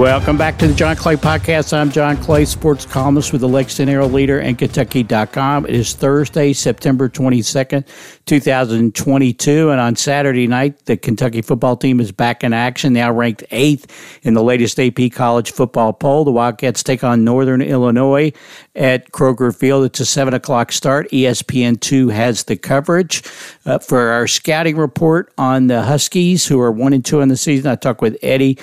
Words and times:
Welcome 0.00 0.38
back 0.38 0.56
to 0.60 0.66
the 0.66 0.72
John 0.72 0.96
Clay 0.96 1.16
Podcast. 1.16 1.76
I'm 1.76 1.90
John 1.90 2.16
Clay, 2.16 2.46
sports 2.46 2.86
columnist 2.86 3.32
with 3.32 3.42
the 3.42 3.48
Lexington 3.48 3.92
Herald 3.92 4.12
Leader 4.12 4.40
and 4.40 4.56
Kentucky.com. 4.56 5.66
It 5.66 5.74
is 5.74 5.92
Thursday, 5.92 6.54
September 6.54 7.10
22nd, 7.10 7.86
2022. 8.24 9.68
And 9.68 9.78
on 9.78 9.96
Saturday 9.96 10.46
night, 10.46 10.86
the 10.86 10.96
Kentucky 10.96 11.42
football 11.42 11.76
team 11.76 12.00
is 12.00 12.12
back 12.12 12.42
in 12.42 12.54
action, 12.54 12.94
now 12.94 13.12
ranked 13.12 13.44
eighth 13.50 14.20
in 14.22 14.32
the 14.32 14.42
latest 14.42 14.80
AP 14.80 15.12
college 15.12 15.52
football 15.52 15.92
poll. 15.92 16.24
The 16.24 16.32
Wildcats 16.32 16.82
take 16.82 17.04
on 17.04 17.22
Northern 17.22 17.60
Illinois 17.60 18.32
at 18.74 19.12
Kroger 19.12 19.54
Field. 19.54 19.84
It's 19.84 20.00
a 20.00 20.06
7 20.06 20.32
o'clock 20.32 20.72
start. 20.72 21.10
ESPN2 21.10 22.10
has 22.10 22.44
the 22.44 22.56
coverage. 22.56 23.22
Uh, 23.66 23.78
for 23.78 24.08
our 24.08 24.26
scouting 24.26 24.78
report 24.78 25.30
on 25.36 25.66
the 25.66 25.82
Huskies, 25.82 26.46
who 26.46 26.58
are 26.58 26.72
1 26.72 26.94
and 26.94 27.04
2 27.04 27.20
in 27.20 27.28
the 27.28 27.36
season, 27.36 27.70
I 27.70 27.74
talked 27.74 28.00
with 28.00 28.16
Eddie 28.22 28.56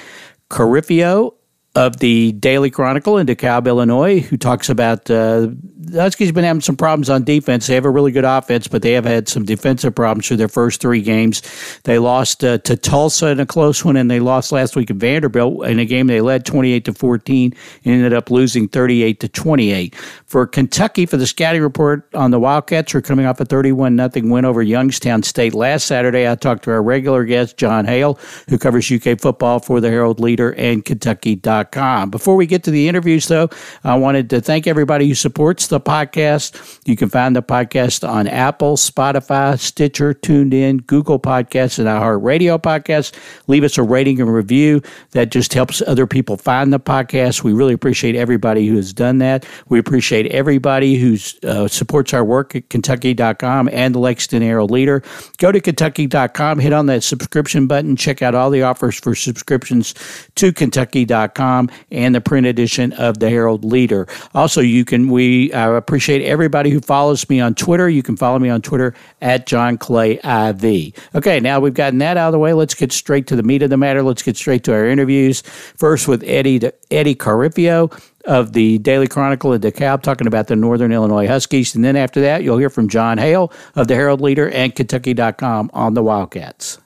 Carifio 0.49 1.36
of 1.77 1.97
the 1.97 2.31
Daily 2.31 2.71
Chronicle 2.71 3.19
in 3.19 3.27
DeKalb, 3.27 3.67
Illinois, 3.67 4.19
who 4.19 4.35
talks 4.35 4.67
about 4.67 5.11
uh, 5.11 5.49
the 5.77 6.01
Huskies 6.01 6.29
have 6.29 6.35
been 6.35 6.43
having 6.43 6.61
some 6.61 6.75
problems 6.75 7.07
on 7.07 7.23
defense. 7.23 7.67
They 7.67 7.75
have 7.75 7.85
a 7.85 7.89
really 7.89 8.11
good 8.11 8.25
offense, 8.25 8.67
but 8.67 8.81
they 8.81 8.93
have 8.93 9.05
had 9.05 9.29
some 9.29 9.45
defensive 9.45 9.93
problems 9.93 10.27
through 10.27 10.37
their 10.37 10.47
first 10.47 10.81
three 10.81 11.03
games. 11.03 11.43
They 11.83 11.99
lost 11.99 12.43
uh, 12.43 12.57
to 12.59 12.75
Tulsa 12.75 13.27
in 13.27 13.39
a 13.39 13.45
close 13.45 13.85
one, 13.85 13.95
and 13.95 14.09
they 14.09 14.19
lost 14.19 14.51
last 14.51 14.75
week 14.75 14.89
at 14.89 14.97
Vanderbilt 14.97 15.67
in 15.67 15.77
a 15.77 15.85
game 15.85 16.07
they 16.07 16.19
led 16.19 16.47
28 16.47 16.83
to 16.85 16.93
14 16.93 17.53
and 17.85 17.93
ended 17.93 18.11
up 18.11 18.31
losing 18.31 18.67
38 18.67 19.19
to 19.19 19.27
28. 19.27 19.95
For 20.25 20.47
Kentucky, 20.47 21.05
for 21.05 21.17
the 21.17 21.27
scouting 21.27 21.61
report 21.61 22.09
on 22.15 22.31
the 22.31 22.39
Wildcats, 22.39 22.95
are 22.95 23.01
coming 23.01 23.27
off 23.27 23.39
a 23.39 23.45
31 23.45 23.95
nothing 23.95 24.31
win 24.31 24.45
over 24.45 24.63
Youngstown 24.63 25.21
State 25.21 25.53
last 25.53 25.85
Saturday. 25.85 26.27
I 26.27 26.33
talked 26.33 26.63
to 26.63 26.71
our 26.71 26.81
regular 26.81 27.23
guest, 27.23 27.55
Jon 27.55 27.85
Hale, 27.85 28.17
who 28.49 28.57
covers 28.57 28.91
UK 28.91 29.19
football 29.21 29.59
for 29.59 29.79
the 29.79 29.91
Herald 29.91 30.19
Leader 30.19 30.55
and 30.55 30.83
Kentucky.com. 30.83 31.66
Before 31.71 32.35
we 32.35 32.45
get 32.45 32.63
to 32.63 32.71
the 32.71 32.87
interviews, 32.87 33.27
though, 33.27 33.49
I 33.83 33.95
wanted 33.95 34.29
to 34.31 34.41
thank 34.41 34.67
everybody 34.67 35.07
who 35.07 35.15
supports 35.15 35.67
the 35.67 35.79
podcast. 35.79 36.79
You 36.85 36.95
can 36.95 37.09
find 37.09 37.35
the 37.35 37.43
podcast 37.43 38.07
on 38.07 38.27
Apple, 38.27 38.77
Spotify, 38.77 39.59
Stitcher, 39.59 40.13
TuneIn, 40.13 40.85
Google 40.85 41.19
Podcasts, 41.19 41.79
and 41.79 41.87
our 41.87 42.17
Radio 42.17 42.57
Podcasts. 42.57 43.13
Leave 43.47 43.63
us 43.63 43.77
a 43.77 43.83
rating 43.83 44.21
and 44.21 44.33
review. 44.33 44.81
That 45.11 45.31
just 45.31 45.53
helps 45.53 45.81
other 45.81 46.07
people 46.07 46.37
find 46.37 46.71
the 46.71 46.79
podcast. 46.79 47.43
We 47.43 47.53
really 47.53 47.73
appreciate 47.73 48.15
everybody 48.15 48.67
who 48.67 48.75
has 48.75 48.93
done 48.93 49.17
that. 49.19 49.45
We 49.69 49.79
appreciate 49.79 50.27
everybody 50.27 50.95
who 50.95 51.17
uh, 51.43 51.67
supports 51.67 52.13
our 52.13 52.23
work 52.23 52.55
at 52.55 52.69
Kentucky.com 52.69 53.69
and 53.71 53.95
the 53.95 53.99
Lexington 53.99 54.41
Herald 54.41 54.71
Leader. 54.71 55.03
Go 55.37 55.51
to 55.51 55.59
Kentucky.com, 55.59 56.59
hit 56.59 56.73
on 56.73 56.85
that 56.87 57.03
subscription 57.03 57.67
button, 57.67 57.95
check 57.95 58.21
out 58.21 58.35
all 58.35 58.49
the 58.49 58.63
offers 58.63 58.99
for 58.99 59.15
subscriptions 59.15 59.93
to 60.35 60.53
Kentucky.com 60.53 61.56
and 61.91 62.13
the 62.13 62.21
print 62.21 62.47
edition 62.47 62.93
of 62.93 63.19
the 63.19 63.29
Herald 63.29 63.63
Leader. 63.63 64.07
Also, 64.33 64.61
you 64.61 64.85
can, 64.85 65.09
we, 65.09 65.51
appreciate 65.53 66.21
everybody 66.23 66.69
who 66.69 66.79
follows 66.79 67.27
me 67.29 67.39
on 67.39 67.55
Twitter. 67.55 67.89
You 67.89 68.03
can 68.03 68.17
follow 68.17 68.39
me 68.39 68.49
on 68.49 68.61
Twitter 68.61 68.93
at 69.21 69.47
John 69.47 69.77
Clay 69.77 70.19
IV. 70.23 70.93
Okay, 71.15 71.39
now 71.39 71.59
we've 71.59 71.73
gotten 71.73 71.99
that 71.99 72.17
out 72.17 72.27
of 72.27 72.31
the 72.33 72.39
way. 72.39 72.53
Let's 72.53 72.73
get 72.73 72.91
straight 72.91 73.27
to 73.27 73.35
the 73.35 73.43
meat 73.43 73.61
of 73.61 73.69
the 73.69 73.77
matter. 73.77 74.03
Let's 74.03 74.21
get 74.21 74.37
straight 74.37 74.63
to 74.65 74.73
our 74.73 74.87
interviews. 74.87 75.41
First 75.41 76.07
with 76.07 76.23
Eddie 76.23 76.71
Eddie 76.91 77.15
Carifio 77.15 77.91
of 78.25 78.53
the 78.53 78.77
Daily 78.79 79.07
Chronicle 79.07 79.53
of 79.53 79.61
DeKalb 79.61 80.01
talking 80.01 80.27
about 80.27 80.47
the 80.47 80.55
Northern 80.55 80.91
Illinois 80.91 81.27
Huskies. 81.27 81.75
And 81.75 81.83
then 81.83 81.95
after 81.95 82.21
that, 82.21 82.43
you'll 82.43 82.57
hear 82.57 82.69
from 82.69 82.89
Jon 82.89 83.17
Hale 83.17 83.51
of 83.75 83.87
the 83.87 83.95
Herald 83.95 84.21
Leader 84.21 84.49
and 84.49 84.75
Kentucky.com 84.75 85.71
on 85.73 85.93
the 85.93 86.03
Wildcats. 86.03 86.79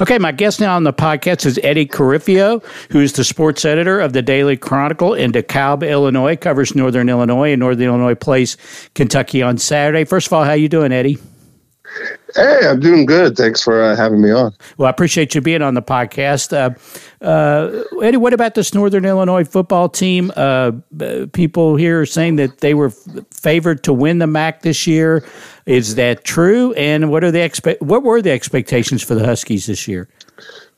Okay, 0.00 0.18
my 0.18 0.32
guest 0.32 0.58
now 0.60 0.74
on 0.74 0.82
the 0.82 0.92
podcast 0.92 1.46
is 1.46 1.60
Eddie 1.62 1.86
Carifio, 1.86 2.64
who's 2.90 3.12
the 3.12 3.22
sports 3.22 3.64
editor 3.64 4.00
of 4.00 4.12
the 4.12 4.22
Daily 4.22 4.56
Chronicle 4.56 5.14
in 5.14 5.30
DeKalb, 5.30 5.88
Illinois, 5.88 6.34
covers 6.34 6.74
Northern 6.74 7.08
Illinois, 7.08 7.52
and 7.52 7.60
Northern 7.60 7.86
Illinois 7.86 8.16
plays 8.16 8.56
Kentucky 8.94 9.40
on 9.40 9.56
Saturday. 9.56 10.04
First 10.04 10.26
of 10.26 10.32
all, 10.32 10.42
how 10.42 10.52
you 10.52 10.68
doing, 10.68 10.90
Eddie? 10.90 11.18
Hey, 12.34 12.66
I'm 12.66 12.80
doing 12.80 13.06
good. 13.06 13.36
Thanks 13.36 13.62
for 13.62 13.80
uh, 13.80 13.94
having 13.94 14.20
me 14.20 14.32
on. 14.32 14.52
Well, 14.76 14.88
I 14.88 14.90
appreciate 14.90 15.36
you 15.36 15.40
being 15.40 15.62
on 15.62 15.74
the 15.74 15.82
podcast. 15.82 16.52
Uh, 16.52 17.24
uh, 17.24 17.84
Eddie, 18.02 18.16
what 18.16 18.32
about 18.32 18.54
this 18.54 18.74
Northern 18.74 19.04
Illinois 19.04 19.44
football 19.44 19.88
team? 19.88 20.32
Uh, 20.34 20.72
people 21.32 21.76
here 21.76 22.00
are 22.00 22.06
saying 22.06 22.34
that 22.36 22.58
they 22.58 22.74
were 22.74 22.90
favored 23.30 23.84
to 23.84 23.92
win 23.92 24.18
the 24.18 24.26
MAC 24.26 24.62
this 24.62 24.88
year. 24.88 25.24
Is 25.66 25.94
that 25.94 26.24
true? 26.24 26.72
And 26.74 27.10
what 27.10 27.24
are 27.24 27.30
the 27.30 27.38
expe- 27.38 27.80
What 27.80 28.02
were 28.02 28.20
the 28.20 28.30
expectations 28.30 29.02
for 29.02 29.14
the 29.14 29.24
Huskies 29.24 29.66
this 29.66 29.88
year? 29.88 30.08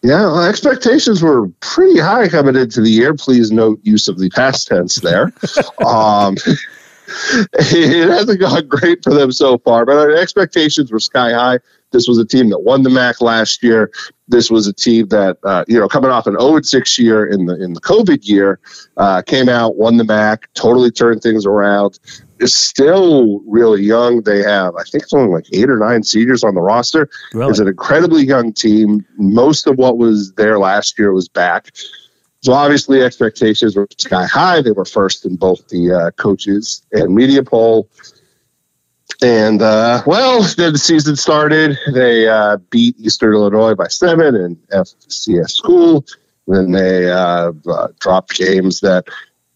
Yeah, 0.03 0.21
well, 0.27 0.45
expectations 0.45 1.23
were 1.23 1.49
pretty 1.61 1.99
high 1.99 2.29
coming 2.29 2.55
into 2.55 2.81
the 2.81 2.91
year. 2.91 3.15
Please 3.15 3.51
note 3.51 3.81
use 3.83 4.09
of 4.09 4.19
the 4.19 4.31
past 4.31 4.69
tense 4.69 4.97
there. 4.97 5.33
um, 5.85 6.37
it 7.53 8.09
hasn't 8.09 8.41
gone 8.41 8.69
great 8.69 9.03
for 9.03 9.15
them 9.15 9.33
so 9.33 9.59
far, 9.59 9.85
but 9.85 9.97
our 9.97 10.15
expectations 10.15 10.93
were 10.93 11.01
sky 11.01 11.33
high. 11.33 11.59
This 11.93 12.09
was 12.09 12.19
a 12.19 12.25
team 12.25 12.51
that 12.51 12.61
won 12.61 12.83
the 12.83 12.91
MAC 12.91 13.21
last 13.21 13.63
year. 13.63 13.91
This 14.29 14.51
was 14.51 14.67
a 14.67 14.73
team 14.73 15.09
that, 15.09 15.39
uh, 15.45 15.65
you 15.69 15.79
know, 15.79 15.89
coming 15.89 16.11
off 16.11 16.27
an 16.27 16.39
0 16.39 16.61
6 16.61 16.99
year 16.99 17.25
in 17.25 17.47
the 17.47 17.63
in 17.63 17.73
the 17.73 17.81
COVID 17.81 18.27
year, 18.29 18.59
uh, 18.97 19.23
came 19.23 19.49
out, 19.49 19.77
won 19.77 19.97
the 19.97 20.05
MAC, 20.05 20.53
totally 20.55 20.91
turned 20.91 21.23
things 21.23 21.47
around. 21.47 21.99
Is 22.39 22.57
still 22.57 23.41
really 23.47 23.83
young. 23.83 24.23
They 24.23 24.43
have, 24.43 24.75
I 24.77 24.83
think, 24.83 25.05
it's 25.05 25.15
only 25.15 25.33
like 25.33 25.47
eight 25.53 25.71
or 25.71 25.79
nine 25.79 26.03
seniors 26.03 26.45
on 26.45 26.55
the 26.55 26.61
roster. 26.61 27.09
Really? 27.33 27.51
It's 27.51 27.61
an 27.61 27.69
incredibly 27.69 28.25
young 28.25 28.53
team. 28.53 29.07
Most 29.17 29.67
of 29.67 29.79
what 29.79 29.97
was 29.97 30.33
there 30.35 30.59
last 30.59 30.99
year 30.99 31.13
was 31.13 31.29
back. 31.29 31.71
So 32.43 32.53
obviously, 32.53 33.03
expectations 33.03 33.75
were 33.75 33.89
sky 33.97 34.27
high. 34.27 34.61
They 34.61 34.73
were 34.73 34.85
first 34.85 35.25
in 35.25 35.37
both 35.37 35.67
the 35.69 35.93
uh, 35.93 36.11
coaches 36.13 36.83
and 36.93 37.15
media 37.15 37.43
poll. 37.43 37.89
And 39.23 39.63
uh, 39.63 40.03
well, 40.07 40.43
then 40.57 40.73
the 40.73 40.79
season 40.79 41.17
started. 41.17 41.79
They 41.93 42.29
uh, 42.29 42.59
beat 42.71 42.99
Eastern 42.99 43.35
Illinois 43.35 43.75
by 43.75 43.89
seven 43.89 44.35
in 44.35 44.57
FCS 44.73 45.51
school. 45.51 46.05
Then 46.47 46.73
they 46.73 47.11
uh, 47.11 47.53
uh, 47.69 47.89
dropped 47.99 48.37
games 48.37 48.81
that 48.81 49.07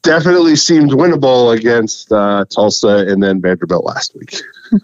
definitely 0.02 0.56
seemed 0.56 0.90
winnable 0.90 1.56
against 1.56 2.10
uh, 2.12 2.44
Tulsa 2.46 3.06
and 3.08 3.22
then 3.22 3.40
Vanderbilt 3.40 3.84
last 3.84 4.14
week. 4.16 4.36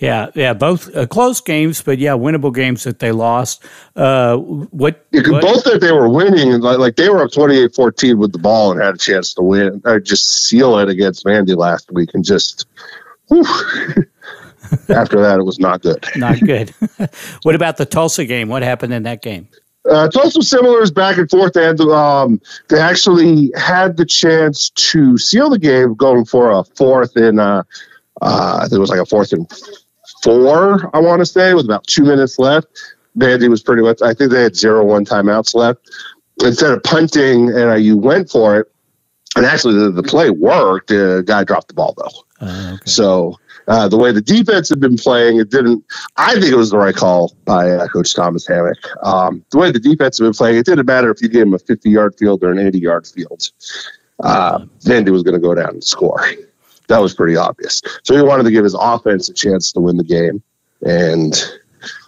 Yeah, 0.00 0.30
yeah, 0.34 0.54
both 0.54 0.96
uh, 0.96 1.06
close 1.06 1.42
games, 1.42 1.82
but 1.82 1.98
yeah, 1.98 2.12
winnable 2.12 2.54
games 2.54 2.84
that 2.84 3.00
they 3.00 3.12
lost. 3.12 3.66
Uh, 3.94 4.38
what, 4.38 5.04
yeah, 5.10 5.20
what, 5.28 5.42
both 5.42 5.64
that 5.64 5.82
they 5.82 5.92
were 5.92 6.08
winning, 6.08 6.58
like, 6.62 6.78
like 6.78 6.96
they 6.96 7.10
were 7.10 7.22
up 7.22 7.30
28-14 7.30 8.16
with 8.16 8.32
the 8.32 8.38
ball 8.38 8.72
and 8.72 8.80
had 8.80 8.94
a 8.94 8.98
chance 8.98 9.34
to 9.34 9.42
win, 9.42 9.82
or 9.84 10.00
just 10.00 10.46
seal 10.46 10.78
it 10.78 10.88
against 10.88 11.26
Vandy 11.26 11.54
last 11.54 11.92
week, 11.92 12.14
and 12.14 12.24
just 12.24 12.66
after 13.30 15.20
that, 15.20 15.36
it 15.38 15.44
was 15.44 15.58
not 15.58 15.82
good. 15.82 16.02
Not 16.16 16.40
good. 16.40 16.70
what 17.42 17.54
about 17.54 17.76
the 17.76 17.84
Tulsa 17.84 18.24
game? 18.24 18.48
What 18.48 18.62
happened 18.62 18.94
in 18.94 19.02
that 19.02 19.20
game? 19.20 19.48
Uh, 19.90 20.08
Tulsa 20.08 20.40
similar 20.42 20.82
is 20.82 20.92
back 20.92 21.18
and 21.18 21.28
forth. 21.28 21.54
They, 21.54 21.64
had, 21.64 21.80
um, 21.80 22.40
they 22.68 22.80
actually 22.80 23.50
had 23.56 23.96
the 23.96 24.06
chance 24.06 24.70
to 24.70 25.18
seal 25.18 25.50
the 25.50 25.58
game, 25.58 25.94
going 25.94 26.24
for 26.24 26.50
a 26.52 26.62
fourth 26.62 27.16
in. 27.16 27.40
Uh, 27.40 27.64
uh, 28.22 28.58
I 28.58 28.62
think 28.62 28.74
it 28.74 28.78
was 28.78 28.90
like 28.90 29.00
a 29.00 29.06
fourth 29.06 29.32
and 29.32 29.50
four, 30.22 30.94
I 30.94 31.00
want 31.00 31.20
to 31.20 31.26
say, 31.26 31.54
with 31.54 31.64
about 31.64 31.86
two 31.86 32.04
minutes 32.04 32.38
left. 32.38 32.68
Vandy 33.18 33.48
was 33.48 33.62
pretty 33.62 33.82
much, 33.82 34.00
I 34.02 34.14
think 34.14 34.30
they 34.30 34.42
had 34.42 34.54
zero 34.54 34.84
one 34.84 35.04
timeouts 35.04 35.54
left. 35.54 35.90
Instead 36.42 36.70
of 36.70 36.82
punting, 36.84 37.46
NIU 37.46 37.96
went 37.96 38.30
for 38.30 38.60
it. 38.60 38.72
And 39.36 39.44
actually, 39.46 39.78
the, 39.78 39.90
the 39.90 40.02
play 40.02 40.30
worked. 40.30 40.88
The 40.88 41.22
guy 41.26 41.44
dropped 41.44 41.68
the 41.68 41.74
ball, 41.74 41.94
though. 41.96 42.46
Uh, 42.46 42.72
okay. 42.74 42.82
So 42.84 43.38
uh, 43.70 43.88
the 43.88 43.96
way 43.96 44.12
the 44.12 44.20
defense 44.20 44.68
had 44.68 44.80
been 44.80 44.96
playing, 44.96 45.40
it 45.40 45.50
didn't. 45.50 45.82
I 46.18 46.34
think 46.34 46.46
it 46.46 46.56
was 46.56 46.70
the 46.70 46.76
right 46.76 46.94
call 46.94 47.34
by 47.46 47.70
uh, 47.70 47.88
Coach 47.88 48.14
Thomas 48.14 48.46
Hammock. 48.46 48.76
Um, 49.02 49.42
the 49.50 49.56
way 49.58 49.70
the 49.70 49.80
defense 49.80 50.18
had 50.18 50.24
been 50.24 50.34
playing, 50.34 50.58
it 50.58 50.66
didn't 50.66 50.84
matter 50.84 51.10
if 51.10 51.22
you 51.22 51.28
gave 51.28 51.42
him 51.42 51.54
a 51.54 51.58
50 51.58 51.88
yard 51.88 52.14
field 52.18 52.44
or 52.44 52.52
an 52.52 52.58
80 52.58 52.78
yard 52.78 53.06
field. 53.06 53.48
Uh, 54.22 54.66
Vandy 54.80 55.08
was 55.08 55.22
going 55.22 55.34
to 55.34 55.40
go 55.40 55.54
down 55.54 55.70
and 55.70 55.82
score 55.82 56.22
that 56.90 57.00
was 57.00 57.14
pretty 57.14 57.36
obvious. 57.36 57.80
So 58.02 58.14
he 58.14 58.22
wanted 58.22 58.42
to 58.42 58.50
give 58.50 58.64
his 58.64 58.76
offense 58.78 59.28
a 59.28 59.32
chance 59.32 59.72
to 59.72 59.80
win 59.80 59.96
the 59.96 60.04
game. 60.04 60.42
And, 60.84 61.34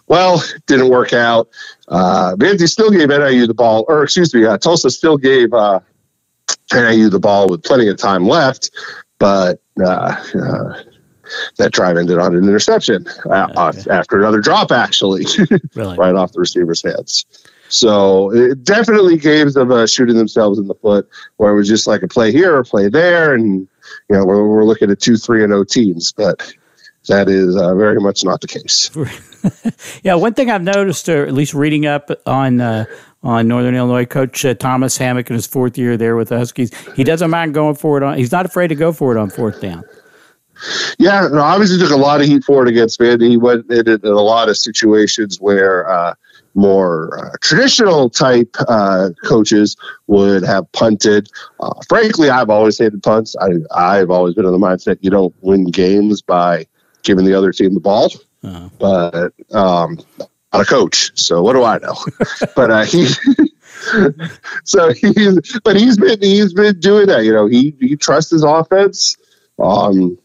well, 0.08 0.43
didn't 0.67 0.91
work 0.91 1.12
out. 1.12 1.49
Uh, 1.88 2.35
Vandy 2.37 2.69
still 2.69 2.91
gave 2.91 3.08
NIU 3.08 3.47
the 3.47 3.55
ball, 3.55 3.85
or 3.88 4.03
excuse 4.03 4.35
me, 4.35 4.44
uh, 4.44 4.58
Tulsa 4.58 4.91
still 4.91 5.17
gave 5.17 5.55
uh, 5.55 5.81
NIU 6.73 7.08
the 7.08 7.20
ball 7.20 7.49
with 7.49 7.62
plenty 7.62 7.88
of 7.88 7.97
time 7.97 8.26
left, 8.26 8.70
but 9.19 9.62
uh, 9.81 10.17
uh, 10.35 10.82
that 11.56 11.73
drive 11.73 11.96
ended 11.96 12.19
on 12.19 12.34
an 12.34 12.44
interception 12.44 13.06
uh, 13.31 13.73
after 13.90 14.19
another 14.19 14.40
drop, 14.40 14.70
actually, 14.70 15.25
really? 15.75 15.96
right 15.96 16.14
off 16.14 16.32
the 16.32 16.40
receiver's 16.40 16.82
hands. 16.82 17.26
So 17.69 18.31
it 18.32 18.64
definitely 18.64 19.17
games 19.17 19.56
of 19.56 19.70
uh, 19.70 19.87
shooting 19.87 20.17
themselves 20.17 20.58
in 20.58 20.69
the 20.69 20.75
foot, 20.75 21.08
where 21.37 21.52
it 21.52 21.56
was 21.56 21.69
just 21.69 21.87
like 21.87 22.02
a 22.02 22.08
play 22.08 22.31
here, 22.31 22.58
a 22.58 22.64
play 22.64 22.88
there, 22.88 23.34
and 23.34 23.67
you 24.11 24.17
know 24.17 24.26
we're, 24.26 24.46
we're 24.46 24.64
looking 24.64 24.90
at 24.90 25.00
two, 25.00 25.17
three, 25.17 25.43
and 25.43 25.55
O 25.55 25.64
teams, 25.64 26.12
but 26.12 26.55
that 27.08 27.29
is 27.29 27.56
uh, 27.56 27.75
very 27.75 27.99
much 27.99 28.25
not 28.25 28.43
the 28.43 28.46
case. 28.46 28.90
yeah, 30.02 30.14
one 30.14 30.34
thing 30.34 30.50
I've 30.50 30.62
noticed, 30.62 31.08
or 31.08 31.26
at 31.26 31.32
least 31.32 31.55
reading 31.55 31.87
up 31.87 32.11
on 32.26 32.61
uh, 32.61 32.84
on 33.23 33.49
Northern 33.49 33.75
Illinois. 33.75 34.05
Coach 34.05 34.44
uh, 34.44 34.55
Thomas 34.55 34.99
Hammock 34.99 35.31
in 35.31 35.34
his 35.34 35.46
fourth 35.46 35.79
year 35.79 35.96
there 35.96 36.14
with 36.14 36.29
the 36.29 36.38
Huskies. 36.38 36.73
He 36.94 37.05
doesn't 37.05 37.31
mind 37.31 37.55
going 37.55 37.75
for 37.75 37.96
it 37.96 38.02
on. 38.02 38.19
He's 38.19 38.32
not 38.32 38.44
afraid 38.44 38.69
to 38.69 38.75
go 38.75 38.93
for 38.93 39.17
it 39.17 39.19
on 39.19 39.31
fourth 39.31 39.61
down. 39.61 39.84
Yeah, 40.99 41.29
no, 41.31 41.41
obviously 41.41 41.79
took 41.79 41.91
a 41.91 41.97
lot 41.97 42.20
of 42.20 42.26
heat 42.26 42.44
for 42.44 42.62
it 42.62 42.69
against 42.69 43.00
Vandy. 43.00 43.31
He 43.31 43.37
went 43.37 43.70
in, 43.70 43.88
in 43.88 44.05
a 44.05 44.20
lot 44.20 44.49
of 44.49 44.56
situations 44.56 45.41
where 45.41 45.91
uh, 45.91 46.14
more 46.55 47.19
uh, 47.19 47.37
traditional 47.41 48.11
type 48.11 48.55
uh, 48.69 49.11
coaches 49.25 49.76
would 50.06 50.43
have 50.44 50.70
punted. 50.73 51.31
Uh, 51.61 51.75
frankly, 51.88 52.31
I've 52.31 52.50
always 52.50 52.79
hated 52.79 53.03
punts. 53.03 53.35
I, 53.41 53.49
I've 53.75 54.11
always 54.11 54.35
been 54.35 54.44
in 54.44 54.53
the 54.53 54.59
mindset 54.59 54.99
you 55.00 55.11
don't 55.11 55.35
win 55.41 55.64
games 55.64 56.23
by 56.23 56.67
giving 57.03 57.25
the 57.25 57.35
other 57.35 57.53
team 57.53 57.75
the 57.75 57.81
ball. 57.81 58.11
Uh-huh. 58.44 58.69
But 58.79 59.56
um, 59.56 59.99
I'm 60.53 60.61
a 60.61 60.65
coach, 60.65 61.12
so 61.15 61.43
what 61.43 61.55
do 61.55 61.65
I 61.65 61.79
know? 61.79 61.97
but 62.56 62.70
uh, 62.70 62.85
he. 62.85 63.08
so 64.65 64.93
he's, 64.93 65.58
but 65.65 65.76
he's 65.76 65.97
been 65.97 66.20
he's 66.20 66.53
been 66.53 66.79
doing 66.79 67.06
that. 67.06 67.25
You 67.25 67.32
know, 67.32 67.47
he 67.47 67.75
he 67.81 67.97
trusts 67.97 68.31
his 68.31 68.44
offense. 68.44 69.17
Um, 69.58 70.19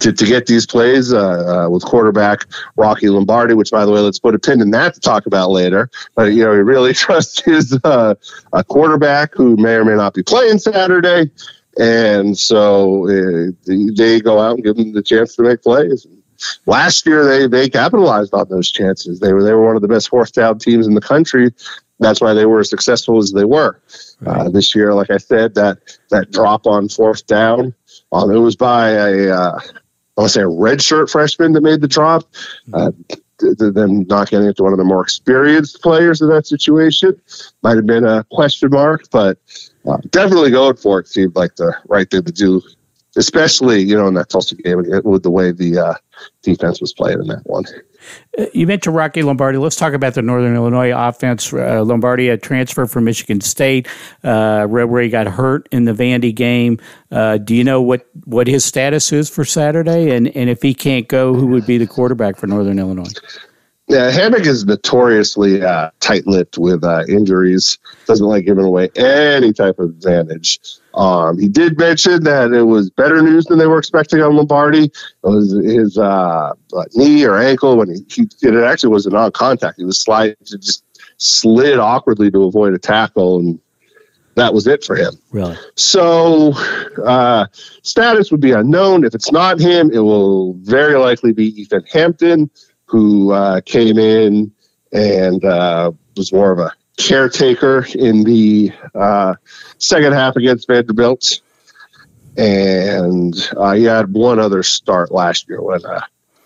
to, 0.00 0.12
to 0.12 0.26
get 0.26 0.46
these 0.46 0.66
plays 0.66 1.12
uh, 1.12 1.66
uh, 1.66 1.70
with 1.70 1.84
quarterback 1.84 2.46
Rocky 2.76 3.08
Lombardi, 3.08 3.54
which, 3.54 3.70
by 3.70 3.84
the 3.84 3.92
way, 3.92 4.00
let's 4.00 4.18
put 4.18 4.34
a 4.34 4.38
pin 4.38 4.60
in 4.60 4.70
that 4.72 4.94
to 4.94 5.00
talk 5.00 5.26
about 5.26 5.50
later. 5.50 5.90
But, 6.14 6.32
you 6.32 6.44
know, 6.44 6.52
he 6.52 6.60
really 6.60 6.92
trusts 6.94 7.40
his 7.40 7.78
uh, 7.84 8.14
a 8.52 8.64
quarterback 8.64 9.34
who 9.34 9.56
may 9.56 9.74
or 9.74 9.84
may 9.84 9.94
not 9.94 10.14
be 10.14 10.22
playing 10.22 10.58
Saturday. 10.58 11.30
And 11.78 12.36
so 12.36 13.06
uh, 13.06 13.52
they 13.66 14.20
go 14.20 14.40
out 14.40 14.56
and 14.56 14.64
give 14.64 14.76
them 14.76 14.92
the 14.92 15.02
chance 15.02 15.36
to 15.36 15.42
make 15.42 15.62
plays. 15.62 16.06
Last 16.66 17.06
year, 17.06 17.24
they, 17.24 17.46
they 17.46 17.68
capitalized 17.68 18.34
on 18.34 18.48
those 18.48 18.70
chances. 18.70 19.20
They 19.20 19.32
were, 19.32 19.42
they 19.42 19.52
were 19.52 19.64
one 19.64 19.76
of 19.76 19.82
the 19.82 19.88
best 19.88 20.08
fourth 20.08 20.32
down 20.32 20.58
teams 20.58 20.86
in 20.86 20.94
the 20.94 21.00
country. 21.00 21.52
That's 21.98 22.20
why 22.20 22.34
they 22.34 22.44
were 22.44 22.60
as 22.60 22.68
successful 22.68 23.18
as 23.18 23.32
they 23.32 23.44
were. 23.44 23.80
Right. 24.20 24.38
Uh, 24.38 24.48
this 24.50 24.74
year, 24.74 24.94
like 24.94 25.10
I 25.10 25.16
said, 25.16 25.54
that, 25.54 25.78
that 26.10 26.30
drop 26.32 26.66
on 26.66 26.88
fourth 26.88 27.26
down– 27.26 27.72
um, 28.12 28.30
it 28.30 28.38
was 28.38 28.56
by 28.56 28.90
a, 28.90 29.30
uh, 29.30 29.58
I 29.58 30.20
want 30.20 30.28
to 30.28 30.28
say 30.28 30.42
a 30.42 30.48
red 30.48 30.82
shirt 30.82 31.10
freshman 31.10 31.52
that 31.52 31.62
made 31.62 31.80
the 31.80 31.88
drop. 31.88 32.24
Uh, 32.72 32.90
them 33.38 34.06
not 34.08 34.30
getting 34.30 34.48
it 34.48 34.56
to 34.56 34.62
one 34.62 34.72
of 34.72 34.78
the 34.78 34.84
more 34.84 35.02
experienced 35.02 35.82
players 35.82 36.22
in 36.22 36.28
that 36.28 36.46
situation 36.46 37.20
might 37.62 37.76
have 37.76 37.86
been 37.86 38.04
a 38.06 38.24
question 38.30 38.70
mark, 38.70 39.02
but 39.10 39.38
uh, 39.86 39.98
definitely 40.10 40.50
going 40.50 40.76
for 40.76 41.00
it 41.00 41.08
seemed 41.08 41.36
like 41.36 41.54
the 41.56 41.74
right 41.88 42.10
thing 42.10 42.24
to 42.24 42.32
do, 42.32 42.62
especially 43.16 43.82
you 43.82 43.96
know 43.96 44.08
in 44.08 44.14
that 44.14 44.30
Tulsa 44.30 44.54
game 44.56 44.82
with 45.04 45.22
the 45.22 45.30
way 45.30 45.52
the 45.52 45.78
uh, 45.78 45.94
defense 46.42 46.80
was 46.80 46.92
playing 46.92 47.20
in 47.20 47.26
that 47.28 47.42
one. 47.44 47.64
You 48.52 48.66
mentioned 48.66 48.94
Rocky 48.94 49.22
Lombardi. 49.22 49.58
Let's 49.58 49.76
talk 49.76 49.94
about 49.94 50.14
the 50.14 50.22
Northern 50.22 50.54
Illinois 50.54 50.92
offense. 50.94 51.52
Uh, 51.52 51.82
Lombardi, 51.82 52.28
a 52.28 52.36
transfer 52.36 52.86
from 52.86 53.04
Michigan 53.04 53.40
State, 53.40 53.88
uh, 54.22 54.66
he 54.66 55.08
got 55.08 55.26
hurt 55.26 55.68
in 55.72 55.84
the 55.84 55.92
Vandy 55.92 56.34
game. 56.34 56.78
Uh, 57.10 57.38
do 57.38 57.54
you 57.54 57.64
know 57.64 57.80
what, 57.80 58.06
what 58.24 58.46
his 58.46 58.64
status 58.64 59.12
is 59.12 59.30
for 59.30 59.44
Saturday? 59.44 60.14
And, 60.14 60.28
and 60.36 60.50
if 60.50 60.62
he 60.62 60.74
can't 60.74 61.08
go, 61.08 61.34
who 61.34 61.46
would 61.48 61.66
be 61.66 61.78
the 61.78 61.86
quarterback 61.86 62.36
for 62.36 62.46
Northern 62.46 62.78
Illinois? 62.78 63.12
Yeah, 63.88 64.10
Hammock 64.10 64.46
is 64.46 64.64
notoriously 64.64 65.62
uh, 65.62 65.90
tight-lipped 66.00 66.58
with 66.58 66.82
uh, 66.82 67.04
injuries. 67.08 67.78
Doesn't 68.06 68.26
like 68.26 68.44
giving 68.44 68.64
away 68.64 68.90
any 68.96 69.52
type 69.52 69.78
of 69.78 69.90
advantage. 69.90 70.58
Um, 70.96 71.38
he 71.38 71.48
did 71.48 71.78
mention 71.78 72.24
that 72.24 72.52
it 72.52 72.62
was 72.62 72.88
better 72.90 73.20
news 73.20 73.44
than 73.44 73.58
they 73.58 73.66
were 73.66 73.78
expecting 73.78 74.22
on 74.22 74.34
Lombardi. 74.34 74.84
It 74.84 74.92
was 75.22 75.52
his 75.52 75.98
uh, 75.98 76.52
knee 76.94 77.24
or 77.24 77.38
ankle 77.38 77.76
when 77.76 77.90
he, 77.90 78.04
he 78.08 78.28
it 78.42 78.54
actually 78.64 78.90
was 78.90 79.04
a 79.06 79.10
non-contact. 79.10 79.78
He 79.78 79.84
was 79.84 80.00
slide 80.00 80.36
just 80.44 80.84
slid 81.18 81.78
awkwardly 81.78 82.30
to 82.30 82.44
avoid 82.44 82.72
a 82.72 82.78
tackle, 82.78 83.38
and 83.40 83.60
that 84.36 84.54
was 84.54 84.66
it 84.66 84.84
for 84.84 84.96
him. 84.96 85.12
Really? 85.30 85.56
So, 85.74 86.52
uh, 87.04 87.46
status 87.82 88.30
would 88.30 88.40
be 88.40 88.52
unknown. 88.52 89.04
If 89.04 89.14
it's 89.14 89.30
not 89.30 89.60
him, 89.60 89.90
it 89.92 90.00
will 90.00 90.54
very 90.54 90.96
likely 90.96 91.32
be 91.32 91.60
Ethan 91.60 91.84
Hampton 91.92 92.50
who 92.86 93.32
uh, 93.32 93.60
came 93.62 93.98
in 93.98 94.52
and 94.92 95.44
uh, 95.44 95.92
was 96.16 96.32
more 96.32 96.52
of 96.52 96.58
a 96.58 96.72
caretaker 96.96 97.86
in 97.94 98.24
the 98.24 98.72
uh, 98.94 99.34
second 99.78 100.12
half 100.12 100.36
against 100.36 100.66
Vanderbilt. 100.66 101.40
And 102.36 103.34
uh, 103.56 103.72
he 103.72 103.84
had 103.84 104.12
one 104.12 104.38
other 104.38 104.62
start 104.62 105.10
last 105.10 105.48
year 105.48 105.62
when 105.62 105.84
uh, 105.84 106.00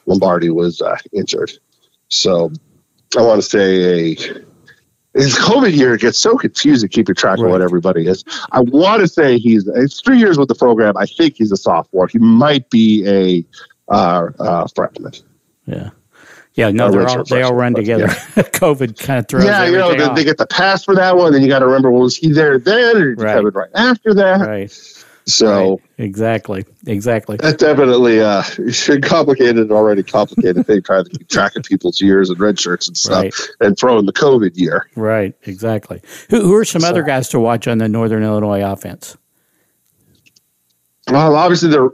Lombardi 0.06 0.50
was 0.50 0.80
uh, 0.80 0.96
injured. 1.12 1.52
So 2.08 2.52
I 3.18 3.22
want 3.22 3.42
to 3.42 3.48
say 3.48 4.12
a 4.12 4.44
his 5.14 5.36
COVID 5.36 5.74
year 5.74 5.96
gets 5.96 6.18
so 6.18 6.36
confusing 6.36 6.88
keeping 6.88 7.16
track 7.16 7.38
right. 7.38 7.46
of 7.46 7.50
what 7.50 7.62
everybody 7.62 8.06
is. 8.06 8.24
I 8.52 8.60
want 8.60 9.00
to 9.00 9.08
say 9.08 9.38
he's 9.38 9.66
it's 9.66 10.00
three 10.00 10.18
years 10.18 10.38
with 10.38 10.48
the 10.48 10.54
program. 10.54 10.96
I 10.96 11.06
think 11.06 11.36
he's 11.36 11.50
a 11.50 11.56
sophomore. 11.56 12.06
He 12.06 12.18
might 12.18 12.70
be 12.70 13.04
a 13.08 13.92
uh, 13.92 14.28
uh, 14.38 14.66
freshman. 14.74 15.12
Yeah. 15.66 15.90
Yeah, 16.54 16.70
no, 16.70 16.90
they're 16.90 17.08
all, 17.08 17.24
they 17.24 17.42
all 17.42 17.54
run 17.54 17.74
together. 17.74 18.04
Yeah. 18.04 18.12
COVID 18.42 18.98
kind 18.98 19.20
of 19.20 19.28
throws. 19.28 19.44
Yeah, 19.44 19.66
you 19.66 19.78
know, 19.78 19.94
they, 19.94 20.14
they, 20.14 20.24
get 20.24 20.36
the 20.36 20.46
pass 20.46 20.84
for 20.84 20.94
that 20.96 21.16
one. 21.16 21.34
and 21.34 21.42
you 21.42 21.48
got 21.48 21.60
to 21.60 21.66
remember, 21.66 21.90
well, 21.90 22.02
was 22.02 22.16
he 22.16 22.32
there 22.32 22.58
then, 22.58 22.96
or 22.96 23.14
right. 23.14 23.54
right 23.54 23.70
after 23.74 24.14
that? 24.14 24.40
Right. 24.40 24.96
So 25.26 25.70
right. 25.70 25.80
exactly, 25.98 26.64
exactly. 26.86 27.36
That 27.36 27.58
definitely 27.58 28.20
uh, 28.20 28.42
should 28.70 29.04
complicate 29.04 29.56
an 29.56 29.70
already 29.70 30.02
complicated 30.02 30.66
thing 30.66 30.82
trying 30.82 31.04
to 31.04 31.10
keep 31.10 31.28
track 31.28 31.54
of 31.56 31.62
people's 31.62 32.00
years 32.00 32.30
and 32.30 32.40
red 32.40 32.58
shirts 32.58 32.88
and 32.88 32.96
stuff, 32.96 33.22
right. 33.22 33.34
and 33.60 33.78
throw 33.78 33.98
in 33.98 34.06
the 34.06 34.12
COVID 34.12 34.56
year. 34.56 34.88
Right. 34.96 35.34
Exactly. 35.44 36.02
Who, 36.30 36.42
who 36.42 36.54
are 36.54 36.64
some 36.64 36.82
so, 36.82 36.88
other 36.88 37.02
guys 37.02 37.28
to 37.28 37.38
watch 37.38 37.68
on 37.68 37.78
the 37.78 37.88
Northern 37.88 38.24
Illinois 38.24 38.64
offense? 38.64 39.16
Well, 41.08 41.36
obviously 41.36 41.70
they're 41.70 41.90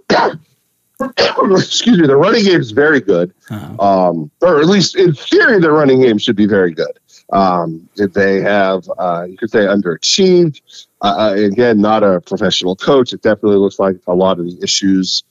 excuse 1.00 1.98
me, 1.98 2.06
the 2.06 2.16
running 2.16 2.44
game 2.44 2.60
is 2.60 2.70
very 2.70 3.00
good, 3.00 3.34
uh-huh. 3.50 4.08
um, 4.08 4.30
or 4.40 4.60
at 4.60 4.66
least 4.66 4.96
in 4.96 5.12
theory, 5.12 5.60
the 5.60 5.70
running 5.70 6.00
game 6.00 6.18
should 6.18 6.36
be 6.36 6.46
very 6.46 6.72
good. 6.72 6.98
Um, 7.32 7.88
they 7.96 8.40
have, 8.40 8.88
uh, 8.98 9.26
you 9.28 9.36
could 9.36 9.50
say, 9.50 9.60
underachieved. 9.60 10.60
Uh, 11.02 11.14
uh, 11.18 11.34
again, 11.34 11.80
not 11.80 12.02
a 12.02 12.20
professional 12.20 12.76
coach. 12.76 13.12
It 13.12 13.20
definitely 13.20 13.58
looks 13.58 13.78
like 13.78 13.96
a 14.06 14.14
lot 14.14 14.38
of 14.38 14.46
the 14.46 14.58
issues 14.62 15.24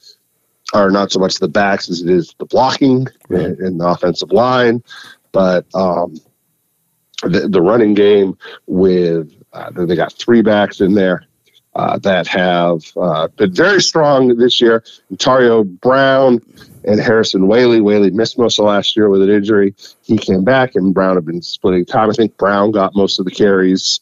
are 0.74 0.92
not 0.92 1.12
so 1.12 1.20
much 1.20 1.36
the 1.36 1.48
backs 1.48 1.90
as 1.90 2.02
it 2.02 2.10
is 2.10 2.36
the 2.38 2.46
blocking 2.46 3.08
right. 3.30 3.58
in, 3.58 3.78
the 3.78 3.88
offensive 3.88 4.32
line, 4.32 4.84
but 5.32 5.66
um, 5.74 6.20
the, 7.24 7.48
the, 7.50 7.62
running 7.62 7.94
game 7.94 8.38
with 8.68 9.32
uh, 9.54 9.70
they 9.72 9.96
got 9.96 10.12
three 10.14 10.42
backs 10.42 10.82
in 10.82 10.94
there 10.94 11.26
uh, 11.76 11.98
that 12.00 12.26
have 12.28 12.84
uh, 12.96 13.28
been 13.28 13.54
very 13.54 13.82
strong 13.82 14.38
this 14.38 14.62
year. 14.62 14.84
Antario 15.12 15.64
Brown 15.64 16.40
and 16.86 17.00
Harrison 17.00 17.44
Waylee. 17.44 17.82
Waylee 17.82 18.14
missed 18.14 18.38
most 18.38 18.60
of 18.60 18.66
last 18.66 18.96
year 18.96 19.10
with 19.10 19.22
an 19.22 19.30
injury. 19.30 19.76
He 20.02 20.18
came 20.18 20.44
back, 20.44 20.76
and 20.76 20.94
Brown 20.94 21.16
had 21.16 21.26
been 21.26 21.42
splitting 21.42 21.86
time. 21.86 22.10
I 22.10 22.14
think 22.14 22.38
Brown 22.38 22.72
got 22.72 22.96
most 22.96 23.20
of 23.20 23.26
the 23.26 23.32
carries. 23.32 24.00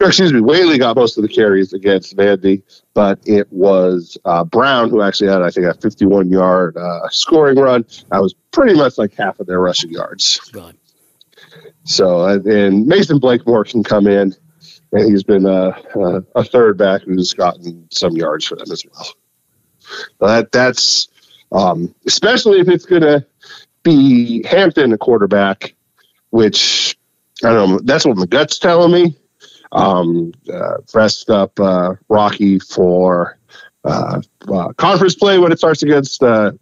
Or 0.00 0.08
excuse 0.08 0.32
me, 0.32 0.40
Waylee 0.40 0.78
got 0.78 0.96
most 0.96 1.16
of 1.16 1.22
the 1.22 1.28
carries 1.28 1.72
against 1.72 2.16
Vandy, 2.16 2.62
but 2.94 3.20
it 3.26 3.52
was 3.52 4.16
uh, 4.24 4.44
Brown 4.44 4.90
who 4.90 5.02
actually 5.02 5.30
had, 5.30 5.42
I 5.42 5.50
think, 5.50 5.66
a 5.66 5.74
51 5.74 6.30
yard 6.30 6.76
uh, 6.76 7.08
scoring 7.10 7.58
run. 7.58 7.84
That 8.10 8.22
was 8.22 8.34
pretty 8.50 8.74
much 8.74 8.98
like 8.98 9.14
half 9.14 9.38
of 9.40 9.46
their 9.46 9.60
rushing 9.60 9.90
yards. 9.90 10.38
God. 10.52 10.76
So, 11.84 12.26
and 12.26 12.86
Mason 12.86 13.18
Blakemore 13.18 13.64
can 13.64 13.82
come 13.82 14.06
in 14.06 14.34
and 14.92 15.10
he's 15.10 15.22
been 15.22 15.46
a, 15.46 15.76
a, 15.94 16.24
a, 16.34 16.44
third 16.44 16.78
back 16.78 17.02
who's 17.02 17.34
gotten 17.34 17.88
some 17.90 18.16
yards 18.16 18.46
for 18.46 18.56
them 18.56 18.70
as 18.70 18.84
well. 18.86 19.08
That 20.20 20.52
that's 20.52 21.08
um, 21.52 21.94
especially 22.06 22.60
if 22.60 22.68
it's 22.68 22.86
going 22.86 23.02
to 23.02 23.26
be 23.82 24.44
Hampton, 24.46 24.90
the 24.90 24.98
quarterback, 24.98 25.74
which 26.30 26.96
I 27.44 27.52
don't 27.52 27.70
know. 27.70 27.80
That's 27.82 28.04
what 28.04 28.16
my 28.16 28.26
gut's 28.26 28.58
telling 28.58 28.92
me. 28.92 29.16
Um, 29.70 30.32
uh, 30.50 30.78
pressed 30.90 31.28
up 31.28 31.58
uh, 31.60 31.94
Rocky 32.08 32.58
for 32.58 33.38
uh, 33.84 34.22
uh, 34.50 34.72
conference 34.72 35.14
play 35.14 35.38
when 35.38 35.52
it 35.52 35.58
starts 35.58 35.82
against 35.82 36.22
uh, 36.22 36.52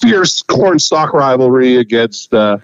fierce 0.00 0.42
cornstalk 0.42 1.12
rivalry 1.12 1.76
against 1.76 2.32
uh, 2.32 2.58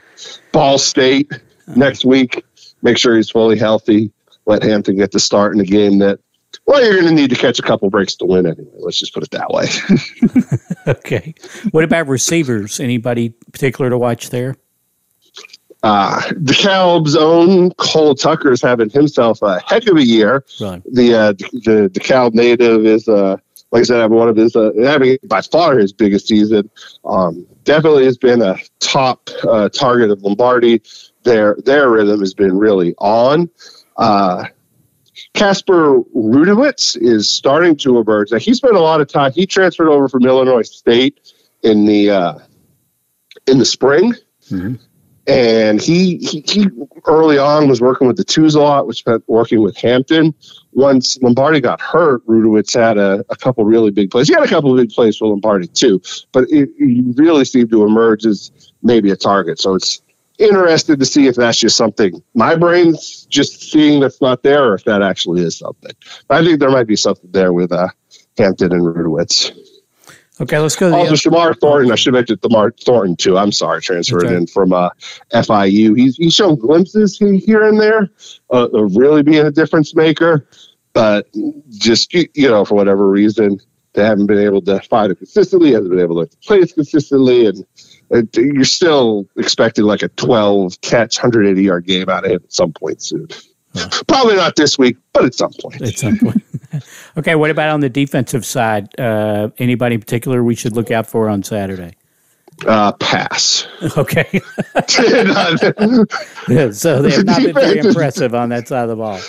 Ball 0.52 0.78
State 0.78 1.32
next 1.66 2.04
week. 2.04 2.44
Make 2.80 2.96
sure 2.96 3.16
he's 3.16 3.30
fully 3.30 3.58
healthy 3.58 4.12
let 4.48 4.62
Hampton 4.62 4.96
get 4.96 5.12
the 5.12 5.20
start 5.20 5.54
in 5.54 5.60
a 5.60 5.64
game 5.64 5.98
that, 5.98 6.18
well, 6.66 6.82
you're 6.82 6.94
going 6.94 7.06
to 7.06 7.12
need 7.12 7.30
to 7.30 7.36
catch 7.36 7.58
a 7.58 7.62
couple 7.62 7.90
breaks 7.90 8.16
to 8.16 8.24
win 8.24 8.46
anyway. 8.46 8.72
Let's 8.78 8.98
just 8.98 9.12
put 9.12 9.22
it 9.22 9.30
that 9.30 9.50
way. 9.50 9.68
okay. 10.98 11.34
What 11.70 11.84
about 11.84 12.08
receivers? 12.08 12.80
Anybody 12.80 13.34
particular 13.52 13.90
to 13.90 13.98
watch 13.98 14.30
there? 14.30 14.56
Uh, 15.82 16.20
DeKalb's 16.32 17.14
own 17.14 17.70
Cole 17.74 18.14
Tucker 18.14 18.50
is 18.50 18.62
having 18.62 18.90
himself 18.90 19.42
a 19.42 19.60
heck 19.60 19.86
of 19.86 19.96
a 19.96 20.04
year. 20.04 20.44
Right. 20.60 20.82
The 20.92 21.14
uh, 21.14 21.32
the 21.34 21.90
DeKalb 21.92 22.34
native 22.34 22.84
is, 22.84 23.06
uh, 23.06 23.36
like 23.70 23.80
I 23.80 23.82
said, 23.84 24.00
having 24.00 24.16
one 24.16 24.28
of 24.28 24.34
his 24.34 24.56
uh, 24.56 24.72
having 24.82 25.18
by 25.24 25.40
far 25.40 25.78
his 25.78 25.92
biggest 25.92 26.26
season. 26.26 26.68
Um, 27.04 27.46
definitely 27.62 28.06
has 28.06 28.18
been 28.18 28.42
a 28.42 28.56
top 28.80 29.30
uh, 29.48 29.68
target 29.68 30.10
of 30.10 30.20
Lombardi. 30.22 30.82
Their 31.22 31.56
their 31.64 31.90
rhythm 31.90 32.18
has 32.20 32.34
been 32.34 32.58
really 32.58 32.94
on. 32.98 33.48
Uh, 33.98 34.46
Kasper 35.34 36.00
Rudowitz 36.14 36.96
is 36.96 37.28
starting 37.28 37.76
to 37.78 37.98
emerge. 37.98 38.30
Now, 38.30 38.38
he 38.38 38.54
spent 38.54 38.76
a 38.76 38.80
lot 38.80 39.00
of 39.00 39.08
time. 39.08 39.32
He 39.32 39.46
transferred 39.46 39.88
over 39.88 40.08
from 40.08 40.24
Illinois 40.24 40.62
State 40.62 41.34
in 41.62 41.86
the 41.86 42.10
uh, 42.10 42.38
in 43.46 43.58
the 43.58 43.64
spring, 43.64 44.14
mm-hmm. 44.48 44.74
and 45.26 45.80
he, 45.80 46.18
he, 46.18 46.44
he 46.46 46.68
early 47.06 47.38
on 47.38 47.68
was 47.68 47.80
working 47.80 48.06
with 48.06 48.16
the 48.16 48.24
twos 48.24 48.54
a 48.54 48.60
lot, 48.60 48.86
which 48.86 49.04
meant 49.06 49.24
working 49.26 49.60
with 49.60 49.76
Hampton. 49.76 50.34
Once 50.72 51.18
Lombardi 51.20 51.60
got 51.60 51.80
hurt, 51.80 52.24
Rudowitz 52.26 52.74
had 52.74 52.98
a, 52.98 53.24
a 53.28 53.36
couple 53.36 53.64
really 53.64 53.90
big 53.90 54.10
plays. 54.10 54.28
He 54.28 54.34
had 54.34 54.44
a 54.44 54.48
couple 54.48 54.70
of 54.70 54.76
big 54.76 54.90
plays 54.90 55.16
for 55.16 55.26
Lombardi 55.28 55.66
too, 55.66 56.00
but 56.30 56.48
he 56.48 56.66
really 57.16 57.44
seemed 57.44 57.70
to 57.70 57.84
emerge 57.84 58.24
as 58.24 58.52
maybe 58.82 59.10
a 59.10 59.16
target. 59.16 59.60
So 59.60 59.74
it's 59.74 60.00
interested 60.38 60.98
to 61.00 61.04
see 61.04 61.26
if 61.26 61.36
that's 61.36 61.58
just 61.58 61.76
something 61.76 62.22
my 62.34 62.54
brain's 62.54 63.26
just 63.26 63.70
seeing 63.70 64.00
that's 64.00 64.20
not 64.20 64.42
there, 64.42 64.64
or 64.70 64.74
if 64.74 64.84
that 64.84 65.02
actually 65.02 65.42
is 65.42 65.58
something. 65.58 65.92
I 66.30 66.44
think 66.44 66.60
there 66.60 66.70
might 66.70 66.86
be 66.86 66.96
something 66.96 67.30
there 67.30 67.52
with 67.52 67.72
uh, 67.72 67.88
Hampton 68.36 68.72
and 68.72 68.82
Rudowitz. 68.82 69.52
Okay, 70.40 70.58
let's 70.58 70.76
go. 70.76 70.90
To 70.90 70.96
also, 70.96 71.14
Shamar 71.14 71.58
Thornton. 71.58 71.90
I 71.90 71.96
should 71.96 72.14
mention 72.14 72.36
Shamar 72.36 72.72
Thornton 72.84 73.16
too. 73.16 73.36
I'm 73.36 73.50
sorry, 73.50 73.82
transferred 73.82 74.26
okay. 74.26 74.36
in 74.36 74.46
from 74.46 74.72
uh, 74.72 74.90
FIU. 75.32 75.98
He's 75.98 76.16
he's 76.16 76.34
shown 76.34 76.56
glimpses 76.56 77.18
here 77.18 77.66
and 77.66 77.80
there 77.80 78.10
uh, 78.52 78.68
of 78.68 78.96
really 78.96 79.22
being 79.22 79.44
a 79.44 79.50
difference 79.50 79.96
maker, 79.96 80.46
but 80.92 81.26
just 81.70 82.14
you 82.14 82.28
know 82.36 82.64
for 82.64 82.76
whatever 82.76 83.08
reason 83.08 83.58
they 83.94 84.04
haven't 84.04 84.26
been 84.26 84.38
able 84.38 84.62
to 84.62 84.80
find 84.82 85.10
it 85.10 85.16
consistently. 85.16 85.72
Hasn't 85.72 85.90
been 85.90 85.98
able 85.98 86.24
to 86.24 86.36
play 86.38 86.58
it 86.58 86.72
consistently, 86.72 87.46
and 87.46 87.64
it, 88.10 88.36
you're 88.36 88.64
still 88.64 89.26
expecting 89.36 89.84
like 89.84 90.02
a 90.02 90.08
12 90.08 90.80
catch, 90.80 91.18
180 91.18 91.62
yard 91.62 91.86
game 91.86 92.08
out 92.08 92.24
of 92.24 92.30
him 92.30 92.40
at 92.42 92.52
some 92.52 92.72
point 92.72 93.02
soon. 93.02 93.28
Probably 94.06 94.36
not 94.36 94.56
this 94.56 94.78
week, 94.78 94.96
but 95.12 95.24
at 95.24 95.34
some 95.34 95.52
point. 95.60 95.82
At 95.82 95.98
some 95.98 96.18
point. 96.18 96.42
okay, 97.18 97.34
what 97.34 97.50
about 97.50 97.70
on 97.70 97.80
the 97.80 97.90
defensive 97.90 98.44
side? 98.44 98.98
Uh, 98.98 99.50
anybody 99.58 99.96
in 99.96 100.00
particular 100.00 100.42
we 100.42 100.54
should 100.54 100.74
look 100.74 100.90
out 100.90 101.06
for 101.06 101.28
on 101.28 101.42
Saturday? 101.42 101.94
Uh, 102.66 102.92
pass. 102.92 103.66
Okay. 103.96 104.26
yeah, 106.48 106.70
so 106.72 107.00
they 107.02 107.10
have 107.12 107.24
not 107.24 107.40
been 107.40 107.54
very 107.54 107.78
impressive 107.78 108.34
on 108.34 108.48
that 108.48 108.66
side 108.66 108.88
of 108.88 108.88
the 108.88 108.96
ball. 108.96 109.20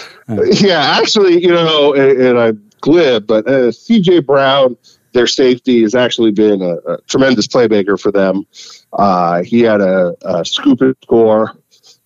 Yeah, 0.51 0.97
actually, 0.99 1.41
you 1.41 1.49
know, 1.49 1.93
and, 1.93 2.19
and 2.19 2.39
I'm 2.39 2.69
glib, 2.81 3.27
but 3.27 3.47
uh, 3.47 3.71
C.J. 3.71 4.21
Brown 4.21 4.75
their 5.13 5.27
safety 5.27 5.81
has 5.81 5.95
actually 5.95 6.31
been 6.31 6.61
a, 6.61 6.75
a 6.93 7.01
tremendous 7.07 7.47
playmaker 7.47 7.99
for 7.99 8.11
them. 8.11 8.45
Uh, 8.93 9.43
he 9.43 9.61
had 9.61 9.81
a, 9.81 10.15
a 10.21 10.45
scoop 10.45 10.81
and 10.81 10.95
score 11.03 11.55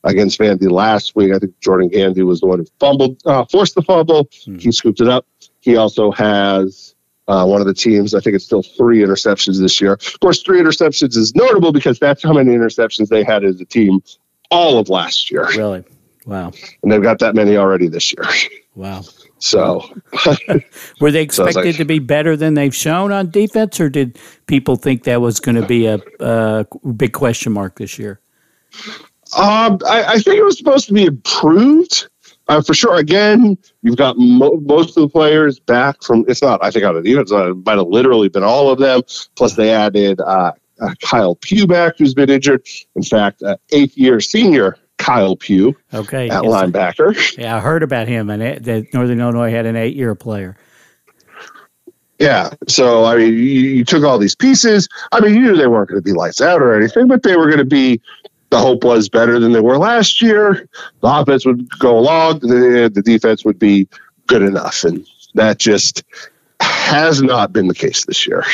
against 0.04 0.40
Vandy 0.40 0.70
last 0.70 1.16
week. 1.16 1.34
I 1.34 1.40
think 1.40 1.60
Jordan 1.60 1.90
Gandy 1.90 2.24
was 2.24 2.42
the 2.42 2.48
one 2.48 2.60
who 2.60 2.66
fumbled, 2.80 3.22
uh, 3.26 3.46
forced 3.46 3.76
the 3.76 3.82
fumble. 3.82 4.26
Mm-hmm. 4.26 4.58
He 4.58 4.72
scooped 4.72 5.02
it 5.02 5.08
up. 5.08 5.26
He 5.62 5.78
also 5.78 6.12
has 6.12 6.96
uh, 7.28 7.46
one 7.46 7.62
of 7.62 7.68
the 7.68 7.74
teams. 7.74 8.14
I 8.14 8.20
think 8.20 8.36
it's 8.36 8.46
still 8.46 8.64
three 8.64 9.00
interceptions 9.00 9.60
this 9.60 9.80
year. 9.80 9.94
Of 9.94 10.20
course, 10.20 10.42
three 10.42 10.62
interceptions 10.62 11.16
is 11.16 11.34
notable 11.36 11.72
because 11.72 12.00
that's 12.00 12.22
how 12.22 12.34
many 12.34 12.52
interceptions 12.52 13.08
they 13.08 13.24
had 13.24 13.44
as 13.44 13.62
a 13.62 13.66
team 13.66 14.04
all 14.52 14.78
of 14.78 14.90
last 14.90 15.32
year. 15.32 15.48
Really? 15.48 15.84
Wow. 16.26 16.52
And 16.82 16.92
they've 16.92 17.02
got 17.02 17.20
that 17.20 17.36
many 17.36 17.58
already 17.58 17.88
this 17.88 18.14
year. 18.14 18.26
Wow. 18.76 19.04
So, 19.44 19.84
were 21.02 21.12
they 21.12 21.22
expected 21.22 21.54
so 21.54 21.62
like, 21.64 21.76
to 21.76 21.84
be 21.84 22.00
better 22.00 22.38
than 22.38 22.54
they've 22.54 22.74
shown 22.74 23.12
on 23.12 23.30
defense, 23.30 23.78
or 23.78 23.90
did 23.90 24.18
people 24.48 24.78
think 24.78 25.04
that 25.04 25.20
was 25.20 25.42
going 25.42 25.56
to 25.56 25.68
be 25.68 25.86
a, 25.86 26.00
a, 26.22 26.66
big 26.96 27.12
question 27.12 27.52
mark 27.52 27.76
this 27.76 28.00
year? 28.00 28.22
Um, 29.38 29.80
I, 29.86 30.06
I, 30.06 30.20
think 30.20 30.38
it 30.38 30.44
was 30.44 30.58
supposed 30.58 30.88
to 30.88 30.94
be 30.94 31.04
improved. 31.04 32.08
Uh, 32.48 32.62
for 32.62 32.74
sure. 32.74 32.96
Again, 32.96 33.58
you've 33.82 33.98
got 33.98 34.18
mo- 34.18 34.62
most 34.64 34.96
of 34.96 35.02
the 35.02 35.10
players 35.10 35.60
back 35.60 36.02
from. 36.02 36.24
It's 36.30 36.42
not. 36.42 36.64
I 36.64 36.72
think 36.72 36.86
out 36.86 36.96
of 36.96 37.04
the 37.04 37.10
defense, 37.10 37.34
uh, 37.34 37.52
it 37.52 37.66
might 37.66 37.78
have 37.78 37.88
literally 37.88 38.30
been 38.30 38.44
all 38.44 38.70
of 38.70 38.80
them. 38.80 39.02
Plus, 39.36 39.56
they 39.56 39.72
added 39.72 40.22
uh, 40.22 40.54
uh 40.80 40.96
Kyle 41.02 41.36
Pugh 41.36 41.68
back, 41.68 41.96
who's 41.98 42.14
been 42.14 42.30
injured. 42.30 42.66
In 42.96 43.04
fact, 43.04 43.44
uh, 43.44 43.58
eighth 43.74 43.98
year 43.98 44.22
senior 44.22 44.78
Kyle 45.04 45.36
Pugh 45.36 45.76
okay, 45.94 46.30
at 46.30 46.44
yes. 46.44 46.54
linebacker. 46.54 47.38
Yeah, 47.38 47.58
I 47.58 47.60
heard 47.60 47.84
about 47.84 48.08
him, 48.08 48.30
and 48.30 48.64
that 48.64 48.94
Northern 48.94 49.20
Illinois 49.20 49.52
had 49.52 49.66
an 49.66 49.76
eight-year 49.76 50.16
player. 50.16 50.56
Yeah, 52.20 52.52
so 52.70 53.04
I 53.04 53.18
mean, 53.18 53.34
you, 53.34 53.40
you, 53.40 53.86
took 53.86 54.04
all 54.04 54.18
these 54.18 54.36
pieces. 54.36 54.88
I 55.12 55.20
mean, 55.20 55.34
you 55.34 55.42
knew 55.42 55.58
they 55.58 55.68
weren't 55.68 55.90
going 55.90 56.00
to 56.00 56.04
be 56.04 56.14
lights 56.14 56.40
out 56.40 56.62
or 56.62 56.74
anything, 56.74 57.08
but 57.08 57.24
they 57.24 57.36
were 57.36 57.48
going 57.48 57.58
to 57.58 57.66
be. 57.66 58.02
The 58.50 58.60
hope 58.60 58.84
was 58.84 59.10
better 59.10 59.40
than 59.40 59.52
they 59.52 59.60
were 59.60 59.80
last 59.80 60.22
year. 60.22 60.70
The 61.02 61.08
offense 61.08 61.44
would 61.46 61.68
go 61.80 61.98
along, 61.98 62.40
the, 62.40 62.90
the 62.94 63.02
defense 63.02 63.44
would 63.44 63.58
be 63.58 63.88
good 64.28 64.44
enough, 64.44 64.84
and 64.84 65.08
that 65.34 65.58
just 65.58 66.04
has 66.60 67.22
not 67.22 67.52
been 67.52 67.68
the 67.68 67.74
case 67.74 68.06
this 68.06 68.28
year. 68.28 68.46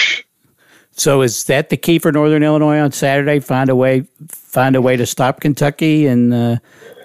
So 0.99 1.21
is 1.21 1.45
that 1.45 1.69
the 1.69 1.77
key 1.77 1.97
for 1.97 2.11
Northern 2.11 2.43
Illinois 2.43 2.79
on 2.79 2.91
Saturday? 2.91 3.39
Find 3.39 3.69
a 3.69 3.75
way, 3.75 4.03
find 4.27 4.75
a 4.75 4.81
way 4.81 4.97
to 4.97 5.05
stop 5.05 5.39
Kentucky, 5.39 6.07
and 6.07 6.33
uh, 6.33 6.57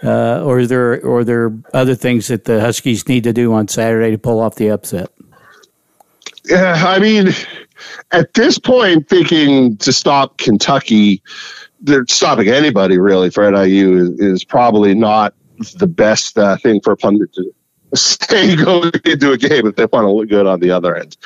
uh, 0.03 0.43
or 0.43 0.67
there 0.67 1.01
or 1.07 1.23
there 1.23 1.53
other 1.73 1.95
things 1.95 2.27
that 2.27 2.43
the 2.45 2.61
Huskies 2.61 3.07
need 3.09 3.23
to 3.23 3.33
do 3.33 3.53
on 3.53 3.69
Saturday 3.69 4.11
to 4.11 4.19
pull 4.19 4.41
off 4.41 4.57
the 4.57 4.71
upset? 4.71 5.11
Yeah, 6.45 6.75
I 6.85 6.99
mean, 6.99 7.29
at 8.11 8.35
this 8.35 8.59
point, 8.59 9.09
thinking 9.09 9.77
to 9.77 9.93
stop 9.93 10.39
Kentucky, 10.39 11.23
they're 11.81 12.05
stopping 12.09 12.49
anybody 12.49 12.99
really 12.99 13.31
for 13.31 13.49
NIU 13.49 13.97
is, 13.97 14.11
is 14.19 14.45
probably 14.45 14.97
not 14.97 15.35
the 15.77 15.87
best 15.87 16.37
uh, 16.37 16.57
thing 16.57 16.81
for 16.81 16.95
a 16.95 16.97
pundit 16.97 17.33
to 17.35 17.55
stay 17.95 18.57
going 18.57 18.91
into 19.05 19.31
a 19.31 19.39
game 19.39 19.69
if 19.69 19.77
they 19.77 19.87
want 19.87 20.05
to 20.05 20.11
look 20.11 20.29
good 20.29 20.49
on 20.49 20.59
the 20.59 20.73
other 20.73 20.97
end. 20.97 21.17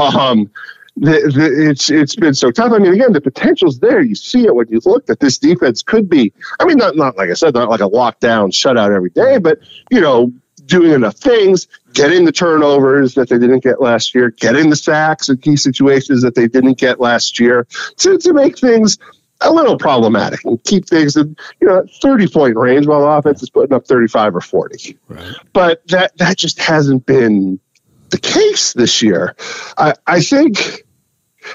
Um, 0.00 0.50
the, 0.96 1.30
the, 1.34 1.70
it's 1.70 1.90
it's 1.90 2.16
been 2.16 2.34
so 2.34 2.50
tough. 2.50 2.72
I 2.72 2.78
mean, 2.78 2.94
again, 2.94 3.12
the 3.12 3.20
potential's 3.20 3.78
there. 3.80 4.00
You 4.00 4.14
see 4.14 4.46
it 4.46 4.54
when 4.54 4.68
you 4.68 4.80
look 4.84 5.06
that 5.06 5.20
this 5.20 5.38
defense 5.38 5.82
could 5.82 6.08
be. 6.08 6.32
I 6.58 6.64
mean, 6.64 6.78
not 6.78 6.96
not 6.96 7.16
like 7.16 7.28
I 7.30 7.34
said, 7.34 7.54
not 7.54 7.68
like 7.68 7.80
a 7.80 7.88
lockdown 7.88 8.50
shutout 8.50 8.94
every 8.94 9.10
day, 9.10 9.38
but 9.38 9.58
you 9.90 10.00
know, 10.00 10.32
doing 10.64 10.92
enough 10.92 11.16
things, 11.16 11.68
getting 11.92 12.24
the 12.24 12.32
turnovers 12.32 13.14
that 13.14 13.28
they 13.28 13.38
didn't 13.38 13.62
get 13.62 13.80
last 13.80 14.14
year, 14.14 14.30
getting 14.30 14.70
the 14.70 14.76
sacks 14.76 15.28
in 15.28 15.36
key 15.36 15.56
situations 15.56 16.22
that 16.22 16.34
they 16.34 16.48
didn't 16.48 16.78
get 16.78 16.98
last 16.98 17.38
year, 17.38 17.66
to 17.98 18.16
to 18.16 18.32
make 18.32 18.58
things 18.58 18.98
a 19.42 19.52
little 19.52 19.76
problematic 19.76 20.44
and 20.46 20.62
keep 20.64 20.86
things 20.86 21.14
in 21.14 21.36
you 21.60 21.68
know 21.68 21.84
30 22.00 22.28
point 22.28 22.56
range 22.56 22.86
while 22.86 23.00
the 23.00 23.06
offense 23.06 23.42
is 23.42 23.50
putting 23.50 23.74
up 23.74 23.86
35 23.86 24.34
or 24.34 24.40
40 24.40 24.96
right. 25.08 25.34
but 25.52 25.86
that 25.88 26.16
that 26.16 26.38
just 26.38 26.58
hasn't 26.58 27.04
been 27.04 27.60
the 28.08 28.18
case 28.18 28.72
this 28.72 29.02
year 29.02 29.36
i 29.76 29.92
i 30.06 30.22
think 30.22 30.85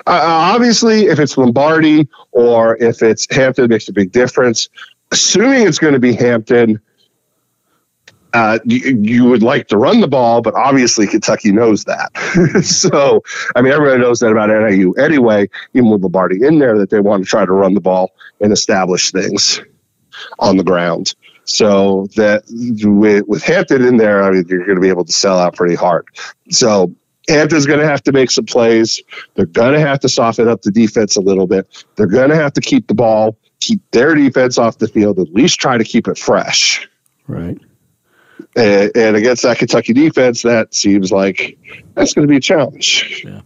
uh, 0.07 0.21
obviously, 0.53 1.05
if 1.05 1.19
it's 1.19 1.37
Lombardi 1.37 2.07
or 2.31 2.77
if 2.77 3.01
it's 3.01 3.27
Hampton, 3.33 3.65
it 3.65 3.69
makes 3.69 3.87
a 3.87 3.93
big 3.93 4.11
difference. 4.11 4.69
Assuming 5.11 5.67
it's 5.67 5.79
going 5.79 5.93
to 5.93 5.99
be 5.99 6.13
Hampton, 6.13 6.81
uh, 8.33 8.59
you, 8.63 8.97
you, 9.01 9.25
would 9.25 9.43
like 9.43 9.67
to 9.67 9.77
run 9.77 9.99
the 9.99 10.07
ball, 10.07 10.41
but 10.41 10.53
obviously 10.53 11.05
Kentucky 11.05 11.51
knows 11.51 11.83
that. 11.83 12.15
so, 12.63 13.23
I 13.55 13.61
mean, 13.61 13.73
everybody 13.73 14.01
knows 14.01 14.21
that 14.21 14.31
about 14.31 14.49
NIU 14.49 14.93
anyway, 14.93 15.49
even 15.73 15.89
with 15.89 16.01
Lombardi 16.01 16.41
in 16.41 16.59
there, 16.59 16.77
that 16.77 16.89
they 16.89 17.01
want 17.01 17.23
to 17.23 17.29
try 17.29 17.45
to 17.45 17.51
run 17.51 17.73
the 17.73 17.81
ball 17.81 18.11
and 18.39 18.53
establish 18.53 19.11
things 19.11 19.61
on 20.39 20.55
the 20.55 20.63
ground. 20.63 21.13
So 21.43 22.07
that 22.15 22.43
with, 22.47 23.27
with 23.27 23.43
Hampton 23.43 23.83
in 23.83 23.97
there, 23.97 24.23
I 24.23 24.31
mean, 24.31 24.45
you're 24.47 24.65
going 24.65 24.75
to 24.75 24.81
be 24.81 24.89
able 24.89 25.05
to 25.05 25.11
sell 25.11 25.37
out 25.37 25.55
pretty 25.55 25.75
hard. 25.75 26.07
So 26.49 26.95
Hampton's 27.29 27.65
going 27.65 27.79
to 27.79 27.87
have 27.87 28.03
to 28.03 28.11
make 28.11 28.31
some 28.31 28.45
plays. 28.45 29.01
They're 29.35 29.45
going 29.45 29.73
to 29.73 29.79
have 29.79 29.99
to 30.01 30.09
soften 30.09 30.47
up 30.47 30.61
the 30.61 30.71
defense 30.71 31.15
a 31.15 31.21
little 31.21 31.47
bit. 31.47 31.85
They're 31.95 32.07
going 32.07 32.29
to 32.29 32.35
have 32.35 32.53
to 32.53 32.61
keep 32.61 32.87
the 32.87 32.95
ball, 32.95 33.37
keep 33.59 33.79
their 33.91 34.15
defense 34.15 34.57
off 34.57 34.77
the 34.77 34.87
field, 34.87 35.19
at 35.19 35.31
least 35.31 35.59
try 35.59 35.77
to 35.77 35.83
keep 35.83 36.07
it 36.07 36.17
fresh. 36.17 36.89
Right. 37.27 37.57
And, 38.55 38.91
and 38.95 39.15
against 39.15 39.43
that 39.43 39.59
Kentucky 39.59 39.93
defense, 39.93 40.41
that 40.41 40.73
seems 40.73 41.11
like 41.11 41.57
that's 41.93 42.13
going 42.13 42.27
to 42.27 42.31
be 42.31 42.37
a 42.37 42.41
challenge. 42.41 43.23
Yeah. 43.25 43.41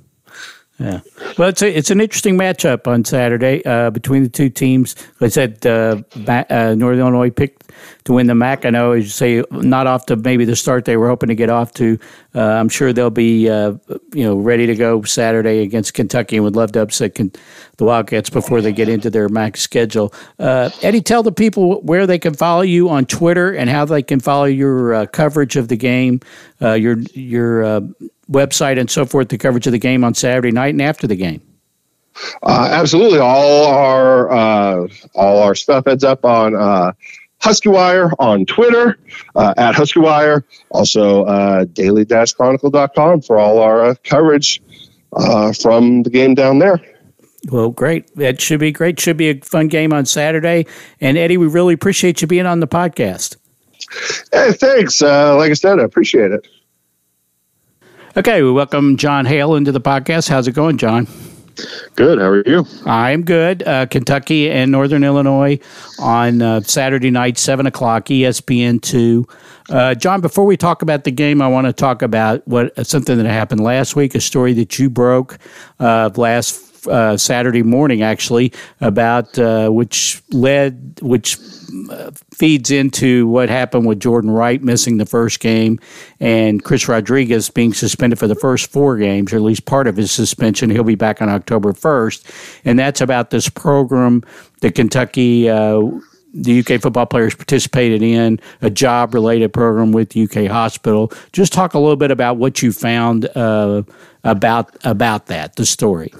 Yeah, 0.78 1.00
well, 1.38 1.48
it's 1.48 1.62
a, 1.62 1.78
it's 1.78 1.90
an 1.90 2.02
interesting 2.02 2.38
matchup 2.38 2.86
on 2.86 3.06
Saturday 3.06 3.64
uh, 3.64 3.92
between 3.92 4.24
the 4.24 4.30
two 4.30 4.50
teams. 4.50 4.94
I 5.22 5.30
said, 5.30 5.66
uh, 5.66 6.02
uh, 6.28 6.76
Northern 6.78 7.00
Illinois 7.00 7.30
picked 7.30 7.72
to 8.04 8.14
win 8.14 8.28
the 8.28 8.36
MAC. 8.36 8.66
I 8.66 8.72
know, 8.72 8.92
as 8.92 9.06
you 9.06 9.10
say, 9.10 9.44
not 9.52 9.88
off 9.88 10.06
to 10.08 10.18
maybe 10.18 10.44
the 10.44 10.56
start 10.56 10.84
they 10.84 10.98
were 10.98 11.08
hoping 11.08 11.30
to 11.30 11.36
get 11.36 11.50
off 11.50 11.74
to. 11.76 11.98
Uh, 12.34 12.42
I'm 12.42 12.68
sure 12.68 12.92
they'll 12.92 13.10
be 13.10 13.50
uh, 13.50 13.76
you 14.14 14.26
know 14.26 14.36
ready 14.36 14.66
to 14.66 14.76
go 14.76 15.02
Saturday 15.04 15.62
against 15.62 15.94
Kentucky 15.94 16.36
and 16.36 16.44
would 16.44 16.58
love 16.58 16.74
to 16.74 16.82
upset 16.82 17.16
the 17.16 17.86
Wildcats 17.86 18.30
before 18.30 18.60
they 18.60 18.74
get 18.74 18.90
into 18.90 19.10
their 19.10 19.30
MAC 19.30 19.56
schedule. 19.56 20.14
Uh, 20.40 20.72
Eddie, 20.82 21.02
tell 21.02 21.24
the 21.24 21.32
people 21.32 21.82
where 21.84 22.06
they 22.06 22.20
can 22.20 22.34
follow 22.34 22.64
you 22.64 22.90
on 22.90 23.06
Twitter 23.06 23.54
and 23.54 23.70
how 23.70 23.86
they 23.86 24.04
can 24.04 24.20
follow 24.20 24.46
your 24.46 25.08
coverage 25.08 25.56
of 25.56 25.70
the 25.70 25.78
game, 25.78 26.20
your 26.60 26.98
your 27.14 27.82
website 28.30 28.80
and 28.80 28.90
so 28.90 29.06
forth 29.06 29.30
the 29.30 29.38
coverage 29.38 29.68
of 29.68 29.72
the 29.72 29.80
game 29.80 30.04
on 30.04 30.14
Saturday 30.14 30.52
night 30.52 30.74
and 30.74 30.82
after 30.82 31.08
the 31.08 31.16
game? 31.16 31.42
Uh, 32.44 32.70
absolutely, 32.72 33.20
all 33.20 33.66
our 33.66 34.32
uh, 34.32 34.88
all 35.16 35.40
our 35.40 35.54
stuff 35.54 35.86
ends 35.88 36.04
up 36.04 36.24
on 36.24 36.56
uh, 36.56 36.94
HuskieWire 37.42 38.14
on 38.20 38.46
Twitter 38.46 38.98
uh, 39.36 39.54
at 39.58 39.76
HuskieWire. 39.76 40.44
Also, 40.70 41.26
uh, 41.26 41.66
daily-chronicle.com 41.66 43.22
for 43.22 43.38
all 43.38 43.60
our 43.60 43.86
uh, 43.86 43.96
coverage 44.04 44.62
uh, 45.14 45.52
from 45.54 46.04
the 46.04 46.10
game 46.10 46.34
down 46.36 46.60
there. 46.60 46.82
Well, 47.52 47.70
great. 47.70 48.14
That 48.16 48.42
should 48.42 48.60
be 48.60 48.72
great. 48.72 49.00
Should 49.00 49.18
be 49.18 49.30
a 49.30 49.40
fun 49.42 49.68
game 49.68 49.94
on 49.94 50.06
Saturday. 50.06 50.66
And 51.00 51.18
Eddie, 51.18 51.38
we 51.38 51.48
really 51.48 51.76
appreciate 51.76 52.22
you 52.22 52.28
being 52.28 52.48
on 52.48 52.60
the 52.60 52.68
podcast. 52.68 53.38
Hey, 54.32 54.54
thanks. 54.54 55.02
Uh, 55.02 55.36
like 55.38 55.52
I 55.52 55.54
said, 55.54 55.80
I 55.80 55.84
appreciate 55.84 56.32
it. 56.32 56.48
Okay, 58.18 58.42
we 58.44 58.50
welcome 58.50 58.96
Jon 58.96 59.26
Hale 59.26 59.56
into 59.56 59.74
the 59.74 59.82
podcast. 59.82 60.30
How's 60.30 60.48
it 60.48 60.54
going, 60.54 60.78
Jon? 60.78 61.06
Good. 61.98 62.18
How 62.18 62.28
are 62.28 62.44
you? 62.46 62.66
I'm 62.86 63.24
good. 63.24 63.62
Uh, 63.68 63.88
Kentucky 63.88 64.50
and 64.50 64.72
Northern 64.72 65.04
Illinois 65.04 65.60
on 66.00 66.42
uh, 66.42 66.62
Saturday 66.62 67.12
night, 67.12 67.38
7 67.38 67.66
o'clock, 67.66 68.06
ESPN 68.06 68.82
2. 68.82 69.28
Uh, 69.70 69.96
Jon, 69.96 70.22
before 70.22 70.46
we 70.46 70.56
talk 70.56 70.82
about 70.82 71.04
the 71.04 71.12
game, 71.12 71.42
I 71.42 71.50
want 71.50 71.68
to 71.68 71.74
talk 71.74 72.02
about 72.02 72.48
what 72.48 72.88
something 72.88 73.18
that 73.18 73.26
happened 73.26 73.60
last 73.60 73.98
week, 73.98 74.16
a 74.16 74.22
story 74.22 74.54
that 74.54 74.80
you 74.80 74.90
broke 74.90 75.38
uh, 75.82 76.10
last 76.16 76.75
uh, 76.88 77.18
Saturday 77.18 77.64
morning, 77.64 78.02
actually, 78.02 78.52
about 78.82 79.38
uh, 79.38 79.70
which 79.70 80.22
led, 80.32 81.00
which 81.02 81.38
uh, 81.90 82.12
feeds 82.34 82.72
into 82.72 83.28
what 83.28 83.50
happened 83.50 83.86
with 83.86 84.00
Jordan 84.00 84.32
Wright 84.32 84.62
missing 84.62 84.98
the 84.98 85.06
first 85.06 85.40
game 85.40 85.80
and 86.20 86.64
Chris 86.64 86.88
Rodriguez 86.88 87.50
being 87.50 87.74
suspended 87.74 88.20
for 88.20 88.28
the 88.28 88.36
first 88.36 88.72
four 88.72 88.98
games, 88.98 89.34
or 89.34 89.38
at 89.38 89.42
least 89.42 89.66
part 89.66 89.88
of 89.88 89.98
his 89.98 90.12
suspension. 90.12 90.70
He'll 90.70 90.84
be 90.84 90.96
back 90.96 91.22
on 91.22 91.30
October 91.30 91.74
1st. 91.74 92.62
And 92.66 92.80
that's 92.80 93.02
about 93.02 93.30
this 93.30 93.50
program 93.50 94.24
that 94.62 94.76
Kentucky. 94.76 95.50
Uh, 95.50 96.00
the 96.38 96.60
UK 96.60 96.82
football 96.82 97.06
players 97.06 97.34
participated 97.34 98.02
in 98.02 98.42
a 98.62 98.70
job 98.70 99.14
related 99.14 99.54
program 99.54 99.94
with 99.94 100.18
UK 100.18 100.48
Hospital. 100.48 101.12
Just 101.32 101.54
talk 101.54 101.74
a 101.74 101.80
little 101.80 101.96
bit 101.96 102.12
about 102.12 102.36
what 102.36 102.62
you 102.62 102.74
found 102.74 103.26
uh, 103.38 103.84
about 104.26 104.76
about 104.84 105.28
that, 105.28 105.56
the 105.56 105.66
story. 105.66 106.14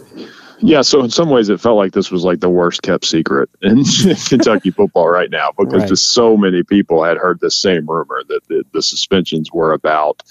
Yeah, 0.60 0.82
so 0.82 1.04
in 1.04 1.10
some 1.10 1.30
ways, 1.30 1.50
it 1.50 1.60
felt 1.60 1.78
like 1.78 1.92
this 1.92 2.12
was 2.12 2.24
like 2.24 2.40
the 2.40 2.50
worst 2.50 2.82
kept 2.82 3.06
secret 3.06 3.50
in 3.62 3.84
Kentucky 4.28 4.72
football 4.72 5.08
right 5.08 5.30
now 5.30 5.52
because 5.58 5.82
right. 5.82 5.90
just 5.90 6.12
so 6.12 6.38
many 6.38 6.64
people 6.64 7.04
had 7.04 7.18
heard 7.18 7.40
the 7.40 7.52
same 7.52 7.86
rumor 7.86 8.24
that 8.28 8.42
the, 8.48 8.64
the 8.74 8.82
suspensions 8.82 9.52
were 9.52 9.74
about 9.74 10.24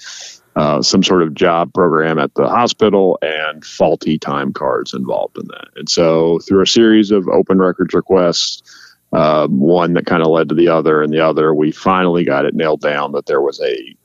uh, 0.55 0.81
some 0.81 1.03
sort 1.03 1.21
of 1.21 1.33
job 1.33 1.73
program 1.73 2.17
at 2.17 2.33
the 2.33 2.47
hospital 2.47 3.19
and 3.21 3.63
faulty 3.65 4.17
time 4.17 4.53
cards 4.53 4.93
involved 4.93 5.37
in 5.37 5.47
that. 5.47 5.67
And 5.75 5.89
so, 5.89 6.39
through 6.39 6.61
a 6.61 6.67
series 6.67 7.11
of 7.11 7.27
open 7.27 7.59
records 7.59 7.93
requests, 7.93 8.63
uh, 9.11 9.47
one 9.47 9.93
that 9.93 10.05
kind 10.05 10.21
of 10.21 10.29
led 10.29 10.49
to 10.49 10.55
the 10.55 10.69
other 10.69 11.01
and 11.01 11.11
the 11.11 11.19
other, 11.19 11.53
we 11.53 11.71
finally 11.71 12.23
got 12.23 12.45
it 12.45 12.55
nailed 12.55 12.81
down 12.81 13.11
that 13.13 13.25
there 13.25 13.41
was 13.41 13.61
a 13.61 13.95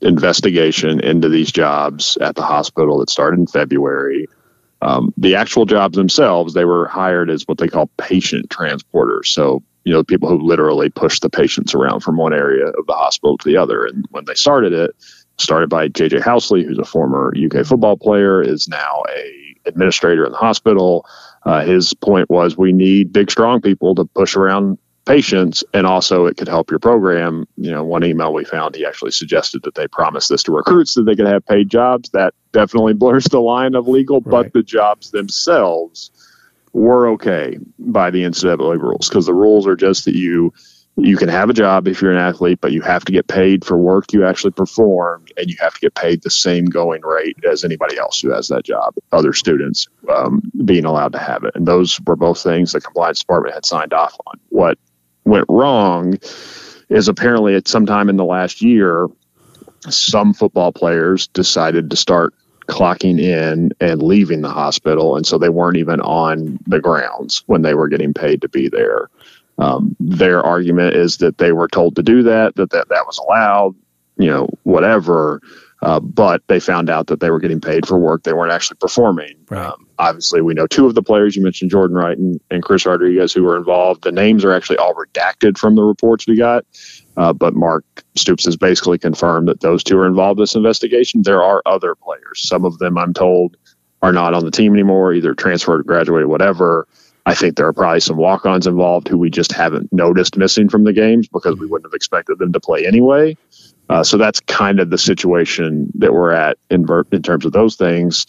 investigation 0.00 1.00
into 1.00 1.28
these 1.28 1.50
jobs 1.50 2.16
at 2.20 2.34
the 2.34 2.42
hospital 2.42 2.98
that 2.98 3.10
started 3.10 3.40
in 3.40 3.46
February. 3.46 4.28
Um, 4.82 5.12
the 5.16 5.36
actual 5.36 5.64
jobs 5.64 5.96
themselves, 5.96 6.54
they 6.54 6.64
were 6.64 6.86
hired 6.86 7.30
as 7.30 7.44
what 7.44 7.58
they 7.58 7.68
call 7.68 7.90
patient 7.98 8.48
transporters. 8.50 9.26
So, 9.26 9.62
you 9.84 9.92
know, 9.92 10.04
people 10.04 10.28
who 10.28 10.38
literally 10.38 10.90
push 10.90 11.20
the 11.20 11.30
patients 11.30 11.74
around 11.74 12.00
from 12.00 12.16
one 12.16 12.34
area 12.34 12.66
of 12.66 12.86
the 12.86 12.92
hospital 12.92 13.38
to 13.38 13.48
the 13.48 13.56
other. 13.56 13.86
And 13.86 14.04
when 14.10 14.24
they 14.26 14.34
started 14.34 14.72
it, 14.72 14.90
started 15.38 15.70
by 15.70 15.88
JJ 15.88 16.20
Housley, 16.20 16.64
who's 16.64 16.78
a 16.78 16.84
former 16.84 17.32
UK 17.36 17.64
football 17.64 17.96
player, 17.96 18.42
is 18.42 18.68
now 18.68 19.02
a 19.14 19.46
administrator 19.66 20.24
in 20.24 20.32
the 20.32 20.38
hospital. 20.38 21.06
Uh, 21.44 21.64
his 21.64 21.94
point 21.94 22.30
was 22.30 22.56
we 22.56 22.72
need 22.72 23.12
big, 23.12 23.30
strong 23.30 23.60
people 23.60 23.94
to 23.94 24.04
push 24.04 24.36
around 24.36 24.78
patients 25.06 25.64
and 25.72 25.86
also 25.86 26.26
it 26.26 26.36
could 26.36 26.48
help 26.48 26.70
your 26.70 26.78
program. 26.78 27.46
You 27.56 27.70
know 27.70 27.84
one 27.84 28.04
email 28.04 28.32
we 28.32 28.44
found 28.44 28.74
he 28.74 28.84
actually 28.84 29.12
suggested 29.12 29.62
that 29.62 29.74
they 29.74 29.88
promise 29.88 30.28
this 30.28 30.42
to 30.44 30.52
recruits 30.52 30.94
that 30.94 31.04
they 31.04 31.16
could 31.16 31.26
have 31.26 31.46
paid 31.46 31.70
jobs. 31.70 32.10
That 32.10 32.34
definitely 32.52 32.92
blurs 33.04 33.24
the 33.24 33.40
line 33.40 33.74
of 33.74 33.88
legal 33.88 34.20
right. 34.20 34.30
but 34.30 34.52
the 34.52 34.62
jobs 34.62 35.10
themselves 35.10 36.10
were 36.72 37.08
okay 37.08 37.58
by 37.78 38.10
the 38.10 38.22
ncaa 38.22 38.78
rules 38.78 39.08
because 39.08 39.24
the 39.24 39.32
rules 39.32 39.66
are 39.66 39.76
just 39.76 40.04
that 40.04 40.14
you 40.14 40.52
you 40.98 41.16
can 41.16 41.28
have 41.28 41.48
a 41.48 41.54
job 41.54 41.88
if 41.88 42.02
you're 42.02 42.12
an 42.12 42.18
athlete 42.18 42.60
but 42.60 42.70
you 42.70 42.82
have 42.82 43.02
to 43.02 43.12
get 43.12 43.26
paid 43.26 43.64
for 43.64 43.78
work 43.78 44.12
you 44.12 44.26
actually 44.26 44.50
performed 44.50 45.32
and 45.38 45.48
you 45.48 45.56
have 45.58 45.72
to 45.72 45.80
get 45.80 45.94
paid 45.94 46.22
the 46.22 46.28
same 46.28 46.66
going 46.66 47.00
rate 47.00 47.38
as 47.50 47.64
anybody 47.64 47.96
else 47.96 48.20
who 48.20 48.30
has 48.30 48.48
that 48.48 48.62
job 48.62 48.94
other 49.10 49.32
students 49.32 49.88
um, 50.10 50.42
being 50.64 50.84
allowed 50.84 51.12
to 51.12 51.18
have 51.18 51.44
it. 51.44 51.54
And 51.54 51.66
those 51.66 52.00
were 52.06 52.16
both 52.16 52.42
things 52.42 52.72
the 52.72 52.80
compliance 52.80 53.20
department 53.20 53.54
had 53.54 53.64
signed 53.64 53.92
off 53.92 54.16
on. 54.26 54.38
What 54.48 54.78
went 55.26 55.46
wrong 55.48 56.18
is 56.88 57.08
apparently 57.08 57.54
at 57.54 57.68
some 57.68 57.84
time 57.84 58.08
in 58.08 58.16
the 58.16 58.24
last 58.24 58.62
year, 58.62 59.08
some 59.88 60.32
football 60.32 60.72
players 60.72 61.26
decided 61.28 61.90
to 61.90 61.96
start 61.96 62.32
clocking 62.66 63.20
in 63.20 63.72
and 63.80 64.02
leaving 64.02 64.40
the 64.40 64.50
hospital. 64.50 65.16
And 65.16 65.26
so 65.26 65.38
they 65.38 65.48
weren't 65.48 65.76
even 65.76 66.00
on 66.00 66.58
the 66.66 66.80
grounds 66.80 67.42
when 67.46 67.62
they 67.62 67.74
were 67.74 67.88
getting 67.88 68.14
paid 68.14 68.42
to 68.42 68.48
be 68.48 68.68
there. 68.68 69.08
Um, 69.58 69.96
their 70.00 70.44
argument 70.44 70.94
is 70.94 71.18
that 71.18 71.38
they 71.38 71.52
were 71.52 71.68
told 71.68 71.96
to 71.96 72.02
do 72.02 72.24
that, 72.24 72.56
that 72.56 72.70
that, 72.70 72.88
that 72.88 73.06
was 73.06 73.18
allowed, 73.18 73.74
you 74.18 74.28
know, 74.28 74.48
whatever. 74.64 75.40
Uh, 75.82 76.00
but 76.00 76.42
they 76.46 76.58
found 76.58 76.88
out 76.88 77.08
that 77.08 77.20
they 77.20 77.30
were 77.30 77.38
getting 77.38 77.60
paid 77.60 77.86
for 77.86 77.98
work 77.98 78.22
they 78.22 78.32
weren't 78.32 78.52
actually 78.52 78.78
performing. 78.78 79.36
Right. 79.50 79.66
Um, 79.66 79.86
obviously, 79.98 80.40
we 80.40 80.54
know 80.54 80.66
two 80.66 80.86
of 80.86 80.94
the 80.94 81.02
players 81.02 81.36
you 81.36 81.42
mentioned, 81.42 81.70
Jordan 81.70 81.96
Wright 81.96 82.16
and, 82.16 82.40
and 82.50 82.62
Chris 82.62 82.86
Rodriguez, 82.86 83.32
who 83.32 83.42
were 83.42 83.56
involved. 83.56 84.02
The 84.02 84.12
names 84.12 84.44
are 84.44 84.52
actually 84.52 84.78
all 84.78 84.94
redacted 84.94 85.58
from 85.58 85.74
the 85.74 85.82
reports 85.82 86.26
we 86.26 86.36
got. 86.36 86.64
Uh, 87.16 87.32
but 87.32 87.54
Mark 87.54 87.84
Stoops 88.14 88.44
has 88.44 88.56
basically 88.56 88.98
confirmed 88.98 89.48
that 89.48 89.60
those 89.60 89.82
two 89.82 89.98
are 89.98 90.06
involved 90.06 90.38
in 90.38 90.42
this 90.42 90.54
investigation. 90.54 91.22
There 91.22 91.42
are 91.42 91.62
other 91.66 91.94
players. 91.94 92.46
Some 92.46 92.64
of 92.64 92.78
them, 92.78 92.98
I'm 92.98 93.14
told, 93.14 93.56
are 94.02 94.12
not 94.12 94.34
on 94.34 94.44
the 94.44 94.50
team 94.50 94.72
anymore, 94.72 95.12
either 95.12 95.34
transferred, 95.34 95.86
graduated, 95.86 96.28
whatever. 96.28 96.86
I 97.24 97.34
think 97.34 97.56
there 97.56 97.66
are 97.66 97.72
probably 97.72 98.00
some 98.00 98.16
walk 98.16 98.46
ons 98.46 98.68
involved 98.68 99.08
who 99.08 99.18
we 99.18 99.30
just 99.30 99.50
haven't 99.50 99.92
noticed 99.92 100.36
missing 100.36 100.68
from 100.68 100.84
the 100.84 100.92
games 100.92 101.26
because 101.26 101.56
we 101.58 101.66
wouldn't 101.66 101.86
have 101.86 101.96
expected 101.96 102.38
them 102.38 102.52
to 102.52 102.60
play 102.60 102.86
anyway. 102.86 103.36
Uh, 103.88 104.02
so 104.02 104.16
that's 104.16 104.40
kind 104.40 104.80
of 104.80 104.90
the 104.90 104.98
situation 104.98 105.90
that 105.94 106.12
we're 106.12 106.32
at 106.32 106.58
in, 106.70 106.86
in 107.12 107.22
terms 107.22 107.44
of 107.44 107.52
those 107.52 107.76
things. 107.76 108.26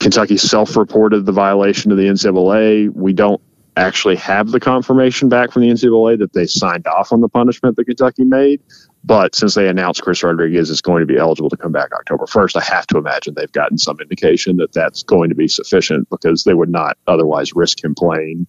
Kentucky 0.00 0.36
self 0.36 0.76
reported 0.76 1.26
the 1.26 1.32
violation 1.32 1.90
of 1.90 1.98
the 1.98 2.04
NCAA. 2.04 2.90
We 2.94 3.12
don't 3.12 3.42
actually 3.76 4.16
have 4.16 4.50
the 4.50 4.60
confirmation 4.60 5.28
back 5.28 5.52
from 5.52 5.62
the 5.62 5.68
NCAA 5.68 6.18
that 6.18 6.32
they 6.32 6.46
signed 6.46 6.86
off 6.86 7.12
on 7.12 7.20
the 7.20 7.28
punishment 7.28 7.76
that 7.76 7.84
Kentucky 7.84 8.24
made. 8.24 8.60
But 9.04 9.34
since 9.34 9.54
they 9.54 9.68
announced 9.68 10.02
Chris 10.02 10.22
Rodriguez 10.22 10.70
is 10.70 10.80
going 10.80 11.00
to 11.00 11.06
be 11.06 11.16
eligible 11.16 11.50
to 11.50 11.56
come 11.56 11.72
back 11.72 11.92
October 11.92 12.26
1st, 12.26 12.56
I 12.56 12.64
have 12.64 12.86
to 12.88 12.98
imagine 12.98 13.34
they've 13.34 13.50
gotten 13.52 13.78
some 13.78 13.98
indication 14.00 14.56
that 14.56 14.72
that's 14.72 15.04
going 15.04 15.30
to 15.30 15.36
be 15.36 15.48
sufficient 15.48 16.10
because 16.10 16.44
they 16.44 16.54
would 16.54 16.68
not 16.68 16.98
otherwise 17.06 17.54
risk 17.54 17.82
him 17.82 17.94
playing 17.94 18.46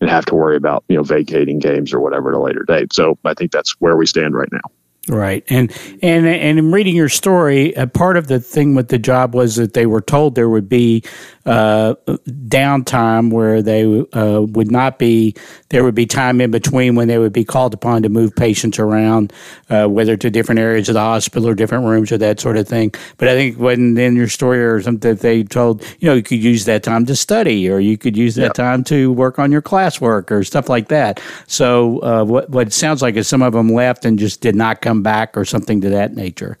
and 0.00 0.10
have 0.10 0.24
to 0.26 0.34
worry 0.34 0.56
about, 0.56 0.84
you 0.88 0.96
know, 0.96 1.04
vacating 1.04 1.60
games 1.60 1.94
or 1.94 2.00
whatever 2.00 2.30
at 2.30 2.36
a 2.36 2.40
later 2.40 2.64
date. 2.64 2.92
So 2.92 3.16
I 3.24 3.34
think 3.34 3.52
that's 3.52 3.76
where 3.80 3.96
we 3.96 4.06
stand 4.06 4.34
right 4.34 4.50
now. 4.50 4.81
Right, 5.08 5.44
and 5.48 5.72
and 6.00 6.26
and 6.26 6.58
in 6.60 6.70
reading 6.72 6.94
your 6.94 7.08
story, 7.08 7.72
a 7.74 7.88
part 7.88 8.16
of 8.16 8.28
the 8.28 8.38
thing 8.38 8.76
with 8.76 8.88
the 8.88 8.98
job 8.98 9.34
was 9.34 9.56
that 9.56 9.74
they 9.74 9.84
were 9.84 10.00
told 10.00 10.36
there 10.36 10.48
would 10.48 10.68
be 10.68 11.02
uh, 11.44 11.94
downtime 12.06 13.32
where 13.32 13.60
they 13.60 13.84
uh, 14.12 14.40
would 14.42 14.70
not 14.70 14.98
be. 14.98 15.34
There 15.70 15.82
would 15.82 15.94
be 15.94 16.06
time 16.06 16.40
in 16.40 16.50
between 16.50 16.94
when 16.94 17.08
they 17.08 17.18
would 17.18 17.32
be 17.32 17.44
called 17.44 17.74
upon 17.74 18.02
to 18.02 18.08
move 18.08 18.34
patients 18.36 18.78
around, 18.78 19.32
uh, 19.68 19.88
whether 19.88 20.16
to 20.16 20.30
different 20.30 20.60
areas 20.60 20.88
of 20.88 20.94
the 20.94 21.00
hospital 21.00 21.48
or 21.48 21.54
different 21.54 21.84
rooms 21.84 22.12
or 22.12 22.18
that 22.18 22.38
sort 22.38 22.56
of 22.56 22.68
thing. 22.68 22.94
But 23.16 23.28
I 23.28 23.32
think 23.32 23.58
when 23.58 23.98
in 23.98 24.14
your 24.14 24.28
story 24.28 24.62
or 24.62 24.80
something 24.80 25.16
they 25.16 25.42
told 25.42 25.82
you 25.98 26.08
know 26.08 26.14
you 26.14 26.22
could 26.22 26.42
use 26.42 26.64
that 26.66 26.82
time 26.82 27.06
to 27.06 27.16
study 27.16 27.68
or 27.68 27.80
you 27.80 27.98
could 27.98 28.16
use 28.16 28.36
that 28.36 28.42
yep. 28.42 28.54
time 28.54 28.84
to 28.84 29.12
work 29.12 29.38
on 29.38 29.50
your 29.50 29.62
classwork 29.62 30.30
or 30.30 30.44
stuff 30.44 30.68
like 30.68 30.88
that. 30.88 31.20
So 31.48 31.98
uh, 32.02 32.24
what 32.24 32.50
what 32.50 32.68
it 32.68 32.72
sounds 32.72 33.02
like 33.02 33.16
is 33.16 33.26
some 33.26 33.42
of 33.42 33.52
them 33.52 33.68
left 33.68 34.04
and 34.04 34.18
just 34.18 34.40
did 34.40 34.54
not 34.54 34.80
come 34.80 34.92
come 34.92 35.02
back 35.02 35.36
or 35.36 35.44
something 35.46 35.80
to 35.80 35.88
that 35.88 36.14
nature. 36.14 36.58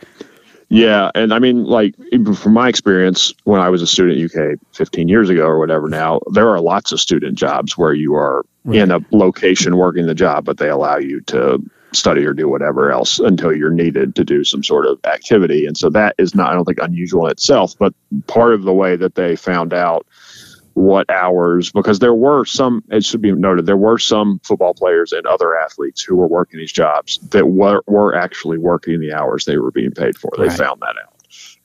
Yeah, 0.74 1.10
and 1.14 1.34
I 1.34 1.38
mean, 1.38 1.64
like 1.64 1.94
from 2.34 2.54
my 2.54 2.70
experience 2.70 3.34
when 3.44 3.60
I 3.60 3.68
was 3.68 3.82
a 3.82 3.86
student 3.86 4.32
at 4.34 4.40
UK 4.40 4.58
15 4.72 5.06
years 5.06 5.28
ago 5.28 5.44
or 5.44 5.58
whatever. 5.58 5.86
Now 5.86 6.20
there 6.30 6.48
are 6.48 6.60
lots 6.62 6.92
of 6.92 7.00
student 7.00 7.36
jobs 7.36 7.76
where 7.76 7.92
you 7.92 8.14
are 8.14 8.42
right. 8.64 8.78
in 8.78 8.90
a 8.90 9.00
location 9.10 9.76
working 9.76 10.06
the 10.06 10.14
job, 10.14 10.46
but 10.46 10.56
they 10.56 10.70
allow 10.70 10.96
you 10.96 11.20
to 11.26 11.62
study 11.92 12.24
or 12.24 12.32
do 12.32 12.48
whatever 12.48 12.90
else 12.90 13.18
until 13.18 13.54
you're 13.54 13.68
needed 13.68 14.14
to 14.14 14.24
do 14.24 14.44
some 14.44 14.64
sort 14.64 14.86
of 14.86 14.98
activity. 15.04 15.66
And 15.66 15.76
so 15.76 15.90
that 15.90 16.14
is 16.16 16.34
not, 16.34 16.50
I 16.50 16.54
don't 16.54 16.64
think, 16.64 16.80
unusual 16.80 17.26
in 17.26 17.32
itself. 17.32 17.74
But 17.78 17.92
part 18.26 18.54
of 18.54 18.62
the 18.62 18.72
way 18.72 18.96
that 18.96 19.14
they 19.14 19.36
found 19.36 19.74
out 19.74 20.06
what 20.74 21.10
hours 21.10 21.70
because 21.70 21.98
there 21.98 22.14
were 22.14 22.44
some 22.44 22.82
it 22.90 23.04
should 23.04 23.20
be 23.20 23.32
noted 23.32 23.66
there 23.66 23.76
were 23.76 23.98
some 23.98 24.40
football 24.42 24.74
players 24.74 25.12
and 25.12 25.26
other 25.26 25.56
athletes 25.56 26.02
who 26.02 26.16
were 26.16 26.26
working 26.26 26.58
these 26.58 26.72
jobs 26.72 27.18
that 27.30 27.46
were, 27.46 27.82
were 27.86 28.14
actually 28.14 28.58
working 28.58 29.00
the 29.00 29.12
hours 29.12 29.44
they 29.44 29.58
were 29.58 29.70
being 29.70 29.92
paid 29.92 30.16
for. 30.16 30.30
They 30.36 30.48
right. 30.48 30.58
found 30.58 30.80
that 30.80 30.96
out. 31.02 31.16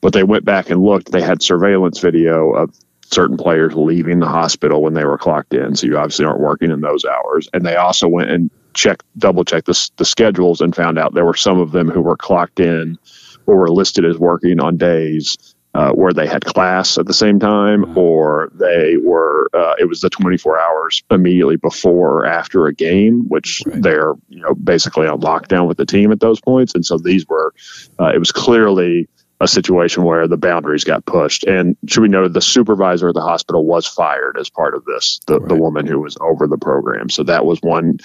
But 0.01 0.13
they 0.13 0.23
went 0.23 0.45
back 0.45 0.69
and 0.69 0.81
looked. 0.81 1.11
They 1.11 1.21
had 1.21 1.41
surveillance 1.41 1.99
video 1.99 2.51
of 2.51 2.75
certain 3.11 3.37
players 3.37 3.73
leaving 3.73 4.19
the 4.19 4.27
hospital 4.27 4.81
when 4.81 4.93
they 4.93 5.05
were 5.05 5.17
clocked 5.17 5.53
in. 5.53 5.75
So 5.75 5.87
you 5.87 5.97
obviously 5.97 6.25
aren't 6.25 6.41
working 6.41 6.71
in 6.71 6.81
those 6.81 7.05
hours. 7.05 7.49
And 7.53 7.65
they 7.65 7.75
also 7.75 8.07
went 8.07 8.29
and 8.29 8.51
checked, 8.73 9.03
double 9.17 9.45
checked 9.45 9.65
the, 9.65 9.89
the 9.97 10.05
schedules 10.05 10.61
and 10.61 10.75
found 10.75 10.99
out 10.99 11.13
there 11.13 11.25
were 11.25 11.33
some 11.33 11.59
of 11.59 11.71
them 11.71 11.89
who 11.89 12.01
were 12.01 12.17
clocked 12.17 12.59
in 12.59 12.97
or 13.45 13.55
were 13.57 13.71
listed 13.71 14.05
as 14.05 14.17
working 14.17 14.59
on 14.59 14.77
days 14.77 15.55
uh, 15.77 15.91
where 15.91 16.11
they 16.11 16.25
had 16.25 16.43
class 16.43 16.97
at 16.97 17.05
the 17.05 17.13
same 17.13 17.39
time, 17.39 17.83
uh-huh. 17.83 17.99
or 17.99 18.51
they 18.55 18.97
were 18.97 19.47
uh, 19.53 19.75
it 19.77 19.85
was 19.85 20.01
the 20.01 20.09
24 20.09 20.59
hours 20.59 21.03
immediately 21.11 21.55
before 21.55 22.21
or 22.21 22.25
after 22.25 22.65
a 22.65 22.73
game, 22.73 23.25
which 23.27 23.61
right. 23.63 23.83
they're 23.83 24.13
you 24.27 24.41
know 24.41 24.55
basically 24.55 25.05
on 25.05 25.21
lockdown 25.21 25.67
with 25.67 25.77
the 25.77 25.85
team 25.85 26.11
at 26.11 26.19
those 26.19 26.41
points, 26.41 26.73
and 26.73 26.83
so 26.83 26.97
these 26.97 27.27
were 27.27 27.53
uh, 27.99 28.07
it 28.07 28.17
was 28.17 28.31
clearly 28.31 29.07
a 29.39 29.47
situation 29.47 30.01
where 30.01 30.27
the 30.27 30.35
boundaries 30.35 30.83
got 30.83 31.05
pushed. 31.05 31.43
And 31.43 31.77
should 31.87 32.01
we 32.01 32.07
note 32.07 32.33
the 32.33 32.41
supervisor 32.41 33.09
of 33.09 33.13
the 33.13 33.21
hospital 33.21 33.63
was 33.63 33.85
fired 33.85 34.35
as 34.39 34.49
part 34.49 34.73
of 34.73 34.83
this, 34.83 35.19
the, 35.27 35.39
right. 35.39 35.47
the 35.47 35.55
woman 35.55 35.85
who 35.85 35.99
was 35.99 36.17
over 36.19 36.47
the 36.47 36.57
program. 36.57 37.11
So 37.11 37.21
that 37.21 37.45
was 37.45 37.59
one 37.61 37.99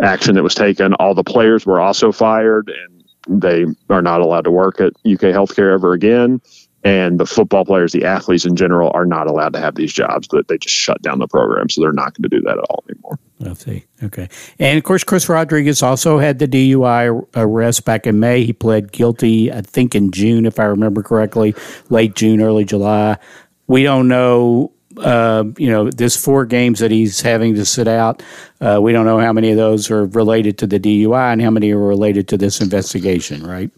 action 0.00 0.36
that 0.36 0.44
was 0.44 0.54
taken. 0.54 0.94
All 0.94 1.14
the 1.14 1.24
players 1.24 1.66
were 1.66 1.80
also 1.80 2.12
fired 2.12 2.70
and 2.70 3.02
they 3.42 3.64
are 3.90 4.02
not 4.02 4.20
allowed 4.20 4.44
to 4.44 4.52
work 4.52 4.80
at 4.80 4.92
UK 5.04 5.34
Healthcare 5.34 5.74
ever 5.74 5.92
again 5.92 6.40
and 6.86 7.18
the 7.18 7.26
football 7.26 7.64
players, 7.64 7.90
the 7.90 8.04
athletes 8.04 8.44
in 8.44 8.54
general, 8.54 8.92
are 8.94 9.04
not 9.04 9.26
allowed 9.26 9.54
to 9.54 9.60
have 9.60 9.74
these 9.74 9.92
jobs. 9.92 10.28
That 10.28 10.46
they 10.46 10.56
just 10.56 10.74
shut 10.74 11.02
down 11.02 11.18
the 11.18 11.26
program, 11.26 11.68
so 11.68 11.80
they're 11.80 11.92
not 11.92 12.14
going 12.14 12.22
to 12.22 12.28
do 12.28 12.40
that 12.42 12.58
at 12.58 12.64
all 12.70 12.84
anymore. 12.88 13.18
I 13.44 13.54
see. 13.54 13.84
Okay, 14.04 14.28
and 14.60 14.78
of 14.78 14.84
course, 14.84 15.02
Chris 15.02 15.28
Rodriguez 15.28 15.82
also 15.82 16.20
had 16.20 16.38
the 16.38 16.46
DUI 16.46 17.26
arrest 17.34 17.84
back 17.84 18.06
in 18.06 18.20
May. 18.20 18.44
He 18.44 18.52
pled 18.52 18.92
guilty, 18.92 19.52
I 19.52 19.62
think, 19.62 19.96
in 19.96 20.12
June, 20.12 20.46
if 20.46 20.60
I 20.60 20.64
remember 20.64 21.02
correctly, 21.02 21.56
late 21.90 22.14
June, 22.14 22.40
early 22.40 22.64
July. 22.64 23.18
We 23.66 23.82
don't 23.82 24.06
know 24.06 24.72
uh, 24.98 25.44
you 25.58 25.68
know, 25.68 25.90
this 25.90 26.16
four 26.16 26.46
games 26.46 26.78
that 26.78 26.90
he's 26.90 27.20
having 27.20 27.54
to 27.56 27.66
sit 27.66 27.88
out. 27.88 28.22
Uh, 28.60 28.78
we 28.80 28.92
don't 28.92 29.04
know 29.04 29.18
how 29.18 29.32
many 29.32 29.50
of 29.50 29.56
those 29.56 29.90
are 29.90 30.06
related 30.06 30.56
to 30.58 30.66
the 30.66 30.80
DUI 30.80 31.32
and 31.32 31.42
how 31.42 31.50
many 31.50 31.72
are 31.72 31.78
related 31.78 32.28
to 32.28 32.38
this 32.38 32.62
investigation, 32.62 33.46
right? 33.46 33.70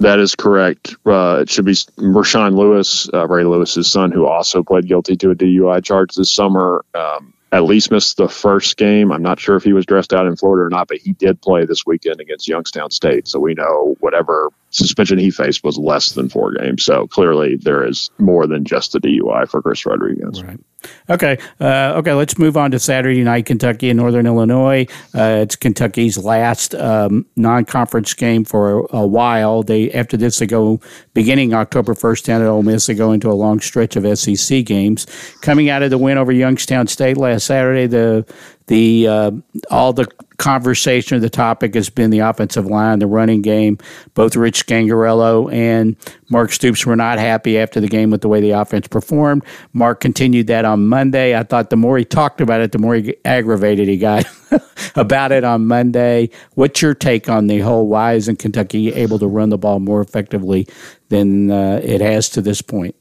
That 0.00 0.18
is 0.18 0.34
correct. 0.34 0.96
Uh, 1.06 1.40
it 1.42 1.50
should 1.50 1.66
be 1.66 1.72
Rahsaan 1.72 2.56
Lewis, 2.56 3.08
uh, 3.12 3.26
Ray 3.28 3.44
Lewis's 3.44 3.90
son, 3.90 4.12
who 4.12 4.26
also 4.26 4.62
pled 4.62 4.86
guilty 4.88 5.16
to 5.18 5.30
a 5.30 5.34
DUI 5.34 5.84
charge 5.84 6.14
this 6.14 6.34
summer. 6.34 6.84
Um, 6.94 7.34
at 7.52 7.64
least 7.64 7.90
missed 7.90 8.16
the 8.16 8.28
first 8.28 8.76
game. 8.76 9.12
I'm 9.12 9.22
not 9.22 9.40
sure 9.40 9.56
if 9.56 9.64
he 9.64 9.72
was 9.72 9.84
dressed 9.84 10.14
out 10.14 10.26
in 10.26 10.36
Florida 10.36 10.66
or 10.66 10.70
not, 10.70 10.88
but 10.88 10.98
he 10.98 11.12
did 11.12 11.42
play 11.42 11.66
this 11.66 11.84
weekend 11.84 12.20
against 12.20 12.48
Youngstown 12.48 12.90
State. 12.90 13.28
So 13.28 13.40
we 13.40 13.54
know 13.54 13.96
whatever 14.00 14.50
suspension 14.70 15.18
he 15.18 15.30
faced 15.30 15.62
was 15.64 15.76
less 15.76 16.12
than 16.12 16.28
four 16.28 16.52
games. 16.52 16.84
So 16.84 17.06
clearly 17.06 17.56
there 17.56 17.86
is 17.86 18.10
more 18.18 18.46
than 18.46 18.64
just 18.64 18.92
the 18.92 19.00
DUI 19.00 19.48
for 19.48 19.60
Chris 19.60 19.84
Rodriguez. 19.84 20.42
Right. 20.42 20.60
Okay. 21.10 21.38
Uh, 21.60 21.94
okay. 21.96 22.14
Let's 22.14 22.38
move 22.38 22.56
on 22.56 22.70
to 22.70 22.78
Saturday 22.78 23.22
night, 23.22 23.46
Kentucky 23.46 23.90
and 23.90 23.98
Northern 23.98 24.26
Illinois. 24.26 24.86
Uh, 25.14 25.40
it's 25.42 25.56
Kentucky's 25.56 26.16
last 26.16 26.74
um, 26.74 27.26
non-conference 27.36 28.14
game 28.14 28.44
for 28.44 28.80
a, 28.80 28.96
a, 28.96 29.06
while. 29.06 29.62
They 29.62 29.90
after 29.92 30.16
this 30.16 30.38
they 30.38 30.46
go 30.46 30.80
beginning 31.12 31.52
October 31.52 31.94
first 31.94 32.24
down 32.24 32.40
at 32.40 32.48
Ole 32.48 32.62
Miss. 32.62 32.86
They 32.86 32.94
go 32.94 33.12
into 33.12 33.30
a 33.30 33.34
long 33.34 33.60
stretch 33.60 33.96
of 33.96 34.18
SEC 34.18 34.64
games. 34.64 35.06
Coming 35.42 35.68
out 35.68 35.82
of 35.82 35.90
the 35.90 35.98
win 35.98 36.16
over 36.16 36.32
Youngstown 36.32 36.86
State 36.86 37.16
last 37.16 37.46
Saturday, 37.46 37.86
the 37.86 38.24
the 38.70 39.08
uh, 39.08 39.32
all 39.68 39.92
the 39.92 40.06
conversation 40.38 41.16
or 41.16 41.20
the 41.20 41.28
topic 41.28 41.74
has 41.74 41.90
been 41.90 42.10
the 42.10 42.20
offensive 42.20 42.66
line, 42.66 43.00
the 43.00 43.06
running 43.06 43.42
game. 43.42 43.76
Both 44.14 44.36
Rich 44.36 44.64
Scangarello 44.64 45.52
and 45.52 45.96
Mark 46.30 46.52
Stoops 46.52 46.86
were 46.86 46.94
not 46.94 47.18
happy 47.18 47.58
after 47.58 47.80
the 47.80 47.88
game 47.88 48.10
with 48.10 48.20
the 48.20 48.28
way 48.28 48.40
the 48.40 48.52
offense 48.52 48.86
performed. 48.86 49.44
Mark 49.72 49.98
continued 49.98 50.46
that 50.46 50.64
on 50.64 50.86
Monday. 50.86 51.36
I 51.36 51.42
thought 51.42 51.70
the 51.70 51.76
more 51.76 51.98
he 51.98 52.04
talked 52.04 52.40
about 52.40 52.60
it, 52.60 52.70
the 52.70 52.78
more 52.78 53.02
aggravated 53.24 53.88
he 53.88 53.96
got 53.96 54.24
about 54.94 55.32
it 55.32 55.42
on 55.42 55.66
Monday. 55.66 56.30
What's 56.54 56.80
your 56.80 56.94
take 56.94 57.28
on 57.28 57.48
the 57.48 57.58
whole? 57.58 57.88
Why 57.88 58.12
isn't 58.12 58.38
Kentucky 58.38 58.92
able 58.92 59.18
to 59.18 59.26
run 59.26 59.48
the 59.48 59.58
ball 59.58 59.80
more 59.80 60.00
effectively 60.00 60.68
than 61.08 61.50
uh, 61.50 61.80
it 61.82 62.00
has 62.00 62.28
to 62.30 62.40
this 62.40 62.62
point? 62.62 62.94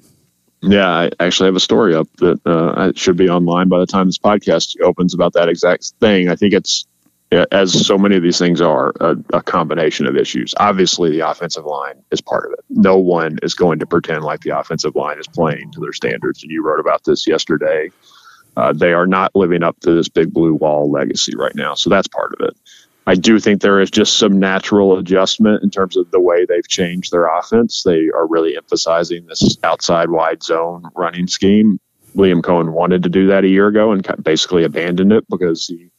Yeah, 0.61 0.89
I 0.89 1.11
actually 1.19 1.47
have 1.47 1.55
a 1.55 1.61
story 1.61 1.95
up 1.95 2.07
that 2.17 2.39
uh, 2.45 2.91
should 2.95 3.15
be 3.15 3.29
online 3.29 3.69
by 3.69 3.79
the 3.79 3.85
time 3.85 4.07
this 4.07 4.17
podcast 4.17 4.79
opens 4.81 5.13
about 5.13 5.33
that 5.33 5.47
exact 5.47 5.93
thing. 5.99 6.29
I 6.29 6.35
think 6.35 6.53
it's, 6.53 6.85
as 7.31 7.85
so 7.85 7.97
many 7.97 8.17
of 8.17 8.23
these 8.23 8.39
things 8.39 8.59
are, 8.59 8.91
a, 8.99 9.15
a, 9.33 9.41
combination 9.41 10.07
of 10.07 10.17
issues. 10.17 10.55
Obviously, 10.57 11.11
the 11.11 11.29
offensive 11.29 11.63
line 11.63 12.03
is 12.11 12.21
part 12.21 12.45
of 12.45 12.53
it. 12.53 12.65
No 12.69 12.97
one 12.97 13.37
is 13.43 13.53
going 13.53 13.79
to 13.79 13.85
pretend 13.85 14.23
like 14.23 14.41
the 14.41 14.57
offensive 14.57 14.95
line 14.95 15.19
is 15.19 15.27
playing 15.27 15.71
to 15.73 15.79
their 15.79 15.93
standards. 15.93 16.41
And 16.41 16.51
you 16.51 16.63
wrote 16.63 16.79
about 16.79 17.03
this 17.03 17.27
yesterday. 17.27 17.91
Uh, 18.57 18.73
they 18.73 18.93
are 18.93 19.05
not 19.05 19.35
living 19.35 19.63
up 19.63 19.79
to 19.81 19.93
this 19.93 20.09
big 20.09 20.33
blue 20.33 20.55
wall 20.55 20.91
legacy 20.91 21.35
right 21.37 21.55
now. 21.55 21.75
So 21.75 21.89
that's 21.89 22.07
part 22.07 22.33
of 22.33 22.47
it. 22.47 22.57
I 23.09 23.15
do 23.15 23.39
think 23.39 23.61
there 23.61 23.79
is 23.79 23.89
just 23.89 24.19
some 24.19 24.37
natural 24.37 24.95
adjustment 24.99 25.63
in 25.63 25.71
terms 25.71 25.97
of 25.97 26.11
the 26.11 26.19
way 26.19 26.45
they've 26.45 26.67
changed 26.67 27.11
their 27.11 27.25
offense. 27.25 27.81
They 27.81 28.07
are 28.13 28.27
really 28.27 28.55
emphasizing 28.55 29.25
this 29.25 29.57
outside 29.63 30.11
wide 30.11 30.43
zone 30.43 30.83
running 30.95 31.25
scheme. 31.25 31.79
Liam 32.15 32.43
Coen 32.43 32.71
wanted 32.71 33.01
to 33.01 33.09
do 33.09 33.25
that 33.25 33.43
a 33.43 33.47
year 33.47 33.65
ago 33.65 33.93
and 33.93 34.07
basically 34.21 34.63
abandoned 34.63 35.11
it 35.11 35.25
because 35.27 35.65
he 35.65 35.89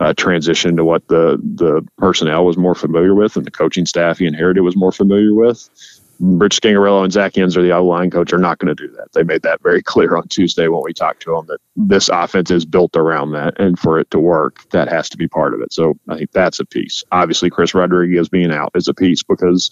uh, 0.00 0.12
transitioned 0.14 0.78
to 0.78 0.84
what 0.84 1.06
the 1.06 1.38
the 1.40 1.86
personnel 1.98 2.44
was 2.44 2.56
more 2.56 2.74
familiar 2.74 3.14
with 3.14 3.36
and 3.36 3.46
the 3.46 3.52
coaching 3.52 3.86
staff 3.86 4.18
he 4.18 4.26
inherited 4.26 4.62
was 4.62 4.74
more 4.74 4.90
familiar 4.90 5.34
with. 5.34 5.70
Rich 6.18 6.60
Scangarello 6.60 7.04
and 7.04 7.12
Zach 7.12 7.34
Yenser, 7.34 7.62
the 7.62 7.72
O 7.72 7.84
line 7.84 8.10
coach, 8.10 8.32
are 8.32 8.38
not 8.38 8.58
going 8.58 8.74
to 8.74 8.86
do 8.86 8.92
that. 8.94 9.12
They 9.12 9.22
made 9.22 9.42
that 9.42 9.62
very 9.62 9.82
clear 9.82 10.16
on 10.16 10.28
Tuesday 10.28 10.68
when 10.68 10.82
we 10.84 10.92
talked 10.92 11.22
to 11.22 11.32
them 11.32 11.46
that 11.46 11.58
this 11.76 12.08
offense 12.08 12.50
is 12.50 12.64
built 12.64 12.96
around 12.96 13.32
that, 13.32 13.58
and 13.60 13.78
for 13.78 13.98
it 13.98 14.10
to 14.12 14.18
work, 14.18 14.68
that 14.70 14.88
has 14.88 15.08
to 15.10 15.16
be 15.16 15.28
part 15.28 15.54
of 15.54 15.60
it. 15.60 15.72
So 15.72 15.94
I 16.08 16.16
think 16.16 16.32
that's 16.32 16.60
a 16.60 16.64
piece. 16.64 17.04
Obviously, 17.12 17.50
Chris 17.50 17.74
Rodriguez 17.74 18.28
being 18.28 18.52
out 18.52 18.72
is 18.74 18.88
a 18.88 18.94
piece 18.94 19.22
because 19.22 19.70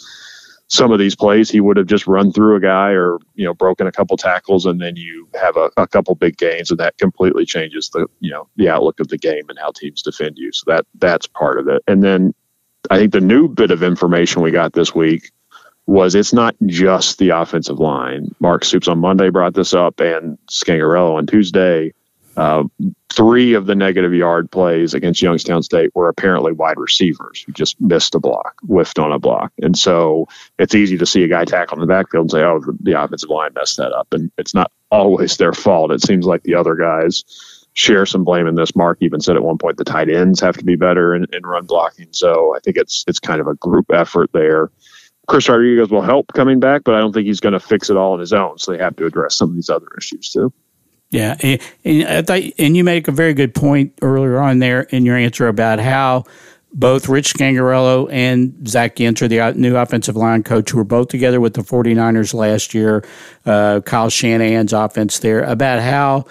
some 0.69 0.93
of 0.93 0.99
these 0.99 1.15
plays 1.15 1.51
he 1.51 1.61
would 1.61 1.77
have 1.77 1.87
just 1.87 2.07
run 2.07 2.33
through 2.33 2.57
a 2.57 2.61
guy 2.61 2.91
or 2.91 3.19
you 3.35 3.45
know 3.45 3.55
broken 3.55 3.87
a 3.87 3.93
couple 3.93 4.17
tackles, 4.17 4.67
and 4.67 4.81
then 4.81 4.97
you 4.97 5.29
have 5.41 5.57
a, 5.57 5.71
a 5.77 5.87
couple 5.87 6.15
big 6.15 6.37
gains, 6.37 6.71
and 6.71 6.81
that 6.81 6.99
completely 6.99 7.47
changes 7.47 7.91
the 7.91 8.07
you 8.21 8.31
know 8.31 8.49
the 8.57 8.69
outlook 8.69 9.01
of 9.01 9.09
the 9.09 9.19
game 9.19 9.49
and 9.49 9.59
how 9.59 9.71
teams 9.71 10.03
defend 10.03 10.37
you. 10.37 10.53
So 10.53 10.65
that 10.67 10.87
that's 10.97 11.27
part 11.27 11.59
of 11.59 11.69
it. 11.69 11.83
And 11.87 12.03
then 12.03 12.35
I 12.91 12.99
think 12.99 13.13
the 13.13 13.21
new 13.21 13.49
bit 13.49 13.71
of 13.71 13.83
information 13.83 14.43
we 14.43 14.51
got 14.51 14.73
this 14.73 14.95
week 14.95 15.31
was 15.87 16.15
it's 16.15 16.33
not 16.33 16.55
just 16.67 17.19
the 17.19 17.31
offensive 17.31 17.79
line. 17.79 18.35
Mark 18.41 18.65
Stoops 18.65 18.89
on 18.89 18.99
Monday 18.99 19.31
brought 19.31 19.55
this 19.55 19.75
up, 19.75 20.01
and 20.01 20.39
Scangarello 20.51 21.17
on 21.17 21.27
Tuesday. 21.27 21.93
Uh, 22.37 22.65
three 23.13 23.55
of 23.55 23.67
the 23.67 23.77
negative 23.77 24.13
yard 24.13 24.51
plays 24.51 24.93
against 24.93 25.23
Youngstown 25.23 25.63
State 25.63 25.91
were 25.95 26.09
apparently 26.09 26.53
wide 26.53 26.79
receivers 26.79 27.43
who 27.43 27.53
just 27.53 27.81
missed 27.81 28.15
a 28.17 28.19
block, 28.19 28.57
whiffed 28.63 28.99
on 28.99 29.13
a 29.13 29.21
block. 29.21 29.53
And 29.63 29.79
so 29.79 30.27
it's 30.59 30.75
easy 30.75 30.99
to 30.99 31.07
see 31.07 31.23
a 31.23 31.29
guy 31.29 31.45
tackle 31.45 31.77
in 31.77 31.81
the 31.81 31.87
backfield 31.87 32.25
and 32.25 32.31
say, 32.33 32.43
oh, 32.43 32.59
the, 32.59 32.77
the 32.81 33.01
offensive 33.01 33.31
line 33.31 33.53
messed 33.55 33.77
that 33.77 33.93
up. 33.93 34.09
And 34.13 34.33
it's 34.37 34.53
not 34.53 34.73
always 34.91 35.37
their 35.37 35.53
fault. 35.53 35.93
It 35.93 36.03
seems 36.03 36.27
like 36.27 36.43
the 36.43 36.57
other 36.57 36.75
guys 36.75 37.23
share 37.75 38.07
some 38.07 38.25
blame 38.25 38.47
in 38.47 38.55
this. 38.55 38.75
Mark 38.75 38.99
even 39.01 39.21
said 39.21 39.37
at 39.37 39.43
one 39.43 39.59
point 39.59 39.77
the 39.77 39.85
tight 39.85 40.09
ends 40.09 40.41
have 40.41 40.57
to 40.57 40.65
be 40.65 40.77
better 40.77 41.15
in, 41.15 41.27
in 41.33 41.43
run 41.45 41.67
blocking. 41.67 42.09
So 42.13 42.57
I 42.57 42.61
think 42.61 42.77
it's 42.77 43.05
it's 43.07 43.19
kind 43.21 43.41
of 43.41 43.47
a 43.47 43.55
group 43.55 43.87
effort 43.93 44.31
there. 44.33 44.71
Chris 45.27 45.49
Rodriguez 45.49 45.91
will 45.91 46.03
help 46.03 46.33
coming 46.35 46.61
back, 46.61 46.83
but 46.85 46.95
I 46.95 47.01
don't 47.01 47.13
think 47.13 47.27
he's 47.27 47.41
going 47.41 47.55
to 47.55 47.61
fix 47.61 47.91
it 47.91 47.97
all 47.97 48.13
on 48.13 48.21
his 48.21 48.33
own. 48.33 48.59
So 48.59 48.73
they 48.73 48.79
have 48.79 48.97
to 48.97 49.07
address 49.07 49.37
some 49.37 49.51
of 49.51 49.55
these 49.55 49.71
other 49.71 49.89
issues 49.97 50.31
too. 50.31 50.53
Yeah, 51.11 51.37
and, 51.41 51.61
and 51.85 52.27
thought, 52.27 52.43
and 52.59 52.77
you 52.77 52.83
make 52.83 53.09
a 53.09 53.13
very 53.13 53.35
good 53.35 53.55
point 53.55 53.93
earlier 54.03 54.39
on 54.39 54.59
there 54.59 54.83
in 54.83 55.05
your 55.05 55.17
answer 55.17 55.47
about 55.47 55.79
how 55.79 56.25
both 56.73 57.09
Rich 57.09 57.35
Scangarello 57.35 58.09
and 58.11 58.69
Zach 58.69 58.97
Yenser, 58.97 59.29
the 59.29 59.59
new 59.59 59.77
offensive 59.77 60.17
line 60.17 60.43
coach, 60.43 60.71
who 60.71 60.79
were 60.79 60.85
both 60.85 61.09
together 61.09 61.41
with 61.41 61.55
the 61.55 61.63
49ers 61.63 62.35
last 62.35 62.75
year, 62.75 63.05
uh, 63.47 63.81
Kyle 63.85 64.11
Shanahan's 64.11 64.73
offense 64.73 65.21
there, 65.21 65.45
about 65.45 65.81
how 65.81 66.25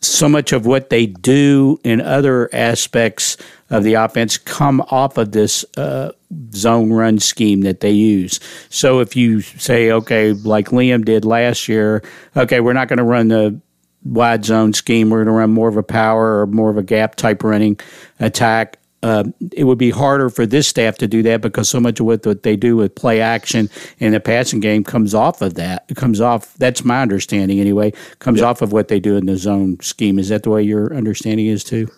so 0.00 0.28
much 0.28 0.52
of 0.52 0.66
what 0.66 0.90
they 0.90 1.06
do 1.06 1.78
in 1.84 2.00
other 2.00 2.48
aspects 2.52 3.36
of 3.70 3.82
the 3.82 3.94
offense 3.94 4.38
come 4.38 4.80
off 4.90 5.16
of 5.18 5.32
this 5.32 5.64
uh, 5.76 6.12
zone 6.52 6.92
run 6.92 7.18
scheme 7.18 7.62
that 7.62 7.80
they 7.80 7.90
use. 7.90 8.38
So 8.68 9.00
if 9.00 9.16
you 9.16 9.40
say, 9.40 9.90
okay, 9.90 10.32
like 10.32 10.68
Liam 10.68 11.04
did 11.04 11.24
last 11.24 11.68
year, 11.68 12.02
okay, 12.36 12.60
we're 12.60 12.72
not 12.72 12.88
going 12.88 12.98
to 12.98 13.04
run 13.04 13.28
the 13.28 13.60
wide 14.04 14.44
zone 14.44 14.72
scheme. 14.72 15.10
We're 15.10 15.24
going 15.24 15.34
to 15.34 15.38
run 15.38 15.50
more 15.50 15.68
of 15.68 15.76
a 15.76 15.82
power 15.82 16.40
or 16.40 16.46
more 16.46 16.70
of 16.70 16.76
a 16.76 16.82
gap 16.82 17.16
type 17.16 17.42
running 17.42 17.80
attack. 18.20 18.78
Uh, 19.02 19.24
it 19.52 19.64
would 19.64 19.78
be 19.78 19.90
harder 19.90 20.30
for 20.30 20.46
this 20.46 20.66
staff 20.66 20.98
to 20.98 21.06
do 21.06 21.22
that 21.22 21.40
because 21.40 21.68
so 21.68 21.78
much 21.78 22.00
of 22.00 22.06
what, 22.06 22.26
what 22.26 22.42
they 22.42 22.56
do 22.56 22.76
with 22.76 22.94
play 22.94 23.20
action 23.20 23.68
and 24.00 24.14
the 24.14 24.20
passing 24.20 24.58
game 24.58 24.82
comes 24.82 25.14
off 25.14 25.42
of 25.42 25.54
that. 25.54 25.84
It 25.88 25.96
comes 25.96 26.20
off. 26.20 26.54
That's 26.54 26.84
my 26.84 27.02
understanding 27.02 27.60
anyway. 27.60 27.92
Comes 28.18 28.42
off 28.42 28.62
of 28.62 28.72
what 28.72 28.88
they 28.88 28.98
do 28.98 29.16
in 29.16 29.26
the 29.26 29.36
zone 29.36 29.78
scheme. 29.80 30.18
Is 30.18 30.28
that 30.30 30.42
the 30.42 30.50
way 30.50 30.62
your 30.62 30.94
understanding 30.94 31.46
is 31.46 31.62
too? 31.62 31.88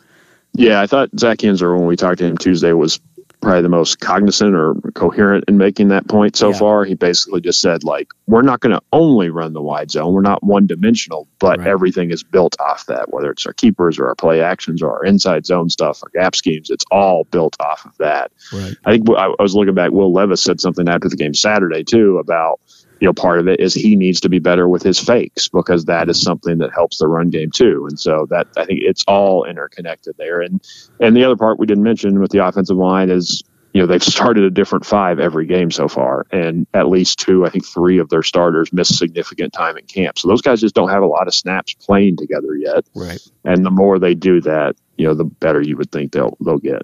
Yeah, 0.55 0.81
I 0.81 0.87
thought 0.87 1.11
Zach 1.19 1.39
Yenser 1.39 1.77
when 1.77 1.87
we 1.87 1.97
talked 1.97 2.19
to 2.19 2.27
him 2.27 2.37
Tuesday 2.37 2.73
was 2.73 2.99
probably 3.41 3.63
the 3.63 3.69
most 3.69 4.01
cognizant 4.01 4.55
or 4.55 4.75
coherent 4.95 5.45
in 5.49 5.57
making 5.57 5.89
that 5.89 6.09
point 6.09 6.37
so 6.37 6.51
yeah. 6.51 6.59
far. 6.59 6.85
He 6.85 6.95
basically 6.95 7.41
just 7.41 7.61
said, 7.61 7.85
like, 7.85 8.09
we're 8.27 8.43
not 8.43 8.61
going 8.61 8.75
to 8.75 8.83
only 8.93 9.31
run 9.31 9.53
the 9.53 9.63
wide 9.63 9.91
zone. 9.91 10.13
We're 10.13 10.23
not 10.23 10.43
one 10.43 10.67
dimensional, 10.67 11.29
but 11.39 11.59
right. 11.59 11.69
everything 11.69 12.11
is 12.11 12.23
built 12.23 12.57
off 12.61 12.87
that, 12.87 13.13
whether 13.13 13.31
it's 13.31 13.47
our 13.47 13.53
keepers 13.53 13.99
or 13.99 14.09
our 14.09 14.15
play 14.15 14.43
actions 14.43 14.83
or 14.83 14.93
our 14.93 15.05
inside 15.05 15.47
zone 15.47 15.71
stuff 15.71 16.03
or 16.03 16.11
gap 16.11 16.35
schemes. 16.35 16.71
It's 16.71 16.85
all 16.91 17.25
built 17.25 17.57
off 17.61 17.87
of 17.87 17.97
that. 17.99 18.33
Right. 18.53 18.75
I 18.85 18.91
think 18.93 19.09
I 19.11 19.29
was 19.39 19.55
looking 19.55 19.75
back, 19.75 19.93
Will 19.93 20.13
Levis 20.13 20.43
said 20.43 20.61
something 20.61 20.89
after 20.89 21.09
the 21.09 21.17
game 21.17 21.35
Saturday, 21.35 21.85
too, 21.85 22.19
about 22.19 22.61
you 23.01 23.07
know, 23.07 23.13
part 23.13 23.39
of 23.39 23.49
it 23.49 23.61
is 23.61 23.75
he 23.75 23.97
needs 23.97 24.21
to 24.21 24.29
be 24.29 24.39
better 24.39 24.69
with 24.69 24.83
his 24.83 24.99
fakes 24.99 25.49
because 25.49 25.85
that 25.85 26.09
is 26.09 26.21
something 26.21 26.59
that 26.59 26.73
helps 26.73 26.99
the 26.99 27.07
run 27.07 27.31
game 27.31 27.51
too. 27.51 27.87
And 27.89 27.99
so 27.99 28.27
that 28.31 28.49
I 28.57 28.65
think 28.65 28.81
it's 28.83 29.05
all 29.07 29.45
interconnected 29.45 30.17
there. 30.19 30.41
And 30.41 30.61
and 31.01 31.17
the 31.17 31.25
other 31.25 31.37
part 31.37 31.59
we 31.59 31.67
didn't 31.67 31.85
mention 31.85 32.21
with 32.21 32.31
the 32.31 32.45
offensive 32.45 32.77
line 32.77 33.11
is 33.11 33.45
you 33.73 33.81
know 33.81 33.87
they've 33.87 34.03
started 34.03 34.45
a 34.45 34.51
different 34.51 34.85
five 34.87 35.21
every 35.21 35.47
game 35.47 35.71
so 35.71 35.89
far, 35.89 36.27
and 36.33 36.67
at 36.75 36.89
least 36.89 37.21
two, 37.21 37.47
I 37.47 37.51
think 37.51 37.65
three 37.65 37.99
of 37.99 38.09
their 38.09 38.23
starters 38.23 38.73
missed 38.73 38.99
significant 38.99 39.53
time 39.53 39.77
in 39.77 39.85
camp. 39.85 40.19
So 40.19 40.29
those 40.29 40.43
guys 40.43 40.61
just 40.61 40.75
don't 40.75 40.89
have 40.89 41.03
a 41.03 41.07
lot 41.07 41.29
of 41.29 41.35
snaps 41.35 41.75
playing 41.75 42.17
together 42.17 42.57
yet. 42.57 42.87
Right. 42.95 43.21
And 43.45 43.65
the 43.65 43.71
more 43.71 43.99
they 43.99 44.15
do 44.15 44.41
that, 44.41 44.75
you 44.99 45.07
know, 45.07 45.15
the 45.15 45.25
better 45.25 45.63
you 45.63 45.77
would 45.77 45.91
think 45.91 46.13
they'll 46.13 46.37
they'll 46.41 46.59
get. 46.59 46.83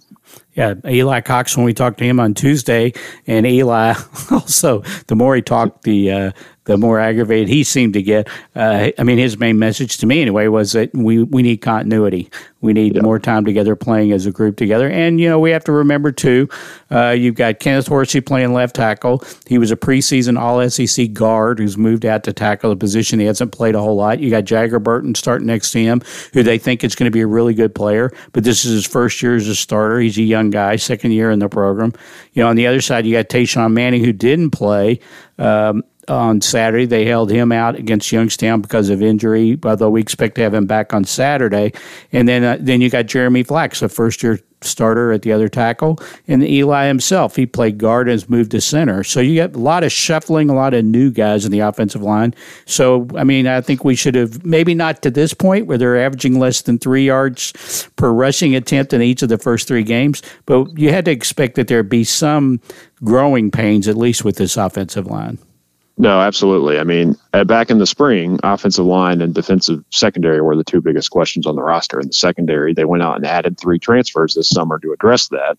Yeah, 0.54 0.74
Eli 0.86 1.20
Cox. 1.20 1.56
When 1.56 1.66
we 1.66 1.74
talked 1.74 1.98
to 1.98 2.04
him 2.04 2.20
on 2.20 2.32
Tuesday, 2.32 2.92
and 3.26 3.44
Eli 3.44 3.94
also, 4.30 4.80
the 5.08 5.16
more 5.16 5.34
he 5.34 5.42
talked, 5.42 5.82
the 5.82 6.10
uh, 6.10 6.32
the 6.64 6.78
more 6.78 6.98
aggravated 6.98 7.48
he 7.48 7.62
seemed 7.62 7.92
to 7.94 8.02
get. 8.02 8.28
Uh, 8.54 8.90
I 8.98 9.02
mean, 9.02 9.18
his 9.18 9.38
main 9.38 9.58
message 9.58 9.98
to 9.98 10.06
me 10.06 10.22
anyway 10.22 10.48
was 10.48 10.72
that 10.72 10.94
we, 10.94 11.22
we 11.22 11.42
need 11.42 11.58
continuity. 11.58 12.30
We 12.62 12.72
need 12.72 12.96
yeah. 12.96 13.02
more 13.02 13.18
time 13.18 13.44
together 13.44 13.76
playing 13.76 14.12
as 14.12 14.24
a 14.24 14.30
group 14.30 14.56
together. 14.56 14.88
And, 14.88 15.20
you 15.20 15.28
know, 15.28 15.38
we 15.38 15.50
have 15.50 15.64
to 15.64 15.72
remember, 15.72 16.10
too, 16.10 16.48
uh, 16.90 17.10
you've 17.10 17.34
got 17.34 17.60
Kenneth 17.60 17.86
Horsey 17.86 18.22
playing 18.22 18.54
left 18.54 18.74
tackle. 18.76 19.22
He 19.46 19.58
was 19.58 19.70
a 19.70 19.76
preseason 19.76 20.40
All 20.40 20.66
SEC 20.70 21.12
guard 21.12 21.58
who's 21.58 21.76
moved 21.76 22.06
out 22.06 22.24
to 22.24 22.32
tackle 22.32 22.70
the 22.70 22.76
position. 22.76 23.20
He 23.20 23.26
hasn't 23.26 23.52
played 23.52 23.74
a 23.74 23.80
whole 23.80 23.96
lot. 23.96 24.20
You 24.20 24.30
got 24.30 24.44
Jagger 24.44 24.78
Burton 24.78 25.14
starting 25.14 25.46
next 25.46 25.72
to 25.72 25.82
him, 25.82 26.00
who 26.32 26.42
they 26.42 26.56
think 26.56 26.82
is 26.82 26.94
going 26.94 27.10
to 27.10 27.14
be 27.14 27.20
a 27.20 27.26
really 27.26 27.52
good 27.52 27.74
player. 27.74 28.03
But 28.32 28.44
this 28.44 28.64
is 28.64 28.72
his 28.72 28.86
first 28.86 29.22
year 29.22 29.36
as 29.36 29.48
a 29.48 29.54
starter. 29.54 30.00
He's 30.00 30.18
a 30.18 30.22
young 30.22 30.50
guy, 30.50 30.76
second 30.76 31.12
year 31.12 31.30
in 31.30 31.38
the 31.38 31.48
program. 31.48 31.92
You 32.32 32.42
know, 32.42 32.48
on 32.48 32.56
the 32.56 32.66
other 32.66 32.80
side, 32.80 33.06
you 33.06 33.12
got 33.12 33.28
Tashawn 33.28 33.72
Manning, 33.72 34.04
who 34.04 34.12
didn't 34.12 34.50
play. 34.50 35.00
Um, 35.38 35.82
on 36.08 36.40
Saturday. 36.40 36.86
They 36.86 37.04
held 37.04 37.30
him 37.30 37.52
out 37.52 37.76
against 37.76 38.12
Youngstown 38.12 38.60
because 38.60 38.90
of 38.90 39.02
injury, 39.02 39.58
although 39.64 39.90
we 39.90 40.00
expect 40.00 40.34
to 40.36 40.42
have 40.42 40.54
him 40.54 40.66
back 40.66 40.92
on 40.92 41.04
Saturday. 41.04 41.72
And 42.12 42.28
then 42.28 42.44
uh, 42.44 42.58
then 42.60 42.80
you 42.80 42.90
got 42.90 43.06
Jeremy 43.06 43.42
Flax, 43.42 43.82
a 43.82 43.88
first 43.88 44.22
year 44.22 44.38
starter 44.64 45.12
at 45.12 45.22
the 45.22 45.32
other 45.32 45.48
tackle, 45.48 45.98
and 46.28 46.42
Eli 46.42 46.86
himself. 46.86 47.36
He 47.36 47.46
played 47.46 47.78
guard 47.78 48.08
and 48.08 48.12
has 48.12 48.28
moved 48.28 48.50
to 48.52 48.60
center. 48.60 49.04
So 49.04 49.20
you 49.20 49.34
get 49.34 49.54
a 49.54 49.58
lot 49.58 49.84
of 49.84 49.92
shuffling, 49.92 50.50
a 50.50 50.54
lot 50.54 50.74
of 50.74 50.84
new 50.84 51.10
guys 51.10 51.44
in 51.44 51.52
the 51.52 51.60
offensive 51.60 52.02
line. 52.02 52.34
So 52.66 53.08
I 53.16 53.24
mean, 53.24 53.46
I 53.46 53.60
think 53.60 53.84
we 53.84 53.94
should 53.94 54.14
have 54.14 54.44
maybe 54.44 54.74
not 54.74 55.02
to 55.02 55.10
this 55.10 55.34
point 55.34 55.66
where 55.66 55.78
they're 55.78 56.02
averaging 56.02 56.38
less 56.38 56.62
than 56.62 56.78
three 56.78 57.06
yards 57.06 57.88
per 57.96 58.12
rushing 58.12 58.54
attempt 58.54 58.92
in 58.92 59.02
each 59.02 59.22
of 59.22 59.28
the 59.28 59.38
first 59.38 59.68
three 59.68 59.82
games, 59.82 60.22
but 60.46 60.78
you 60.78 60.90
had 60.90 61.04
to 61.06 61.10
expect 61.10 61.54
that 61.56 61.68
there'd 61.68 61.88
be 61.88 62.04
some 62.04 62.60
growing 63.02 63.50
pains 63.50 63.88
at 63.88 63.96
least 63.96 64.24
with 64.24 64.36
this 64.36 64.56
offensive 64.56 65.06
line. 65.06 65.38
No, 65.96 66.20
absolutely. 66.20 66.78
I 66.78 66.84
mean, 66.84 67.16
back 67.46 67.70
in 67.70 67.78
the 67.78 67.86
spring, 67.86 68.40
offensive 68.42 68.84
line 68.84 69.20
and 69.20 69.32
defensive 69.32 69.84
secondary 69.90 70.40
were 70.40 70.56
the 70.56 70.64
two 70.64 70.80
biggest 70.80 71.10
questions 71.10 71.46
on 71.46 71.54
the 71.54 71.62
roster. 71.62 72.00
In 72.00 72.08
the 72.08 72.12
secondary, 72.12 72.74
they 72.74 72.84
went 72.84 73.02
out 73.02 73.16
and 73.16 73.24
added 73.24 73.58
three 73.58 73.78
transfers 73.78 74.34
this 74.34 74.48
summer 74.48 74.78
to 74.80 74.92
address 74.92 75.28
that. 75.28 75.56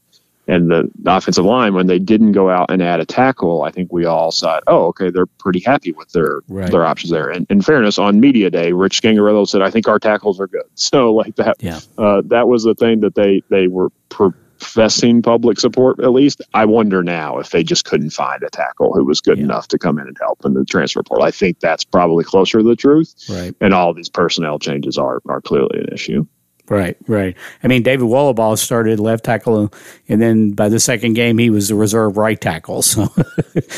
And 0.47 0.69
the, 0.69 0.91
the 1.01 1.15
offensive 1.15 1.45
line, 1.45 1.73
when 1.73 1.87
they 1.87 1.97
didn't 1.97 2.33
go 2.33 2.49
out 2.49 2.69
and 2.69 2.83
add 2.83 2.99
a 2.99 3.05
tackle, 3.05 3.63
I 3.63 3.71
think 3.71 3.91
we 3.91 4.05
all 4.05 4.31
saw, 4.31 4.59
oh, 4.67 4.87
okay, 4.87 5.09
they're 5.09 5.25
pretty 5.25 5.59
happy 5.59 5.91
with 5.91 6.11
their 6.11 6.41
right. 6.47 6.69
their 6.69 6.85
options 6.85 7.11
there. 7.11 7.29
And 7.29 7.47
in 7.49 7.61
fairness, 7.61 7.97
on 7.97 8.19
media 8.19 8.51
day, 8.51 8.71
Rich 8.71 9.01
Scangarello 9.01 9.47
said, 9.47 9.61
I 9.63 9.71
think 9.71 9.87
our 9.87 9.97
tackles 9.99 10.39
are 10.39 10.47
good. 10.47 10.65
So 10.75 11.15
like 11.15 11.35
that, 11.37 11.55
yeah. 11.61 11.79
uh, 11.97 12.21
that 12.25 12.47
was 12.47 12.63
the 12.63 12.75
thing 12.75 12.99
that 12.99 13.15
they 13.15 13.41
they 13.49 13.67
were. 13.67 13.89
Pre- 14.09 14.31
professing 14.59 15.21
public 15.21 15.59
support 15.59 15.99
at 15.99 16.11
least. 16.11 16.41
I 16.53 16.65
wonder 16.65 17.03
now 17.03 17.39
if 17.39 17.49
they 17.49 17.63
just 17.63 17.85
couldn't 17.85 18.11
find 18.11 18.43
a 18.43 18.49
tackle 18.49 18.93
who 18.93 19.03
was 19.03 19.21
good 19.21 19.37
yeah. 19.37 19.45
enough 19.45 19.67
to 19.69 19.77
come 19.77 19.99
in 19.99 20.07
and 20.07 20.17
help 20.19 20.45
in 20.45 20.53
the 20.53 20.65
transfer 20.65 21.03
portal. 21.03 21.25
I 21.25 21.31
think 21.31 21.59
that's 21.59 21.83
probably 21.83 22.23
closer 22.23 22.59
to 22.59 22.63
the 22.63 22.75
truth. 22.75 23.13
Right. 23.29 23.55
And 23.61 23.73
all 23.73 23.93
these 23.93 24.09
personnel 24.09 24.59
changes 24.59 24.97
are 24.97 25.21
are 25.27 25.41
clearly 25.41 25.79
an 25.79 25.93
issue. 25.93 26.25
Right, 26.67 26.97
right. 27.07 27.35
I 27.63 27.67
mean, 27.67 27.83
David 27.83 28.07
Wohlabaugh 28.07 28.57
started 28.57 28.99
left 28.99 29.23
tackle, 29.25 29.71
and 30.09 30.21
then 30.21 30.51
by 30.51 30.69
the 30.69 30.79
second 30.79 31.13
game, 31.13 31.37
he 31.37 31.51
was 31.51 31.67
the 31.67 31.75
reserve 31.75 32.17
right 32.17 32.39
tackle. 32.39 32.81
So, 32.81 33.01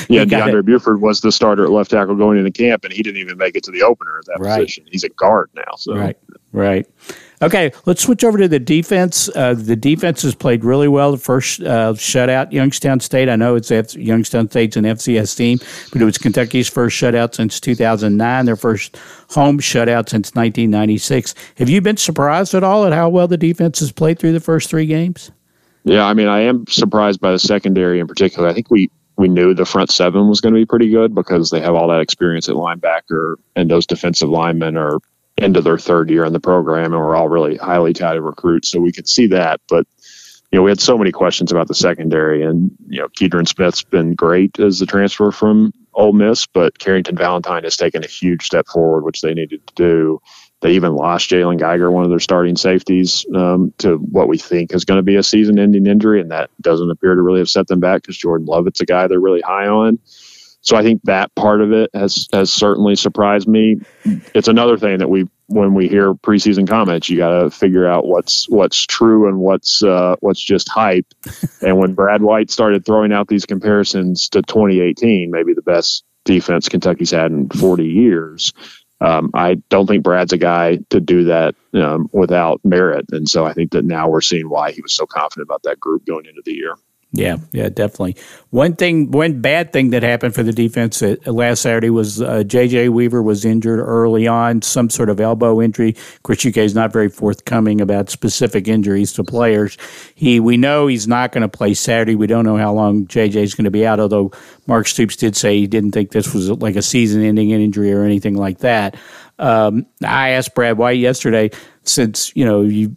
yeah, 0.07 0.23
Deondre 0.23 0.59
it. 0.59 0.65
Buford 0.65 1.01
was 1.01 1.19
the 1.19 1.31
starter 1.31 1.65
at 1.65 1.69
left 1.69 1.91
tackle 1.91 2.15
going 2.15 2.37
into 2.37 2.51
camp, 2.51 2.85
and 2.85 2.93
he 2.93 3.03
didn't 3.03 3.19
even 3.19 3.37
make 3.37 3.57
it 3.57 3.63
to 3.65 3.71
the 3.71 3.83
opener 3.83 4.19
at 4.19 4.25
that 4.27 4.37
right. 4.39 4.59
position. 4.59 4.85
He's 4.89 5.03
a 5.03 5.09
guard 5.09 5.49
now. 5.53 5.75
So, 5.75 5.95
right, 5.95 6.17
right. 6.53 6.87
Okay, 7.39 7.71
let's 7.85 8.01
switch 8.01 8.23
over 8.23 8.39
to 8.39 8.47
the 8.47 8.59
defense. 8.59 9.29
Uh, 9.35 9.53
the 9.53 9.75
defense 9.75 10.23
has 10.23 10.33
played 10.33 10.65
really 10.65 10.87
well. 10.87 11.11
The 11.11 11.19
first 11.19 11.61
uh, 11.61 11.93
shutout, 11.93 12.51
Youngstown 12.51 12.99
State. 12.99 13.29
I 13.29 13.35
know 13.35 13.55
it's 13.55 13.69
F- 13.69 13.95
Youngstown 13.95 14.49
State's 14.49 14.75
an 14.75 14.85
FCS 14.85 15.37
team, 15.37 15.59
but 15.91 16.01
it 16.01 16.05
was 16.05 16.17
Kentucky's 16.17 16.67
first 16.67 16.99
shutout 16.99 17.35
since 17.35 17.59
2009. 17.59 18.45
Their 18.45 18.55
first 18.55 18.97
home 19.29 19.59
shutout 19.59 20.09
since 20.09 20.33
1996. 20.33 21.35
Have 21.57 21.69
you 21.69 21.79
been 21.79 21.97
surprised 21.97 22.55
at 22.55 22.63
all 22.63 22.85
at 22.85 22.93
how 22.93 23.07
well 23.09 23.27
the 23.27 23.37
defense 23.37 23.79
has 23.81 23.91
played 23.91 24.17
through 24.17 24.33
the 24.33 24.39
first 24.39 24.67
three 24.67 24.87
games? 24.87 25.31
Yeah, 25.83 26.05
I 26.05 26.15
mean, 26.15 26.27
I 26.27 26.41
am 26.41 26.65
surprised 26.67 27.21
by 27.21 27.31
the 27.31 27.39
secondary 27.39 27.99
in 27.99 28.07
particular. 28.07 28.49
I 28.49 28.53
think 28.53 28.71
we 28.71 28.89
we 29.15 29.27
knew 29.27 29.53
the 29.53 29.65
front 29.65 29.91
seven 29.91 30.27
was 30.27 30.41
going 30.41 30.53
to 30.53 30.59
be 30.59 30.65
pretty 30.65 30.89
good 30.89 31.13
because 31.13 31.51
they 31.51 31.59
have 31.61 31.75
all 31.75 31.87
that 31.89 32.01
experience 32.01 32.49
at 32.49 32.55
linebacker, 32.55 33.35
and 33.55 33.69
those 33.69 33.85
defensive 33.85 34.29
linemen 34.29 34.75
are 34.75 34.99
into 35.37 35.61
their 35.61 35.77
third 35.77 36.09
year 36.09 36.25
in 36.25 36.33
the 36.33 36.39
program, 36.39 36.93
and 36.93 37.01
we're 37.01 37.15
all 37.15 37.29
really 37.29 37.57
highly 37.57 37.93
touted 37.93 38.23
recruits. 38.23 38.71
So 38.71 38.79
we 38.79 38.91
could 38.91 39.07
see 39.07 39.27
that. 39.27 39.61
But 39.69 39.85
you 40.51 40.57
know, 40.57 40.63
we 40.63 40.71
had 40.71 40.79
so 40.79 40.97
many 40.97 41.11
questions 41.11 41.51
about 41.51 41.67
the 41.67 41.75
secondary, 41.75 42.43
and 42.43 42.71
you 42.87 42.99
know, 42.99 43.07
Keidron 43.09 43.47
Smith's 43.47 43.83
been 43.83 44.15
great 44.15 44.59
as 44.59 44.79
the 44.79 44.85
transfer 44.85 45.31
from 45.31 45.73
Ole 45.93 46.13
Miss, 46.13 46.47
but 46.47 46.79
Carrington 46.79 47.17
Valentine 47.17 47.63
has 47.63 47.75
taken 47.75 48.03
a 48.03 48.07
huge 48.07 48.45
step 48.45 48.67
forward, 48.67 49.03
which 49.03 49.21
they 49.21 49.33
needed 49.33 49.65
to 49.67 49.73
do. 49.75 50.21
They 50.61 50.71
even 50.71 50.95
lost 50.95 51.29
Jalen 51.29 51.59
Geiger, 51.59 51.91
one 51.91 52.03
of 52.03 52.09
their 52.09 52.19
starting 52.19 52.55
safeties, 52.55 53.25
um, 53.35 53.73
to 53.79 53.97
what 53.97 54.27
we 54.27 54.37
think 54.37 54.73
is 54.73 54.85
going 54.85 54.97
to 54.97 55.03
be 55.03 55.17
a 55.17 55.23
season-ending 55.23 55.85
injury, 55.85 56.21
and 56.21 56.31
that 56.31 56.49
doesn't 56.61 56.89
appear 56.89 57.13
to 57.13 57.21
really 57.21 57.39
have 57.39 57.49
set 57.49 57.67
them 57.67 57.79
back 57.79 58.01
because 58.01 58.17
Jordan 58.17 58.47
Lovett's 58.47 58.81
a 58.81 58.85
guy 58.85 59.07
they're 59.07 59.19
really 59.19 59.41
high 59.41 59.67
on. 59.67 59.99
So 60.67 60.75
I 60.75 60.83
think 60.83 61.01
that 61.03 61.33
part 61.33 61.61
of 61.61 61.71
it 61.71 61.89
has 61.93 62.27
has 62.33 62.51
certainly 62.51 62.97
surprised 62.97 63.47
me. 63.47 63.77
It's 64.35 64.49
another 64.49 64.77
thing 64.77 64.97
that 64.97 65.09
we 65.09 65.29
when 65.45 65.73
we 65.73 65.87
hear 65.87 66.13
preseason 66.13 66.67
comments, 66.67 67.07
you 67.07 67.15
got 67.15 67.39
to 67.39 67.49
figure 67.49 67.87
out 67.87 68.05
what's 68.05 68.49
what's 68.49 68.85
true 68.85 69.29
and 69.29 69.39
what's 69.39 69.81
uh, 69.81 70.17
what's 70.19 70.43
just 70.43 70.67
hype. 70.67 71.05
and 71.61 71.77
when 71.77 71.93
Brad 71.93 72.21
White 72.21 72.51
started 72.51 72.85
throwing 72.85 73.13
out 73.13 73.29
these 73.29 73.45
comparisons 73.45 74.27
to 74.27 74.41
2018, 74.41 75.31
maybe 75.31 75.53
the 75.53 75.61
best 75.61 76.03
defense 76.25 76.67
Kentucky's 76.67 77.11
had 77.11 77.31
in 77.31 77.47
40 77.47 77.85
years, 77.85 78.51
um, 78.99 79.31
I 79.33 79.61
don't 79.69 79.87
think 79.87 80.03
Brad's 80.03 80.33
a 80.33 80.37
guy 80.37 80.79
to 80.89 80.99
do 80.99 81.23
that 81.25 81.55
um, 81.75 82.09
without 82.11 82.59
merit. 82.65 83.05
And 83.13 83.29
so 83.29 83.45
I 83.45 83.53
think 83.53 83.71
that 83.71 83.85
now 83.85 84.09
we're 84.09 84.19
seeing 84.19 84.49
why 84.49 84.73
he 84.73 84.81
was 84.81 84.93
so 84.93 85.05
confident 85.05 85.47
about 85.47 85.63
that 85.63 85.79
group 85.79 86.05
going 86.05 86.25
into 86.25 86.41
the 86.43 86.55
year. 86.55 86.75
Yeah, 87.13 87.37
yeah, 87.53 87.69
definitely. 87.69 88.17
One 88.49 88.75
thing, 88.75 89.11
one 89.11 89.41
bad 89.41 89.71
thing 89.71 89.91
that 89.91 90.03
happened 90.03 90.35
for 90.35 90.43
the 90.43 90.51
defense 90.51 91.01
last 91.25 91.61
Saturday 91.61 91.89
was 91.89 92.21
uh, 92.21 92.43
J.J. 92.43 92.89
Weaver 92.89 93.23
was 93.23 93.45
injured 93.45 93.79
early 93.79 94.27
on, 94.27 94.61
some 94.61 94.89
sort 94.89 95.09
of 95.09 95.21
elbow 95.21 95.61
injury. 95.61 95.95
UK 96.29 96.57
is 96.57 96.75
not 96.75 96.91
very 96.91 97.07
forthcoming 97.07 97.79
about 97.79 98.09
specific 98.09 98.67
injuries 98.67 99.13
to 99.13 99.23
players. 99.23 99.77
He, 100.15 100.41
we 100.41 100.57
know 100.57 100.87
he's 100.87 101.07
not 101.07 101.31
going 101.31 101.43
to 101.43 101.47
play 101.47 101.73
Saturday. 101.73 102.15
We 102.15 102.27
don't 102.27 102.45
know 102.45 102.57
how 102.57 102.73
long 102.73 103.07
J.J. 103.07 103.41
is 103.41 103.55
going 103.55 103.65
to 103.65 103.71
be 103.71 103.87
out. 103.87 104.01
Although 104.01 104.33
Mark 104.67 104.85
Stoops 104.85 105.15
did 105.15 105.35
say 105.35 105.57
he 105.57 105.65
didn't 105.67 105.93
think 105.93 106.11
this 106.11 106.33
was 106.33 106.51
like 106.51 106.75
a 106.75 106.81
season-ending 106.81 107.51
injury 107.51 107.93
or 107.93 108.03
anything 108.03 108.35
like 108.35 108.59
that. 108.59 108.95
Um, 109.39 109.85
I 110.03 110.29
asked 110.29 110.55
Brad 110.55 110.77
White 110.77 110.97
yesterday 110.97 111.51
since 111.83 112.35
you 112.35 112.45
know 112.45 112.61
you 112.61 112.89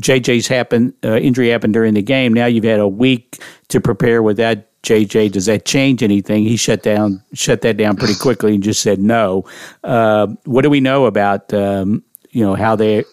JJ's 0.00 0.48
happened 0.48 0.94
uh, 1.04 1.16
injury 1.16 1.50
happened 1.50 1.74
during 1.74 1.94
the 1.94 2.02
game. 2.02 2.32
Now 2.32 2.46
you've 2.46 2.64
had 2.64 2.80
a 2.80 2.88
week 2.88 3.42
to 3.68 3.80
prepare 3.80 4.22
with 4.22 4.38
that. 4.38 4.68
JJ, 4.82 5.30
does 5.30 5.46
that 5.46 5.64
change 5.64 6.02
anything? 6.02 6.42
He 6.42 6.56
shut 6.56 6.82
down 6.82 7.22
shut 7.34 7.60
that 7.60 7.76
down 7.76 7.96
pretty 7.96 8.16
quickly 8.16 8.54
and 8.54 8.62
just 8.62 8.82
said 8.82 8.98
no. 8.98 9.44
Uh, 9.84 10.28
what 10.44 10.62
do 10.62 10.70
we 10.70 10.80
know 10.80 11.06
about 11.06 11.52
um, 11.54 12.02
you 12.30 12.44
know 12.44 12.54
how 12.54 12.74
they 12.74 13.04